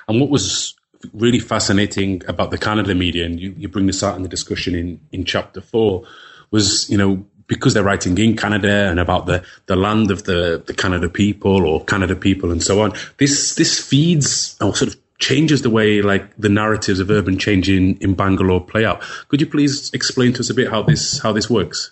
And 0.08 0.20
what 0.20 0.30
was 0.30 0.74
really 1.12 1.40
fascinating 1.40 2.22
about 2.28 2.50
the 2.50 2.58
Kannada 2.58 2.96
media, 2.96 3.24
and 3.24 3.40
you, 3.40 3.54
you 3.56 3.68
bring 3.68 3.86
this 3.86 4.02
out 4.02 4.16
in 4.16 4.22
the 4.22 4.28
discussion 4.28 4.74
in, 4.74 5.00
in 5.12 5.24
chapter 5.24 5.60
four, 5.60 6.04
was, 6.50 6.88
you 6.90 6.98
know, 6.98 7.26
because 7.46 7.74
they're 7.74 7.84
writing 7.84 8.18
in 8.18 8.34
Kannada 8.36 8.90
and 8.90 8.98
about 8.98 9.26
the, 9.26 9.44
the 9.66 9.76
land 9.76 10.10
of 10.10 10.24
the, 10.24 10.62
the 10.66 10.74
Kannada 10.74 11.12
people 11.12 11.66
or 11.66 11.84
Kannada 11.84 12.20
people 12.20 12.50
and 12.50 12.62
so 12.62 12.80
on, 12.80 12.92
this 13.18 13.54
this 13.54 13.78
feeds 13.78 14.56
or 14.60 14.74
sort 14.74 14.92
of 14.92 15.00
changes 15.18 15.62
the 15.62 15.70
way 15.70 16.02
like 16.02 16.36
the 16.36 16.48
narratives 16.48 17.00
of 17.00 17.10
urban 17.10 17.38
change 17.38 17.70
in, 17.70 17.96
in 17.98 18.14
Bangalore 18.14 18.60
play 18.60 18.84
out. 18.84 19.02
Could 19.28 19.40
you 19.40 19.46
please 19.46 19.90
explain 19.94 20.32
to 20.34 20.40
us 20.40 20.50
a 20.50 20.54
bit 20.54 20.70
how 20.70 20.82
this 20.82 21.20
how 21.20 21.32
this 21.32 21.48
works? 21.48 21.90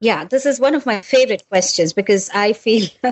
Yeah, 0.00 0.24
this 0.24 0.46
is 0.46 0.58
one 0.58 0.74
of 0.74 0.84
my 0.84 1.00
favorite 1.00 1.48
questions 1.48 1.92
because 1.92 2.28
I 2.34 2.54
feel 2.54 2.88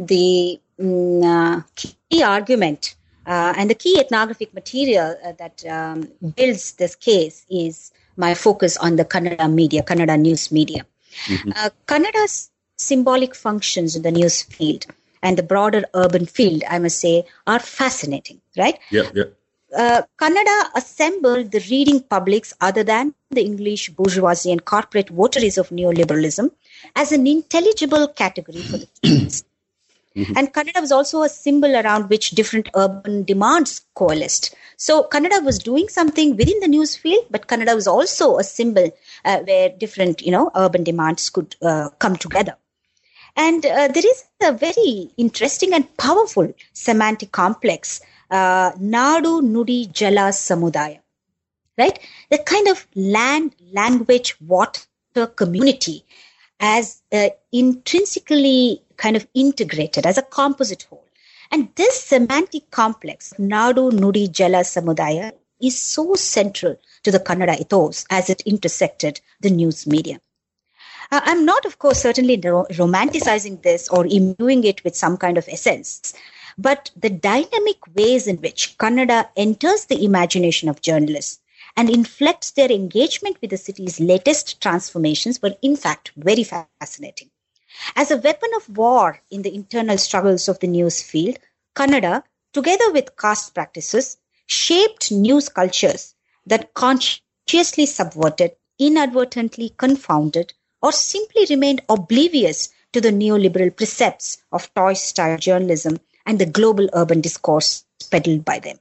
the 0.00 0.60
mm, 0.80 1.24
uh, 1.24 1.62
key 1.76 2.22
argument 2.22 2.96
uh, 3.26 3.54
and 3.56 3.70
the 3.70 3.74
key 3.74 3.98
ethnographic 4.00 4.52
material 4.52 5.16
uh, 5.24 5.32
that 5.38 5.64
um, 5.66 6.08
builds 6.34 6.72
this 6.72 6.96
case 6.96 7.46
is 7.48 7.92
my 8.16 8.34
focus 8.34 8.76
on 8.76 8.96
the 8.96 9.04
Kannada 9.04 9.52
media, 9.52 9.82
Kannada 9.82 10.18
news 10.18 10.50
media. 10.52 10.86
Mm-hmm. 11.26 11.50
Uh, 11.54 11.70
Kannada's 11.86 12.50
symbolic 12.76 13.34
functions 13.34 13.96
in 13.96 14.02
the 14.02 14.10
news 14.10 14.42
field 14.42 14.86
and 15.22 15.38
the 15.38 15.42
broader 15.42 15.84
urban 15.94 16.26
field, 16.26 16.62
I 16.68 16.78
must 16.78 16.98
say, 17.00 17.24
are 17.46 17.58
fascinating, 17.58 18.40
right? 18.56 18.78
Yeah, 18.90 19.10
yeah. 19.14 19.24
uh, 19.76 20.02
Kannada 20.18 20.70
assembled 20.74 21.50
the 21.50 21.64
reading 21.70 22.00
publics 22.00 22.52
other 22.60 22.84
than 22.84 23.14
the 23.30 23.42
English 23.42 23.90
bourgeoisie 23.90 24.52
and 24.52 24.64
corporate 24.64 25.08
votaries 25.08 25.58
of 25.58 25.70
neoliberalism 25.70 26.50
as 26.94 27.12
an 27.12 27.26
intelligible 27.26 28.08
category 28.08 28.62
for 28.62 28.78
the 28.78 28.88
students. 28.94 29.44
Mm-hmm. 30.16 30.36
And 30.36 30.52
Kannada 30.52 30.80
was 30.80 30.92
also 30.92 31.22
a 31.22 31.28
symbol 31.28 31.74
around 31.74 32.08
which 32.08 32.30
different 32.30 32.68
urban 32.76 33.24
demands 33.24 33.84
coalesced. 33.94 34.54
So 34.76 35.08
Kannada 35.08 35.44
was 35.44 35.58
doing 35.58 35.88
something 35.88 36.36
within 36.36 36.60
the 36.60 36.68
news 36.68 36.94
field, 36.94 37.26
but 37.30 37.48
Kannada 37.48 37.74
was 37.74 37.88
also 37.88 38.38
a 38.38 38.44
symbol 38.44 38.90
uh, 39.24 39.38
where 39.40 39.70
different, 39.70 40.22
you 40.22 40.30
know, 40.30 40.52
urban 40.54 40.84
demands 40.84 41.30
could 41.30 41.56
uh, 41.62 41.90
come 41.98 42.16
together. 42.16 42.56
And 43.36 43.66
uh, 43.66 43.88
there 43.88 44.06
is 44.06 44.24
a 44.40 44.52
very 44.52 45.10
interesting 45.16 45.74
and 45.74 45.96
powerful 45.96 46.54
semantic 46.72 47.32
complex, 47.32 48.00
uh, 48.30 48.70
Nadu 48.72 49.42
Nudi 49.42 49.92
Jala 49.92 50.30
Samudaya, 50.30 51.00
right? 51.76 51.98
The 52.30 52.38
kind 52.38 52.68
of 52.68 52.86
land, 52.94 53.56
language, 53.72 54.36
water 54.40 54.82
community 55.34 56.04
as 56.60 57.02
uh, 57.12 57.30
intrinsically 57.50 58.80
kind 58.96 59.16
of 59.16 59.26
integrated 59.34 60.06
as 60.06 60.18
a 60.18 60.22
composite 60.22 60.84
whole. 60.84 61.04
And 61.50 61.68
this 61.76 62.02
semantic 62.02 62.70
complex, 62.70 63.32
Nadu 63.38 63.90
Nudi 63.92 64.30
Jala 64.30 64.64
Samudaya, 64.64 65.32
is 65.60 65.80
so 65.80 66.14
central 66.14 66.76
to 67.02 67.10
the 67.10 67.20
Kannada 67.20 67.60
ethos 67.60 68.04
as 68.10 68.30
it 68.30 68.40
intersected 68.42 69.20
the 69.40 69.50
news 69.50 69.86
media. 69.86 70.20
Uh, 71.12 71.20
I'm 71.22 71.44
not, 71.44 71.64
of 71.64 71.78
course, 71.78 72.00
certainly 72.00 72.40
ro- 72.42 72.66
romanticizing 72.70 73.62
this 73.62 73.88
or 73.88 74.06
imbuing 74.06 74.64
it 74.64 74.82
with 74.84 74.96
some 74.96 75.16
kind 75.16 75.38
of 75.38 75.48
essence, 75.48 76.14
but 76.56 76.90
the 76.96 77.10
dynamic 77.10 77.78
ways 77.94 78.26
in 78.26 78.36
which 78.38 78.76
Kannada 78.78 79.28
enters 79.36 79.84
the 79.84 80.04
imagination 80.04 80.68
of 80.68 80.80
journalists 80.80 81.40
and 81.76 81.90
inflects 81.90 82.52
their 82.52 82.70
engagement 82.70 83.36
with 83.40 83.50
the 83.50 83.56
city's 83.56 84.00
latest 84.00 84.60
transformations 84.60 85.42
were, 85.42 85.54
in 85.62 85.76
fact, 85.76 86.12
very 86.16 86.44
fascinating. 86.44 87.30
As 87.96 88.10
a 88.10 88.16
weapon 88.16 88.50
of 88.56 88.76
war 88.76 89.20
in 89.30 89.42
the 89.42 89.54
internal 89.54 89.98
struggles 89.98 90.48
of 90.48 90.58
the 90.60 90.66
news 90.66 91.02
field, 91.02 91.38
Kannada, 91.74 92.22
together 92.52 92.92
with 92.92 93.16
caste 93.16 93.54
practices, 93.54 94.16
shaped 94.46 95.10
news 95.10 95.48
cultures 95.48 96.14
that 96.46 96.74
consciously 96.74 97.86
subverted, 97.86 98.52
inadvertently 98.78 99.74
confounded, 99.76 100.52
or 100.82 100.92
simply 100.92 101.46
remained 101.48 101.82
oblivious 101.88 102.68
to 102.92 103.00
the 103.00 103.10
neoliberal 103.10 103.74
precepts 103.74 104.38
of 104.52 104.72
toy 104.74 104.92
style 104.92 105.38
journalism 105.38 105.98
and 106.26 106.38
the 106.38 106.46
global 106.46 106.88
urban 106.92 107.20
discourse 107.20 107.84
peddled 108.10 108.44
by 108.44 108.58
them. 108.58 108.78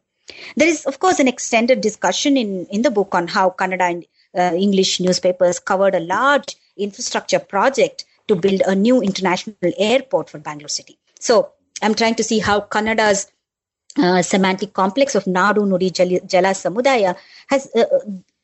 There 0.55 0.67
is, 0.67 0.85
of 0.85 0.99
course, 0.99 1.19
an 1.19 1.27
extended 1.27 1.81
discussion 1.81 2.37
in, 2.37 2.65
in 2.67 2.81
the 2.81 2.91
book 2.91 3.13
on 3.13 3.27
how 3.27 3.49
Kannada 3.49 3.89
and 3.89 4.05
uh, 4.37 4.55
English 4.55 4.99
newspapers 4.99 5.59
covered 5.59 5.95
a 5.95 5.99
large 5.99 6.55
infrastructure 6.77 7.39
project 7.39 8.05
to 8.27 8.35
build 8.35 8.61
a 8.65 8.75
new 8.75 9.01
international 9.01 9.55
airport 9.77 10.29
for 10.29 10.39
Bangalore 10.39 10.69
City. 10.69 10.97
So 11.19 11.51
I'm 11.81 11.95
trying 11.95 12.15
to 12.15 12.23
see 12.23 12.39
how 12.39 12.61
Kannada's 12.61 13.31
uh, 13.97 14.21
semantic 14.21 14.73
complex 14.73 15.15
of 15.15 15.25
Nadu 15.25 15.67
Nudi 15.67 15.91
Jala 15.91 16.49
Samudaya 16.49 17.15
has 17.47 17.69
uh, 17.75 17.85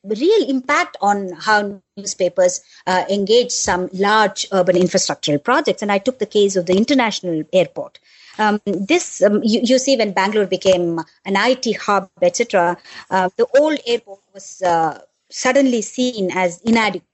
real 0.04 0.48
impact 0.48 0.96
on 1.00 1.32
how 1.32 1.80
newspapers 1.96 2.60
uh, 2.86 3.04
engage 3.10 3.50
some 3.50 3.88
large 3.92 4.46
urban 4.52 4.76
infrastructural 4.76 5.42
projects. 5.42 5.82
And 5.82 5.92
I 5.92 5.98
took 5.98 6.18
the 6.18 6.26
case 6.26 6.56
of 6.56 6.66
the 6.66 6.76
international 6.76 7.42
airport. 7.52 7.98
Um, 8.38 8.60
this 8.64 9.22
um, 9.22 9.40
you, 9.42 9.60
you, 9.62 9.78
see 9.78 9.96
when 9.96 10.12
Bangalore 10.12 10.46
became 10.46 10.98
an 11.26 11.34
IT 11.36 11.76
hub, 11.76 12.08
etc. 12.22 12.78
Uh, 13.10 13.28
the 13.36 13.46
old 13.58 13.78
airport 13.86 14.20
was 14.32 14.62
uh, 14.62 15.00
suddenly 15.30 15.82
seen 15.82 16.30
as 16.32 16.60
inadequate 16.62 17.09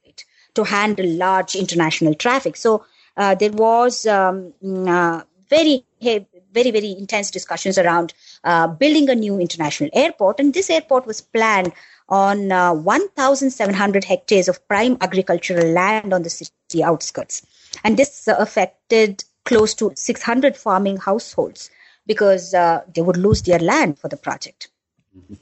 to 0.57 0.65
handle 0.65 1.07
large 1.07 1.55
international 1.55 2.15
traffic. 2.15 2.57
So 2.57 2.85
uh, 3.17 3.35
there 3.35 3.53
was 3.53 4.07
um, 4.07 4.53
mm, 4.63 4.89
uh, 4.89 5.25
very 5.49 5.85
very 6.01 6.71
very 6.71 6.93
intense 6.93 7.31
discussions 7.31 7.79
around 7.79 8.13
uh, 8.45 8.67
building 8.67 9.09
a 9.09 9.15
new 9.15 9.39
international 9.39 9.91
airport, 9.93 10.41
and 10.41 10.53
this 10.53 10.71
airport 10.71 11.07
was 11.07 11.21
planned 11.21 11.73
on 12.09 12.53
uh, 12.53 12.73
1,700 12.73 14.05
hectares 14.05 14.49
of 14.49 14.67
prime 14.69 14.97
agricultural 15.01 15.67
land 15.73 16.15
on 16.15 16.23
the 16.23 16.31
city 16.31 16.83
outskirts. 16.83 17.45
And 17.85 17.97
this 17.97 18.29
affected 18.29 19.25
close 19.45 19.75
to 19.75 19.93
600 19.95 20.57
farming 20.57 20.99
households 20.99 21.71
because 22.07 22.55
uh, 22.55 22.83
they 22.95 23.03
would 23.03 23.17
lose 23.17 23.43
their 23.43 23.59
land 23.59 23.99
for 23.99 24.09
the 24.09 24.17
project. 24.17 24.69
Mm-hmm. 25.17 25.35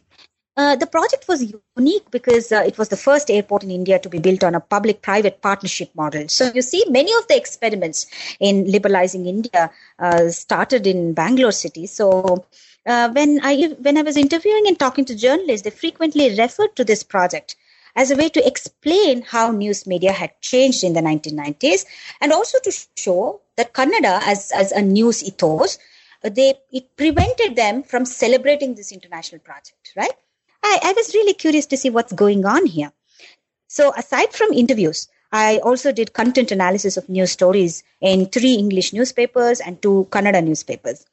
Uh, 0.57 0.77
the 0.77 0.87
project 0.87 1.27
was 1.27 1.53
unique 1.77 2.09
because 2.13 2.53
uh, 2.53 2.63
it 2.65 2.79
was 2.79 2.89
the 2.89 2.97
first 2.97 3.29
airport 3.29 3.65
in 3.65 3.73
India 3.73 3.99
to 3.99 4.09
be 4.09 4.21
built 4.21 4.45
on 4.45 4.55
a 4.55 4.61
public 4.61 5.03
private 5.03 5.43
partnership 5.43 5.91
model. 5.97 6.29
So, 6.29 6.53
you 6.55 6.63
see, 6.63 6.85
many 6.89 7.13
of 7.13 7.27
the 7.27 7.37
experiments 7.37 8.07
in 8.39 8.71
liberalizing 8.71 9.27
India 9.27 9.71
uh, 9.99 10.29
started 10.29 10.87
in 10.87 11.13
Bangalore 11.13 11.51
city. 11.51 11.87
So, 11.87 12.47
uh, 12.87 13.11
when 13.11 13.41
I 13.43 13.75
when 13.81 13.99
I 13.99 14.03
was 14.03 14.17
interviewing 14.17 14.69
and 14.69 14.79
talking 14.79 15.05
to 15.07 15.17
journalists, 15.17 15.65
they 15.65 15.71
frequently 15.71 16.39
referred 16.39 16.77
to 16.77 16.85
this 16.85 17.03
project 17.03 17.57
as 17.97 18.13
a 18.13 18.17
way 18.17 18.29
to 18.29 18.47
explain 18.47 19.23
how 19.23 19.51
news 19.51 19.87
media 19.87 20.13
had 20.13 20.41
changed 20.41 20.85
in 20.85 20.93
the 20.93 21.01
1990s, 21.01 21.85
and 22.21 22.33
also 22.33 22.59
to 22.61 22.73
show 22.97 23.41
that 23.57 23.73
Kannada, 23.73 24.21
as 24.25 24.53
as 24.53 24.71
a 24.71 24.83
news 24.83 25.25
ethos, 25.25 25.79
they 26.23 26.55
it 26.71 26.97
prevented 26.97 27.57
them 27.57 27.83
from 27.83 28.05
celebrating 28.05 28.77
this 28.77 28.93
international 28.93 29.41
project. 29.41 29.93
Right? 29.97 30.13
I, 30.65 30.81
I 30.83 30.93
was 30.95 31.15
really 31.15 31.35
curious 31.35 31.67
to 31.67 31.77
see 31.77 31.91
what's 31.91 32.12
going 32.12 32.47
on 32.47 32.67
here. 32.67 32.91
So, 33.69 33.93
aside 33.97 34.33
from 34.33 34.53
interviews, 34.53 35.09
I 35.31 35.59
also 35.59 35.93
did 35.93 36.12
content 36.12 36.53
analysis 36.53 36.97
of 36.97 37.09
news 37.09 37.33
stories 37.33 37.83
in 38.01 38.27
three 38.27 38.55
English 38.55 38.93
newspapers 38.93 39.61
and 39.61 39.81
two 39.83 40.09
Kannada 40.11 40.43
newspapers. 40.43 41.05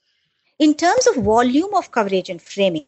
In 0.58 0.76
terms 0.76 1.08
of 1.08 1.24
volume 1.24 1.74
of 1.74 1.92
coverage 1.92 2.30
and 2.30 2.42
framing, 2.42 2.86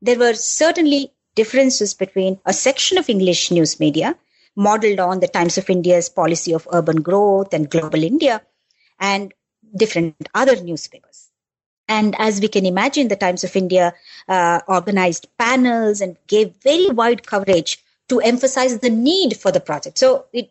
there 0.00 0.18
were 0.18 0.34
certainly 0.34 1.12
differences 1.34 1.92
between 1.92 2.40
a 2.46 2.52
section 2.52 2.98
of 2.98 3.08
English 3.08 3.50
news 3.50 3.78
media 3.80 4.16
modeled 4.56 5.00
on 5.00 5.20
the 5.20 5.28
Times 5.28 5.58
of 5.58 5.68
India's 5.68 6.08
policy 6.08 6.52
of 6.52 6.68
urban 6.72 7.02
growth 7.02 7.52
and 7.52 7.70
global 7.70 8.02
India 8.02 8.42
and 8.98 9.34
different 9.76 10.28
other 10.34 10.62
newspapers. 10.62 11.29
And 11.90 12.14
as 12.18 12.40
we 12.40 12.48
can 12.48 12.64
imagine, 12.64 13.08
the 13.08 13.16
Times 13.16 13.44
of 13.44 13.54
India 13.54 13.92
uh, 14.28 14.60
organized 14.66 15.26
panels 15.38 16.00
and 16.00 16.16
gave 16.26 16.54
very 16.62 16.88
wide 16.88 17.26
coverage 17.26 17.78
to 18.08 18.20
emphasize 18.20 18.78
the 18.78 18.90
need 18.90 19.36
for 19.36 19.52
the 19.52 19.60
project. 19.60 19.98
So 19.98 20.24
it, 20.32 20.50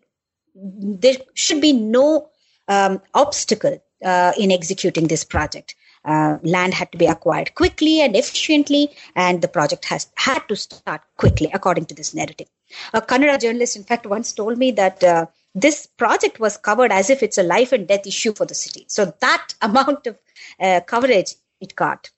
there 0.53 1.17
should 1.33 1.61
be 1.61 1.73
no 1.73 2.29
um, 2.67 3.01
obstacle 3.13 3.81
uh, 4.03 4.33
in 4.37 4.51
executing 4.51 5.07
this 5.07 5.23
project 5.23 5.75
uh, 6.05 6.37
land 6.43 6.73
had 6.73 6.91
to 6.91 6.97
be 6.97 7.05
acquired 7.05 7.55
quickly 7.55 8.01
and 8.01 8.15
efficiently, 8.15 8.91
and 9.15 9.41
the 9.41 9.47
project 9.47 9.85
has 9.85 10.07
had 10.15 10.39
to 10.47 10.55
start 10.55 11.01
quickly, 11.17 11.49
according 11.53 11.85
to 11.85 11.95
this 11.95 12.13
narrative. 12.13 12.47
A 12.93 13.01
Kannada 13.01 13.39
journalist, 13.39 13.75
in 13.75 13.83
fact, 13.83 14.05
once 14.05 14.31
told 14.31 14.57
me 14.57 14.71
that 14.71 15.03
uh, 15.03 15.25
this 15.55 15.85
project 15.85 16.39
was 16.39 16.57
covered 16.57 16.91
as 16.91 17.09
if 17.09 17.23
it's 17.23 17.37
a 17.37 17.43
life 17.43 17.71
and 17.71 17.87
death 17.87 18.07
issue 18.07 18.33
for 18.33 18.45
the 18.45 18.55
city. 18.55 18.85
So 18.87 19.13
that 19.19 19.53
amount 19.61 20.07
of 20.07 20.17
uh, 20.59 20.81
coverage 20.81 21.35
it 21.59 21.75
got. 21.75 22.09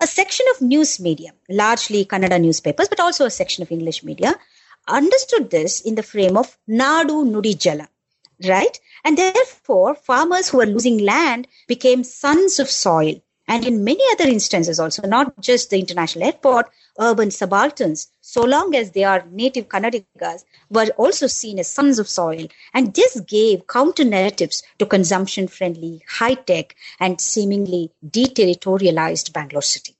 A 0.00 0.06
section 0.06 0.44
of 0.54 0.60
news 0.60 1.00
media, 1.00 1.32
largely 1.48 2.04
Kannada 2.04 2.40
newspapers, 2.40 2.88
but 2.88 3.00
also 3.00 3.24
a 3.24 3.30
section 3.30 3.62
of 3.62 3.72
English 3.72 4.02
media, 4.04 4.34
understood 4.88 5.50
this 5.50 5.80
in 5.80 5.94
the 5.94 6.02
frame 6.02 6.36
of 6.36 6.56
Nadu 6.68 7.24
Nudi 7.24 7.58
Jala, 7.58 7.88
right? 8.46 8.78
And 9.04 9.16
therefore, 9.16 9.94
farmers 9.94 10.48
who 10.48 10.58
were 10.58 10.66
losing 10.66 10.98
land 10.98 11.48
became 11.66 12.04
sons 12.04 12.58
of 12.58 12.68
soil. 12.70 13.22
And 13.48 13.64
in 13.64 13.84
many 13.84 14.02
other 14.12 14.28
instances, 14.28 14.80
also, 14.80 15.06
not 15.06 15.40
just 15.40 15.70
the 15.70 15.78
international 15.78 16.26
airport, 16.26 16.68
urban 16.98 17.30
subalterns, 17.30 18.08
so 18.20 18.42
long 18.42 18.74
as 18.74 18.90
they 18.90 19.04
are 19.04 19.26
native 19.30 19.68
Kannadigas, 19.68 20.44
were 20.70 20.86
also 20.96 21.26
seen 21.26 21.58
as 21.58 21.68
sons 21.68 21.98
of 21.98 22.08
soil. 22.08 22.46
And 22.74 22.94
this 22.94 23.20
gave 23.20 23.66
counter 23.66 24.04
narratives 24.04 24.62
to 24.78 24.86
consumption 24.86 25.48
friendly, 25.48 26.02
high 26.08 26.34
tech, 26.34 26.76
and 27.00 27.20
seemingly 27.20 27.92
deterritorialized 28.06 29.32
Bangalore 29.32 29.62
city. 29.62 29.94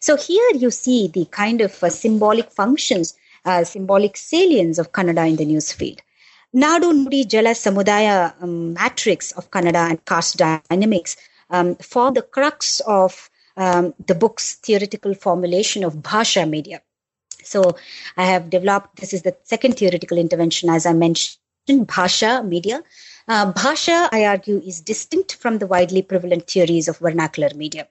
So 0.00 0.16
here 0.16 0.50
you 0.54 0.70
see 0.70 1.08
the 1.08 1.24
kind 1.26 1.60
of 1.60 1.82
uh, 1.82 1.88
symbolic 1.88 2.50
functions, 2.50 3.14
uh, 3.44 3.64
symbolic 3.64 4.16
salience 4.16 4.78
of 4.78 4.92
Kannada 4.92 5.28
in 5.28 5.36
the 5.36 5.46
news 5.46 5.72
field. 5.72 6.02
Nadu 6.54 6.92
Nudi 6.92 7.26
Jala 7.26 7.50
Samudaya 7.50 8.34
um, 8.42 8.74
matrix 8.74 9.32
of 9.32 9.50
Kannada 9.50 9.90
and 9.90 10.04
caste 10.04 10.36
dynamics 10.36 11.16
um, 11.50 11.74
form 11.76 12.14
the 12.14 12.22
crux 12.22 12.80
of 12.86 13.30
um, 13.56 13.94
the 14.06 14.14
book's 14.14 14.54
theoretical 14.54 15.14
formulation 15.14 15.84
of 15.84 16.02
Bhasha 16.02 16.46
media. 16.46 16.82
So 17.42 17.76
I 18.16 18.24
have 18.26 18.50
developed, 18.50 18.96
this 18.96 19.12
is 19.12 19.22
the 19.22 19.36
second 19.42 19.76
theoretical 19.76 20.18
intervention, 20.18 20.70
as 20.70 20.86
I 20.86 20.92
mentioned, 20.92 21.38
Bhasha 21.86 22.42
media. 22.42 22.82
Uh, 23.28 23.52
Bhasha, 23.52 24.08
I 24.12 24.26
argue, 24.26 24.60
is 24.64 24.80
distinct 24.80 25.36
from 25.36 25.58
the 25.58 25.66
widely 25.66 26.02
prevalent 26.02 26.48
theories 26.48 26.88
of 26.88 26.98
vernacular 26.98 27.50
media. 27.54 27.88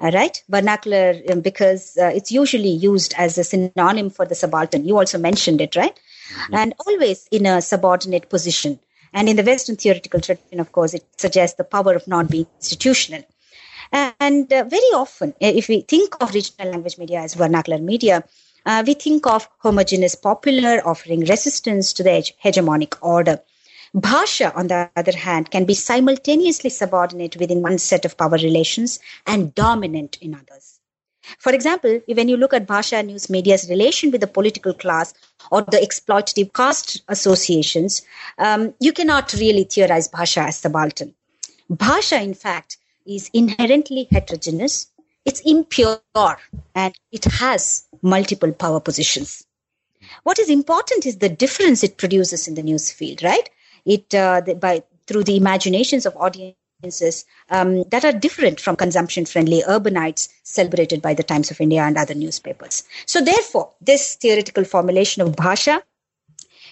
All 0.00 0.10
right. 0.10 0.42
Vernacular 0.48 1.14
um, 1.30 1.40
because 1.40 1.96
uh, 2.00 2.06
it's 2.06 2.32
usually 2.32 2.70
used 2.70 3.14
as 3.16 3.38
a 3.38 3.44
synonym 3.44 4.10
for 4.10 4.24
the 4.24 4.34
subaltern. 4.34 4.84
You 4.84 4.98
also 4.98 5.18
mentioned 5.18 5.60
it, 5.60 5.76
right? 5.76 5.94
Mm-hmm. 5.94 6.54
And 6.54 6.74
always 6.86 7.28
in 7.30 7.46
a 7.46 7.60
subordinate 7.60 8.28
position. 8.28 8.80
And 9.12 9.28
in 9.28 9.36
the 9.36 9.42
Western 9.42 9.76
theoretical 9.76 10.20
tradition, 10.20 10.58
of 10.58 10.72
course, 10.72 10.94
it 10.94 11.04
suggests 11.18 11.56
the 11.56 11.64
power 11.64 11.94
of 11.94 12.08
not 12.08 12.30
being 12.30 12.46
institutional. 12.56 13.22
And 13.92 14.50
uh, 14.52 14.64
very 14.64 14.90
often, 14.94 15.34
if 15.38 15.68
we 15.68 15.82
think 15.82 16.16
of 16.20 16.34
regional 16.34 16.72
language 16.72 16.96
media 16.96 17.20
as 17.20 17.34
vernacular 17.34 17.78
media, 17.78 18.24
uh, 18.64 18.82
we 18.86 18.94
think 18.94 19.26
of 19.26 19.48
homogeneous 19.58 20.14
popular 20.14 20.80
offering 20.86 21.20
resistance 21.20 21.92
to 21.94 22.02
the 22.02 22.32
hegemonic 22.42 22.96
order. 23.02 23.40
Bhasha, 23.94 24.54
on 24.54 24.68
the 24.68 24.88
other 24.96 25.16
hand, 25.16 25.50
can 25.50 25.66
be 25.66 25.74
simultaneously 25.74 26.70
subordinate 26.70 27.36
within 27.36 27.60
one 27.60 27.76
set 27.76 28.06
of 28.06 28.16
power 28.16 28.38
relations 28.38 28.98
and 29.26 29.54
dominant 29.54 30.16
in 30.22 30.34
others. 30.34 30.80
For 31.38 31.52
example, 31.52 32.00
when 32.06 32.28
you 32.28 32.36
look 32.36 32.54
at 32.54 32.66
Bhasha 32.66 33.02
news 33.02 33.28
media's 33.28 33.68
relation 33.68 34.10
with 34.10 34.22
the 34.22 34.26
political 34.26 34.72
class 34.72 35.12
or 35.50 35.62
the 35.62 35.76
exploitative 35.76 36.52
caste 36.54 37.02
associations, 37.08 38.02
um, 38.38 38.74
you 38.80 38.92
cannot 38.92 39.32
really 39.34 39.64
theorize 39.64 40.08
Bhasha 40.08 40.40
as 40.40 40.56
subaltern. 40.56 41.14
Bhasha, 41.68 42.20
in 42.20 42.34
fact, 42.34 42.78
is 43.06 43.30
inherently 43.32 44.08
heterogeneous, 44.10 44.90
it's 45.24 45.40
impure, 45.40 46.00
and 46.74 46.94
it 47.10 47.24
has 47.24 47.86
multiple 48.02 48.52
power 48.52 48.80
positions. 48.80 49.44
What 50.24 50.38
is 50.38 50.50
important 50.50 51.06
is 51.06 51.18
the 51.18 51.28
difference 51.28 51.82
it 51.82 51.96
produces 51.96 52.48
in 52.48 52.54
the 52.54 52.62
news 52.62 52.90
field, 52.90 53.22
right? 53.22 53.48
it 53.84 54.14
uh, 54.14 54.40
the, 54.40 54.54
by 54.54 54.82
through 55.06 55.24
the 55.24 55.36
imaginations 55.36 56.06
of 56.06 56.16
audiences 56.16 57.24
um, 57.50 57.84
that 57.90 58.04
are 58.04 58.12
different 58.12 58.60
from 58.60 58.76
consumption 58.76 59.24
friendly 59.24 59.62
urbanites 59.62 60.28
celebrated 60.42 61.02
by 61.02 61.14
the 61.14 61.22
Times 61.22 61.50
of 61.50 61.60
India 61.60 61.82
and 61.82 61.96
other 61.96 62.14
newspapers. 62.14 62.84
So, 63.06 63.20
therefore, 63.20 63.72
this 63.80 64.14
theoretical 64.16 64.64
formulation 64.64 65.22
of 65.22 65.36
Bhasha 65.36 65.82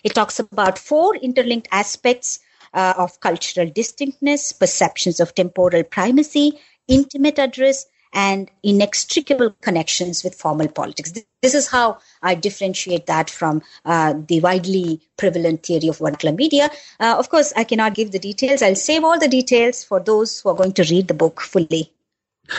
it 0.03 0.15
talks 0.15 0.39
about 0.39 0.79
four 0.79 1.15
interlinked 1.17 1.69
aspects 1.71 2.41
uh, 2.75 2.95
of 2.97 3.21
cultural 3.21 3.71
distinctness, 3.75 4.53
perceptions 4.53 5.21
of 5.21 5.35
temporal 5.35 5.83
primacy, 5.85 6.59
intimate 6.89 7.39
address, 7.39 7.87
and 8.13 8.51
inextricable 8.63 9.55
connections 9.61 10.25
with 10.25 10.35
formal 10.35 10.69
politics. 10.69 11.13
This 11.43 11.55
is 11.55 11.69
how 11.69 11.99
I 12.23 12.35
differentiate 12.35 13.07
that 13.07 13.31
from 13.31 13.63
uh, 13.85 14.15
the 14.27 14.41
widely 14.41 15.01
prevalent 15.17 15.65
theory 15.65 15.89
of 15.89 15.99
vernacular 15.99 16.35
media. 16.35 16.71
Uh, 16.99 17.17
of 17.19 17.29
course, 17.31 17.53
I 17.57 17.65
cannot 17.65 17.95
give 17.95 18.11
the 18.11 18.19
details. 18.19 18.63
I'll 18.63 18.75
save 18.75 19.05
all 19.05 19.19
the 19.19 19.29
details 19.29 19.85
for 19.85 20.01
those 20.01 20.41
who 20.41 20.49
are 20.49 20.57
going 20.57 20.73
to 20.73 20.85
read 20.91 21.09
the 21.09 21.15
book 21.15 21.41
fully. 21.41 21.93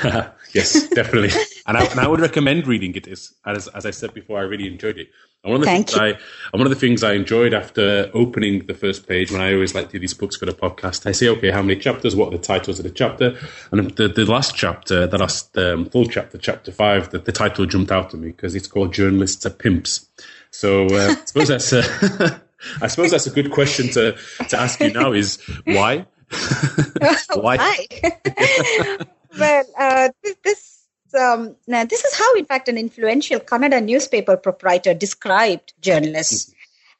yes, 0.53 0.87
definitely. 0.89 1.29
and, 1.65 1.77
I, 1.77 1.85
and 1.85 1.99
I 1.99 2.07
would 2.07 2.19
recommend 2.19 2.67
reading 2.67 2.95
it. 2.95 3.07
As, 3.07 3.33
as, 3.45 3.67
as 3.69 3.85
I 3.85 3.91
said 3.91 4.13
before, 4.13 4.39
I 4.39 4.43
really 4.43 4.67
enjoyed 4.67 4.97
it. 4.97 5.09
And 5.43 5.51
one 5.51 5.61
of 5.61 5.61
the 5.61 5.71
Thank 5.71 5.87
things 5.89 5.97
you. 5.97 6.03
I 6.03 6.07
and 6.09 6.59
one 6.59 6.67
of 6.67 6.69
the 6.69 6.75
things 6.75 7.03
I 7.03 7.13
enjoyed 7.13 7.53
after 7.53 8.11
opening 8.13 8.67
the 8.67 8.75
first 8.75 9.07
page 9.07 9.31
when 9.31 9.41
I 9.41 9.53
always 9.53 9.73
like 9.73 9.87
to 9.87 9.93
do 9.93 9.99
these 9.99 10.13
books 10.13 10.37
for 10.37 10.45
the 10.45 10.53
podcast, 10.53 11.07
I 11.07 11.13
say, 11.13 11.29
okay, 11.29 11.49
how 11.49 11.63
many 11.63 11.79
chapters? 11.79 12.15
What 12.15 12.27
are 12.27 12.37
the 12.37 12.43
titles 12.43 12.77
of 12.77 12.83
the 12.83 12.91
chapter? 12.91 13.35
And 13.71 13.89
the, 13.91 14.07
the 14.07 14.25
last 14.25 14.55
chapter, 14.55 15.07
the 15.07 15.17
last 15.17 15.57
um, 15.57 15.85
full 15.89 16.05
chapter, 16.05 16.37
chapter 16.37 16.71
five, 16.71 17.09
the, 17.09 17.17
the 17.17 17.31
title 17.31 17.65
jumped 17.65 17.91
out 17.91 18.11
to 18.11 18.17
me 18.17 18.27
because 18.27 18.53
it's 18.53 18.67
called 18.67 18.93
"Journalists 18.93 19.43
are 19.47 19.49
Pimps." 19.49 20.07
So 20.51 20.85
uh, 20.85 21.15
I 21.19 21.25
suppose 21.25 21.47
that's 21.47 21.73
a, 21.73 22.41
I 22.81 22.87
suppose 22.87 23.09
that's 23.09 23.25
a 23.25 23.31
good 23.31 23.51
question 23.51 23.87
to 23.89 24.15
to 24.47 24.59
ask 24.59 24.79
you 24.79 24.93
now. 24.93 25.11
Is 25.11 25.41
why? 25.65 26.05
why? 27.33 27.57
why? 27.57 29.07
Well, 29.37 29.63
uh, 29.77 30.09
this 30.43 30.81
um, 31.13 31.55
now 31.67 31.85
this 31.85 32.03
is 32.03 32.17
how, 32.17 32.33
in 32.35 32.45
fact, 32.45 32.67
an 32.67 32.77
influential 32.77 33.39
Kannada 33.39 33.83
newspaper 33.83 34.37
proprietor 34.37 34.93
described 34.93 35.73
journalists. 35.81 36.53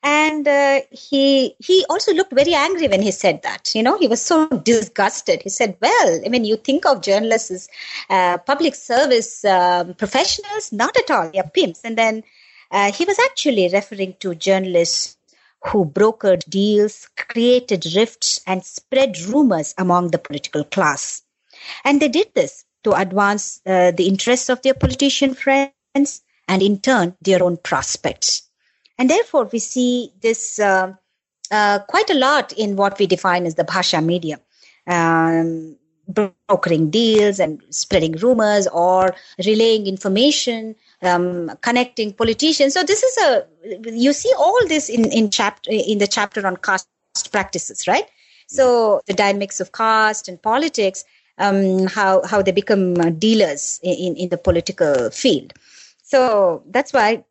And 0.04 0.48
uh, 0.48 0.82
he 0.90 1.56
he 1.60 1.86
also 1.88 2.12
looked 2.14 2.34
very 2.34 2.56
angry 2.56 2.88
when 2.88 3.04
he 3.04 3.12
said 3.12 3.44
that. 3.44 3.76
You 3.76 3.84
know, 3.84 4.00
he 4.00 4.08
was 4.08 4.22
so 4.22 4.48
disgusted. 4.48 5.44
He 5.44 5.50
said, 5.50 5.78
"Well, 5.80 6.22
I 6.26 6.30
mean, 6.30 6.44
you 6.44 6.58
think 6.58 6.88
of 6.88 7.04
journalists 7.04 7.52
as 7.52 7.70
uh, 8.10 8.40
public 8.40 8.74
service 8.74 9.46
um, 9.46 9.94
professionals? 9.94 10.72
Not 10.72 10.98
at 10.98 11.12
all. 11.12 11.30
They're 11.32 11.44
pimps." 11.44 11.82
And 11.84 11.98
then 11.98 12.24
uh, 12.72 12.92
he 12.92 13.06
was 13.06 13.20
actually 13.20 13.70
referring 13.72 14.16
to 14.22 14.34
journalists 14.34 15.18
who 15.66 15.86
brokered 15.86 16.50
deals, 16.50 17.08
created 17.16 17.86
rifts, 17.96 18.42
and 18.48 18.66
spread 18.66 19.20
rumors 19.20 19.76
among 19.78 20.10
the 20.10 20.18
political 20.18 20.64
class. 20.64 21.22
And 21.84 22.02
they 22.02 22.08
did 22.08 22.34
this 22.34 22.66
to 22.84 22.94
advance 22.94 23.62
uh, 23.66 23.92
the 23.92 24.08
interests 24.08 24.50
of 24.50 24.62
their 24.62 24.74
politician 24.74 25.34
friends 25.34 26.22
and 26.48 26.62
in 26.62 26.80
turn 26.80 27.16
their 27.22 27.44
own 27.44 27.58
prospects. 27.58 28.44
And 28.98 29.10
therefore, 29.10 29.50
we 29.52 29.60
see 29.60 30.12
this 30.22 30.60
uh, 30.60 30.94
uh, 31.52 31.80
quite 31.88 32.10
a 32.10 32.16
lot 32.16 32.54
in 32.54 32.76
what 32.76 33.00
we 33.00 33.08
define 33.08 33.46
as 33.46 33.56
the 33.56 33.64
Bhasha 33.64 34.02
media. 34.02 34.40
Um, 34.88 35.78
brokering 36.08 36.90
deals 36.90 37.40
and 37.40 37.62
spreading 37.70 38.14
rumors 38.14 38.68
or 38.68 39.16
relaying 39.46 39.88
information 39.88 40.76
um, 41.04 41.52
connecting 41.62 42.12
politicians 42.12 42.74
so 42.74 42.84
this 42.84 43.02
is 43.02 43.18
a 43.18 43.46
you 43.92 44.12
see 44.12 44.34
all 44.38 44.60
this 44.68 44.90
in 44.90 45.06
in 45.12 45.30
chapter 45.30 45.70
in 45.72 46.00
the 46.00 46.08
chapter 46.08 46.46
on 46.46 46.58
caste 46.58 46.90
practices 47.32 47.88
right 47.88 48.06
so 48.48 49.02
the 49.08 49.14
dynamics 49.14 49.60
of 49.60 49.72
caste 49.72 50.28
and 50.28 50.42
politics 50.42 51.06
um, 51.38 51.88
how 51.88 52.24
how 52.26 52.42
they 52.42 52.52
become 52.52 52.96
uh, 53.00 53.10
dealers 53.10 53.80
in, 53.84 54.16
in 54.16 54.30
the 54.30 54.38
political 54.38 55.10
field. 55.10 55.54
So 56.04 56.64
that's 56.68 56.94
why 56.94 57.24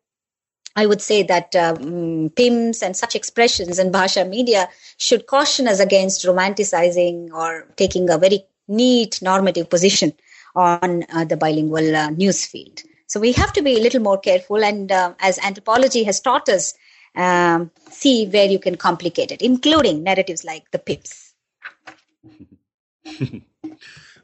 I 0.75 0.85
would 0.85 1.01
say 1.01 1.23
that 1.23 1.55
um, 1.55 2.31
PIMS 2.35 2.81
and 2.81 2.95
such 2.95 3.15
expressions 3.15 3.77
in 3.77 3.91
Bhasha 3.91 4.25
media 4.25 4.69
should 4.97 5.27
caution 5.27 5.67
us 5.67 5.79
against 5.79 6.25
romanticizing 6.25 7.31
or 7.33 7.67
taking 7.75 8.09
a 8.09 8.17
very 8.17 8.45
neat 8.67 9.21
normative 9.21 9.69
position 9.69 10.13
on 10.55 11.03
uh, 11.13 11.25
the 11.25 11.37
bilingual 11.37 11.95
uh, 11.95 12.09
news 12.09 12.45
field. 12.45 12.81
So 13.07 13.19
we 13.19 13.33
have 13.33 13.51
to 13.53 13.61
be 13.61 13.77
a 13.77 13.81
little 13.81 14.01
more 14.01 14.17
careful, 14.17 14.63
and 14.63 14.89
uh, 14.91 15.13
as 15.19 15.37
anthropology 15.39 16.03
has 16.05 16.21
taught 16.21 16.47
us, 16.47 16.73
um, 17.15 17.69
see 17.89 18.25
where 18.27 18.45
you 18.45 18.57
can 18.57 18.75
complicate 18.75 19.31
it, 19.31 19.41
including 19.41 20.03
narratives 20.03 20.45
like 20.45 20.71
the 20.71 20.79
PIMS. 20.79 21.33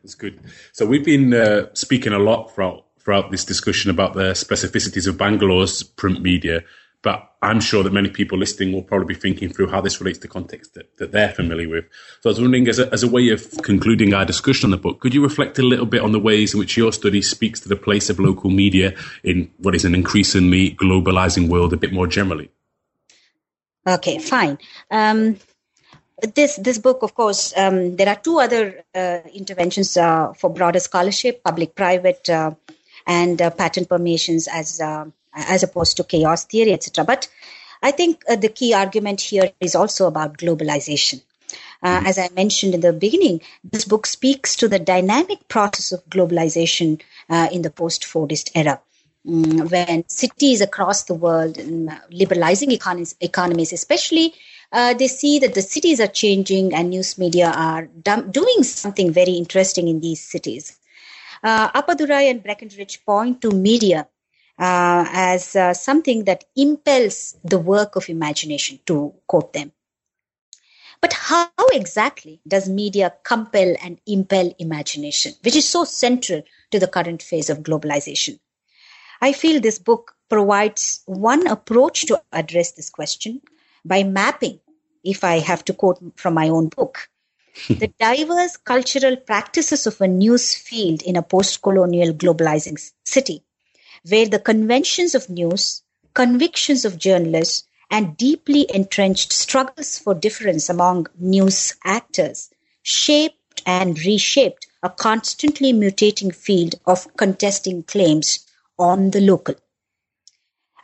That's 0.07 0.15
good. 0.15 0.39
So 0.71 0.85
we've 0.85 1.03
been 1.03 1.33
uh, 1.33 1.65
speaking 1.73 2.13
a 2.13 2.17
lot 2.17 2.55
throughout 2.55 2.85
throughout 2.97 3.29
this 3.29 3.43
discussion 3.43 3.91
about 3.91 4.13
the 4.13 4.31
specificities 4.31 5.05
of 5.05 5.17
Bangalore's 5.17 5.83
print 5.83 6.21
media, 6.21 6.63
but 7.01 7.29
I'm 7.41 7.59
sure 7.59 7.83
that 7.83 7.91
many 7.91 8.07
people 8.09 8.37
listening 8.37 8.71
will 8.71 8.83
probably 8.83 9.13
be 9.13 9.19
thinking 9.19 9.51
through 9.51 9.67
how 9.67 9.81
this 9.81 9.99
relates 9.99 10.19
to 10.19 10.29
context 10.29 10.75
that, 10.75 10.95
that 10.97 11.11
they're 11.11 11.33
familiar 11.33 11.67
with. 11.67 11.85
So 12.21 12.29
I 12.29 12.31
was 12.31 12.39
wondering, 12.39 12.69
as 12.69 12.79
a, 12.79 12.89
as 12.93 13.03
a 13.03 13.09
way 13.09 13.27
of 13.31 13.51
concluding 13.63 14.13
our 14.13 14.23
discussion 14.23 14.67
on 14.67 14.71
the 14.71 14.77
book, 14.77 15.01
could 15.01 15.13
you 15.13 15.21
reflect 15.21 15.59
a 15.59 15.61
little 15.61 15.85
bit 15.85 16.01
on 16.01 16.13
the 16.13 16.19
ways 16.19 16.53
in 16.53 16.59
which 16.61 16.77
your 16.77 16.93
study 16.93 17.21
speaks 17.21 17.59
to 17.59 17.67
the 17.67 17.75
place 17.75 18.09
of 18.09 18.17
local 18.17 18.49
media 18.49 18.95
in 19.25 19.51
what 19.57 19.75
is 19.75 19.83
an 19.83 19.93
increasingly 19.93 20.71
globalizing 20.75 21.49
world 21.49 21.73
a 21.73 21.77
bit 21.77 21.91
more 21.91 22.07
generally? 22.07 22.49
Okay, 23.85 24.19
fine. 24.19 24.57
Um, 24.89 25.37
this 26.21 26.55
this 26.55 26.77
book, 26.79 27.03
of 27.03 27.13
course, 27.13 27.53
um, 27.55 27.95
there 27.95 28.09
are 28.09 28.15
two 28.15 28.39
other 28.39 28.83
uh, 28.95 29.19
interventions 29.33 29.95
uh, 29.97 30.33
for 30.33 30.49
broader 30.49 30.79
scholarship: 30.79 31.43
public-private 31.43 32.29
uh, 32.29 32.51
and 33.05 33.41
uh, 33.41 33.49
patterned 33.51 33.87
permeations, 33.87 34.47
as 34.47 34.81
uh, 34.81 35.05
as 35.33 35.63
opposed 35.63 35.97
to 35.97 36.03
chaos 36.03 36.45
theory, 36.45 36.73
etc. 36.73 37.05
But 37.05 37.27
I 37.83 37.91
think 37.91 38.23
uh, 38.27 38.35
the 38.35 38.49
key 38.49 38.73
argument 38.73 39.21
here 39.21 39.51
is 39.59 39.75
also 39.75 40.07
about 40.07 40.37
globalization. 40.37 41.21
Mm-hmm. 41.83 42.07
As 42.07 42.17
I 42.17 42.29
mentioned 42.35 42.73
in 42.73 42.81
the 42.81 42.91
beginning, 42.93 43.41
this 43.63 43.85
book 43.85 44.07
speaks 44.07 44.55
to 44.55 44.67
the 44.67 44.79
dynamic 44.79 45.47
process 45.47 45.91
of 45.91 46.03
globalization 46.09 46.99
in 47.51 47.61
the 47.61 47.69
post-Fordist 47.69 48.49
era. 48.55 48.81
Mm, 49.27 49.69
when 49.69 50.07
cities 50.07 50.61
across 50.61 51.03
the 51.03 51.13
world, 51.13 51.59
um, 51.59 51.91
liberalizing 52.09 52.71
economies, 52.71 53.15
economies 53.19 53.73
especially, 53.73 54.33
uh, 54.71 54.93
they 54.93 55.07
see 55.07 55.39
that 55.39 55.53
the 55.53 55.61
cities 55.61 55.99
are 55.99 56.07
changing 56.07 56.73
and 56.73 56.89
news 56.89 57.17
media 57.17 57.49
are 57.49 57.85
doing 57.85 58.63
something 58.63 59.11
very 59.11 59.33
interesting 59.33 59.87
in 59.87 59.99
these 59.99 60.21
cities. 60.21 60.77
Uh, 61.43 61.71
Appadurai 61.71 62.29
and 62.29 62.43
Breckenridge 62.43 63.05
point 63.05 63.41
to 63.41 63.51
media 63.51 64.07
uh, 64.59 65.05
as 65.09 65.55
uh, 65.55 65.73
something 65.73 66.25
that 66.25 66.45
impels 66.55 67.35
the 67.43 67.59
work 67.59 67.95
of 67.95 68.09
imagination, 68.09 68.79
to 68.85 69.13
quote 69.27 69.53
them. 69.53 69.71
But 70.99 71.13
how 71.13 71.49
exactly 71.71 72.41
does 72.47 72.67
media 72.67 73.13
compel 73.23 73.75
and 73.83 73.99
impel 74.07 74.51
imagination, 74.57 75.33
which 75.43 75.55
is 75.55 75.69
so 75.69 75.83
central 75.83 76.41
to 76.71 76.79
the 76.79 76.87
current 76.87 77.21
phase 77.21 77.51
of 77.51 77.59
globalization? 77.59 78.39
I 79.21 79.33
feel 79.33 79.61
this 79.61 79.77
book 79.77 80.15
provides 80.27 81.01
one 81.05 81.45
approach 81.47 82.07
to 82.07 82.21
address 82.31 82.71
this 82.71 82.89
question 82.89 83.41
by 83.87 84.03
mapping, 84.03 84.59
if 85.03 85.23
I 85.23 85.39
have 85.39 85.63
to 85.65 85.73
quote 85.73 85.99
from 86.15 86.33
my 86.33 86.49
own 86.49 86.67
book, 86.69 87.09
the 87.69 87.91
diverse 87.99 88.57
cultural 88.57 89.15
practices 89.15 89.87
of 89.87 89.99
a 90.01 90.07
news 90.07 90.53
field 90.55 91.01
in 91.01 91.15
a 91.15 91.23
post 91.23 91.61
colonial 91.61 92.13
globalizing 92.13 92.77
city, 93.05 93.43
where 94.07 94.27
the 94.27 94.39
conventions 94.39 95.15
of 95.15 95.29
news, 95.29 95.81
convictions 96.13 96.85
of 96.85 96.99
journalists, 96.99 97.63
and 97.89 98.17
deeply 98.17 98.67
entrenched 98.73 99.31
struggles 99.31 99.97
for 99.97 100.13
difference 100.13 100.69
among 100.69 101.07
news 101.17 101.75
actors 101.85 102.49
shaped 102.83 103.61
and 103.65 103.99
reshaped 104.05 104.67
a 104.83 104.89
constantly 104.89 105.73
mutating 105.73 106.33
field 106.35 106.75
of 106.85 107.07
contesting 107.17 107.83
claims 107.83 108.45
on 108.77 109.11
the 109.11 109.21
local. 109.21 109.55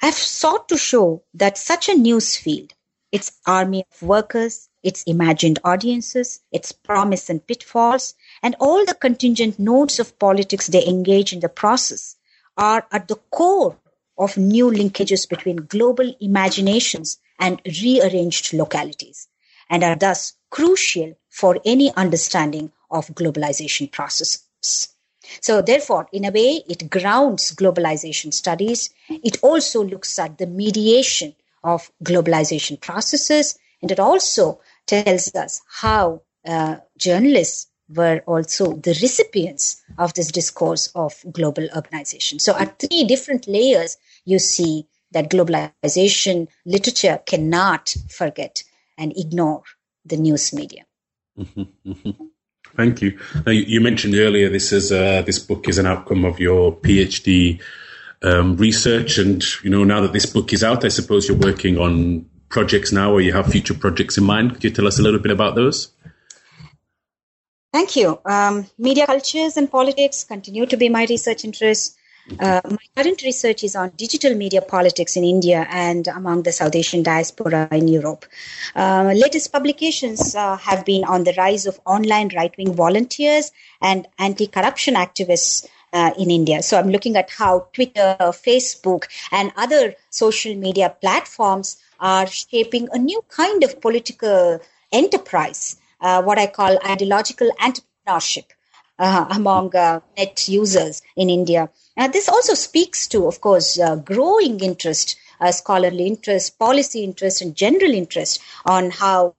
I've 0.02 0.16
sought 0.16 0.68
to 0.70 0.78
show 0.78 1.24
that 1.34 1.58
such 1.58 1.88
a 1.88 1.96
news 1.96 2.36
field, 2.36 2.73
its 3.14 3.32
army 3.46 3.86
of 3.92 4.02
workers, 4.02 4.70
its 4.82 5.04
imagined 5.04 5.60
audiences, 5.64 6.40
its 6.52 6.72
promise 6.72 7.30
and 7.30 7.46
pitfalls, 7.46 8.16
and 8.42 8.56
all 8.60 8.84
the 8.86 8.96
contingent 8.96 9.60
nodes 9.60 10.00
of 10.00 10.18
politics 10.18 10.66
they 10.68 10.86
engage 10.88 11.32
in 11.32 11.40
the 11.40 11.48
process 11.48 12.16
are 12.58 12.88
at 12.92 13.08
the 13.08 13.16
core 13.30 13.78
of 14.18 14.36
new 14.36 14.66
linkages 14.72 15.30
between 15.30 15.58
global 15.58 16.12
imaginations 16.20 17.20
and 17.40 17.62
rearranged 17.84 18.52
localities, 18.52 19.28
and 19.70 19.84
are 19.84 19.96
thus 19.96 20.34
crucial 20.50 21.14
for 21.30 21.60
any 21.66 21.94
understanding 21.94 22.72
of 22.90 23.06
globalization 23.10 23.92
processes. 23.92 24.90
So, 25.40 25.62
therefore, 25.62 26.08
in 26.12 26.26
a 26.26 26.32
way, 26.32 26.64
it 26.68 26.90
grounds 26.90 27.54
globalization 27.56 28.34
studies. 28.34 28.90
It 29.08 29.38
also 29.44 29.84
looks 29.84 30.18
at 30.18 30.38
the 30.40 30.48
mediation 30.48 31.36
of 31.64 31.92
globalization 32.04 32.80
processes, 32.80 33.58
and 33.82 33.92
it 33.92 34.00
also 34.00 34.60
tells 34.86 35.34
us 35.36 35.62
how 35.68 36.22
uh, 36.46 36.78
journalists 36.98 37.68
were 37.90 38.22
also 38.26 38.74
the 38.74 38.98
recipients 39.02 39.82
of 39.98 40.14
this 40.14 40.32
discourse 40.32 40.88
of 40.96 41.14
global 41.32 41.68
urbanization. 41.76 42.40
So, 42.40 42.58
at 42.58 42.80
three 42.80 43.04
different 43.04 43.48
layers, 43.48 43.98
you 44.26 44.40
see 44.40 44.88
that 45.12 45.30
globalization 45.30 46.48
literature 46.66 47.20
cannot 47.26 47.96
forget 48.10 48.64
and 48.98 49.14
ignore 49.16 49.64
the 50.06 50.18
news 50.18 50.54
media. 50.54 50.86
Mm-hmm, 51.38 51.92
mm-hmm. 51.92 52.26
Thank 52.76 53.02
you. 53.02 53.20
Now, 53.46 53.52
you 53.52 53.82
mentioned 53.82 54.16
earlier 54.16 54.50
this 54.50 54.72
is 54.72 54.92
uh, 54.92 55.22
this 55.26 55.40
book 55.40 55.68
is 55.70 55.78
an 55.78 55.86
outcome 55.86 56.26
of 56.26 56.40
your 56.40 56.76
PhD 56.76 57.62
um, 58.24 58.58
research, 58.58 59.18
and 59.18 59.44
you 59.64 59.70
know 59.70 59.84
now 59.84 60.02
that 60.02 60.14
this 60.14 60.26
book 60.26 60.54
is 60.54 60.64
out, 60.64 60.86
I 60.86 60.90
suppose 60.90 61.28
you're 61.28 61.38
working 61.38 61.78
on 61.78 62.26
projects 62.50 62.92
now, 62.92 63.12
or 63.12 63.22
you 63.22 63.34
have 63.34 63.48
future 63.48 63.74
projects 63.74 64.18
in 64.18 64.24
mind. 64.24 64.54
Could 64.54 64.64
you 64.64 64.72
tell 64.72 64.88
us 64.88 65.00
a 65.00 65.02
little 65.02 65.20
bit 65.20 65.32
about 65.32 65.56
those? 65.56 65.92
Thank 67.74 67.96
you. 67.96 68.20
Um, 68.24 68.68
media 68.78 69.08
cultures 69.08 69.58
and 69.58 69.70
politics 69.70 70.24
continue 70.24 70.68
to 70.68 70.78
be 70.78 70.90
my 70.90 71.06
research 71.10 71.44
interests. 71.44 71.98
Uh, 72.40 72.62
my 72.70 72.78
current 72.96 73.22
research 73.24 73.64
is 73.64 73.76
on 73.76 73.90
digital 73.98 74.34
media 74.34 74.62
politics 74.62 75.18
in 75.18 75.24
India 75.26 75.68
and 75.70 76.08
among 76.08 76.44
the 76.44 76.54
South 76.54 76.74
Asian 76.74 77.04
diaspora 77.04 77.68
in 77.72 77.88
Europe. 77.88 78.26
Uh, 78.76 79.12
latest 79.14 79.52
publications 79.52 80.34
uh, 80.36 80.56
have 80.56 80.86
been 80.86 81.04
on 81.04 81.26
the 81.26 81.34
rise 81.38 81.66
of 81.66 81.80
online 81.86 82.30
right 82.34 82.56
wing 82.58 82.74
volunteers 82.74 83.52
and 83.82 84.08
anti 84.20 84.48
corruption 84.48 84.94
activists. 84.94 85.68
Uh, 85.94 86.12
in 86.18 86.32
India. 86.32 86.64
So 86.64 86.80
I'm 86.80 86.90
looking 86.90 87.16
at 87.18 87.30
how 87.30 87.68
Twitter, 87.72 88.18
Facebook, 88.20 89.04
and 89.32 89.52
other 89.56 89.94
social 90.10 90.56
media 90.56 90.90
platforms 90.90 91.78
are 92.00 92.26
shaping 92.26 92.90
a 92.92 92.98
new 92.98 93.24
kind 93.30 93.64
of 93.64 93.80
political 93.80 94.60
enterprise, 94.92 95.76
uh, 96.02 96.24
what 96.24 96.40
I 96.40 96.48
call 96.48 96.80
ideological 96.84 97.52
entrepreneurship 97.62 98.46
uh, 98.98 99.26
among 99.30 99.76
uh, 99.76 100.00
net 100.18 100.48
users 100.48 101.02
in 101.16 101.30
India. 101.30 101.70
Uh, 101.96 102.08
this 102.08 102.28
also 102.28 102.56
speaks 102.56 103.08
to, 103.10 103.28
of 103.28 103.42
course, 103.42 103.80
uh, 103.80 103.96
growing 103.96 104.60
interest, 104.62 105.16
uh, 105.40 105.52
scholarly 105.52 106.08
interest, 106.08 106.58
policy 106.58 107.04
interest, 107.04 107.42
and 107.42 107.56
general 107.56 107.92
interest 107.92 108.42
on 108.66 108.90
how 108.90 109.36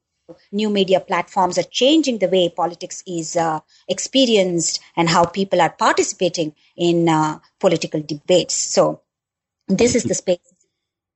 new 0.53 0.70
media 0.70 1.01
platforms 1.01 1.59
are 1.59 1.70
changing 1.70 2.18
the 2.18 2.29
way 2.29 2.49
politics 2.49 3.03
is 3.07 3.37
uh, 3.37 3.61
experienced 3.89 4.81
and 4.97 5.09
how 5.09 5.25
people 5.25 5.61
are 5.61 5.70
participating 5.70 6.55
in 6.77 7.09
political 7.61 8.01
debates. 8.01 8.55
So, 8.55 9.01
this 9.68 9.95
is 9.95 10.05
the 10.05 10.14
space 10.14 10.55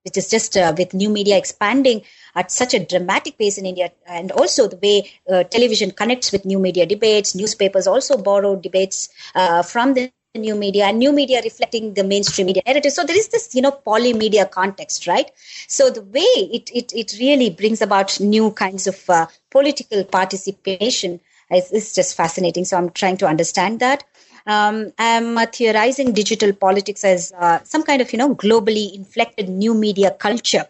which 0.04 0.16
is 0.16 0.30
just 0.30 0.56
uh, 0.56 0.74
with 0.76 0.94
new 0.94 1.10
media 1.10 1.36
expanding 1.36 2.02
at 2.34 2.50
such 2.50 2.72
a 2.72 2.84
dramatic 2.84 3.36
pace 3.36 3.58
in 3.58 3.66
India, 3.66 3.90
and 4.06 4.30
also 4.32 4.68
the 4.68 4.76
way 4.76 5.10
uh, 5.30 5.44
television 5.44 5.90
connects 5.90 6.32
with 6.32 6.44
new 6.44 6.58
media 6.58 6.86
debates. 6.86 7.34
Newspapers 7.34 7.86
also 7.86 8.16
borrow 8.16 8.56
debates 8.56 9.08
uh, 9.34 9.62
from 9.62 9.94
the 9.94 10.10
new 10.34 10.54
media 10.54 10.84
and 10.86 10.98
new 10.98 11.12
media 11.12 11.40
reflecting 11.42 11.94
the 11.94 12.04
mainstream 12.04 12.46
media 12.46 12.62
narrative 12.66 12.92
so 12.92 13.04
there 13.04 13.16
is 13.16 13.28
this 13.28 13.54
you 13.54 13.62
know 13.62 13.72
polymedia 13.86 14.48
context 14.50 15.06
right 15.06 15.30
so 15.68 15.90
the 15.90 16.02
way 16.02 16.34
it 16.58 16.70
it, 16.74 16.92
it 16.94 17.14
really 17.18 17.50
brings 17.50 17.80
about 17.82 18.18
new 18.20 18.50
kinds 18.52 18.86
of 18.86 19.10
uh, 19.10 19.26
political 19.50 20.04
participation 20.04 21.20
is, 21.50 21.72
is 21.72 21.94
just 21.94 22.16
fascinating 22.16 22.64
so 22.64 22.76
i'm 22.76 22.90
trying 22.90 23.16
to 23.16 23.26
understand 23.26 23.80
that 23.80 24.04
um, 24.46 24.92
I'm 24.98 25.36
theorizing 25.48 26.12
digital 26.12 26.52
politics 26.54 27.04
as 27.04 27.32
uh, 27.38 27.58
some 27.64 27.82
kind 27.82 28.00
of, 28.00 28.10
you 28.12 28.18
know, 28.18 28.34
globally 28.34 28.94
inflected 28.94 29.48
new 29.48 29.74
media 29.74 30.10
culture. 30.10 30.64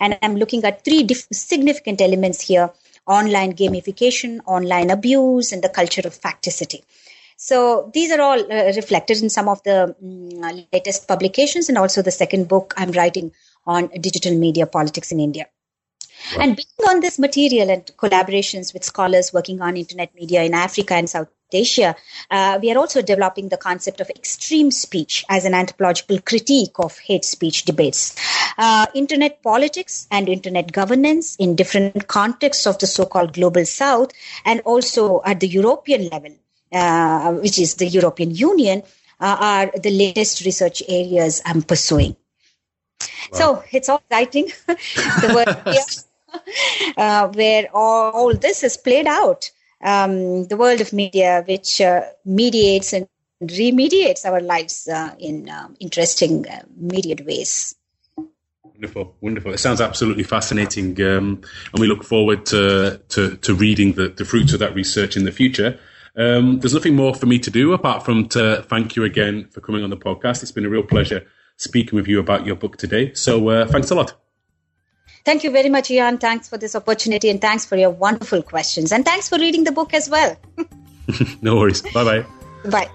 And 0.00 0.18
I'm 0.22 0.36
looking 0.36 0.64
at 0.64 0.84
three 0.84 1.02
diff- 1.02 1.28
significant 1.30 2.00
elements 2.00 2.40
here 2.40 2.70
online 3.06 3.52
gamification, 3.52 4.40
online 4.46 4.90
abuse, 4.90 5.52
and 5.52 5.62
the 5.62 5.68
culture 5.68 6.02
of 6.06 6.18
facticity. 6.18 6.82
So 7.42 7.90
these 7.94 8.10
are 8.12 8.20
all 8.20 8.38
uh, 8.38 8.64
reflected 8.76 9.22
in 9.22 9.30
some 9.30 9.48
of 9.48 9.62
the 9.62 9.96
um, 10.02 10.64
latest 10.74 11.08
publications 11.08 11.70
and 11.70 11.78
also 11.78 12.02
the 12.02 12.10
second 12.10 12.48
book 12.48 12.74
I'm 12.76 12.92
writing 12.92 13.32
on 13.66 13.88
digital 13.98 14.36
media 14.36 14.66
politics 14.66 15.10
in 15.10 15.20
India. 15.20 15.46
Wow. 16.36 16.42
And 16.42 16.56
building 16.56 16.94
on 16.94 17.00
this 17.00 17.18
material 17.18 17.70
and 17.70 17.86
collaborations 17.96 18.74
with 18.74 18.84
scholars 18.84 19.32
working 19.32 19.62
on 19.62 19.78
internet 19.78 20.14
media 20.14 20.42
in 20.42 20.52
Africa 20.52 20.92
and 20.92 21.08
South 21.08 21.28
Asia, 21.50 21.96
uh, 22.30 22.58
we 22.60 22.70
are 22.70 22.76
also 22.76 23.00
developing 23.00 23.48
the 23.48 23.56
concept 23.56 24.02
of 24.02 24.10
extreme 24.10 24.70
speech 24.70 25.24
as 25.30 25.46
an 25.46 25.54
anthropological 25.54 26.20
critique 26.20 26.78
of 26.78 26.98
hate 26.98 27.24
speech 27.24 27.64
debates. 27.64 28.14
Uh, 28.58 28.84
internet 28.94 29.42
politics 29.42 30.06
and 30.10 30.28
internet 30.28 30.72
governance 30.72 31.36
in 31.36 31.56
different 31.56 32.06
contexts 32.06 32.66
of 32.66 32.78
the 32.80 32.86
so-called 32.86 33.32
global 33.32 33.64
south 33.64 34.12
and 34.44 34.60
also 34.66 35.22
at 35.24 35.40
the 35.40 35.48
European 35.48 36.10
level, 36.10 36.36
uh, 36.72 37.32
which 37.34 37.58
is 37.58 37.74
the 37.74 37.86
European 37.86 38.30
Union, 38.30 38.82
uh, 39.20 39.36
are 39.38 39.78
the 39.78 39.90
latest 39.90 40.44
research 40.44 40.82
areas 40.88 41.42
I'm 41.44 41.62
pursuing. 41.62 42.16
Wow. 43.32 43.38
So 43.38 43.64
it's 43.72 43.88
all 43.88 44.02
exciting. 44.08 44.50
the 44.66 45.32
work 45.34 45.68
here, 45.74 46.94
uh, 46.96 47.28
where 47.28 47.68
all, 47.74 48.10
all, 48.12 48.34
this 48.34 48.62
is 48.62 48.76
played 48.76 49.06
out 49.06 49.50
um, 49.82 50.46
the 50.46 50.56
world 50.56 50.80
of 50.80 50.92
media, 50.92 51.44
which 51.46 51.80
uh, 51.80 52.02
mediates 52.24 52.92
and 52.92 53.08
remediates 53.42 54.24
our 54.24 54.40
lives 54.40 54.88
uh, 54.88 55.14
in 55.18 55.48
um, 55.48 55.76
interesting, 55.80 56.46
uh, 56.46 56.62
immediate 56.78 57.24
ways. 57.24 57.74
Wonderful, 58.62 59.14
wonderful. 59.20 59.52
It 59.52 59.58
sounds 59.58 59.80
absolutely 59.80 60.22
fascinating, 60.24 61.00
um, 61.02 61.42
and 61.72 61.80
we 61.80 61.86
look 61.86 62.02
forward 62.02 62.46
to 62.46 63.00
to, 63.10 63.36
to 63.36 63.54
reading 63.54 63.92
the, 63.92 64.08
the 64.08 64.24
fruits 64.24 64.54
of 64.54 64.60
that 64.60 64.74
research 64.74 65.16
in 65.16 65.24
the 65.24 65.32
future. 65.32 65.78
Um, 66.16 66.60
there's 66.60 66.74
nothing 66.74 66.96
more 66.96 67.14
for 67.14 67.26
me 67.26 67.38
to 67.38 67.50
do 67.50 67.72
apart 67.72 68.04
from 68.04 68.28
to 68.30 68.64
thank 68.68 68.96
you 68.96 69.04
again 69.04 69.48
for 69.50 69.60
coming 69.60 69.84
on 69.84 69.90
the 69.90 69.96
podcast. 69.96 70.42
It's 70.42 70.52
been 70.52 70.64
a 70.64 70.70
real 70.70 70.82
pleasure 70.82 71.26
speaking 71.56 71.96
with 71.96 72.08
you 72.08 72.18
about 72.18 72.46
your 72.46 72.56
book 72.56 72.76
today. 72.76 73.12
So 73.14 73.48
uh, 73.48 73.66
thanks 73.66 73.90
a 73.90 73.94
lot. 73.94 74.14
Thank 75.24 75.44
you 75.44 75.50
very 75.50 75.68
much, 75.68 75.90
Ian. 75.90 76.18
Thanks 76.18 76.48
for 76.48 76.56
this 76.56 76.74
opportunity 76.74 77.28
and 77.28 77.40
thanks 77.40 77.64
for 77.64 77.76
your 77.76 77.90
wonderful 77.90 78.42
questions. 78.42 78.90
And 78.90 79.04
thanks 79.04 79.28
for 79.28 79.38
reading 79.38 79.64
the 79.64 79.72
book 79.72 79.92
as 79.92 80.08
well. 80.08 80.36
no 81.42 81.56
worries. 81.56 81.82
Bye 81.82 82.04
bye. 82.04 82.26
Bye. 82.70 82.90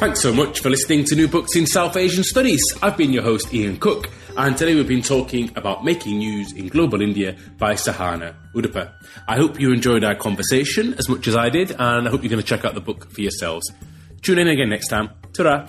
Thanks 0.00 0.22
so 0.22 0.32
much 0.32 0.60
for 0.60 0.70
listening 0.70 1.04
to 1.04 1.14
New 1.14 1.28
Books 1.28 1.54
in 1.54 1.66
South 1.66 1.94
Asian 1.94 2.24
Studies. 2.24 2.62
I've 2.82 2.96
been 2.96 3.12
your 3.12 3.22
host, 3.22 3.52
Ian 3.52 3.76
Cook, 3.76 4.08
and 4.36 4.56
today 4.56 4.74
we've 4.74 4.88
been 4.88 5.02
talking 5.02 5.50
about 5.56 5.84
making 5.84 6.18
news 6.18 6.52
in 6.52 6.68
global 6.68 7.00
India 7.00 7.36
by 7.58 7.74
Sahana 7.74 8.34
Udupa. 8.54 8.92
I 9.26 9.36
hope 9.36 9.60
you 9.60 9.72
enjoyed 9.72 10.04
our 10.04 10.14
conversation 10.14 10.94
as 10.94 11.08
much 11.08 11.26
as 11.26 11.36
I 11.36 11.48
did, 11.48 11.70
and 11.72 12.06
I 12.06 12.10
hope 12.10 12.22
you're 12.22 12.30
going 12.30 12.42
to 12.42 12.46
check 12.46 12.64
out 12.64 12.74
the 12.74 12.80
book 12.80 13.10
for 13.10 13.20
yourselves. 13.20 13.70
Tune 14.22 14.38
in 14.38 14.48
again 14.48 14.68
next 14.68 14.88
time. 14.88 15.10
ta 15.32 15.68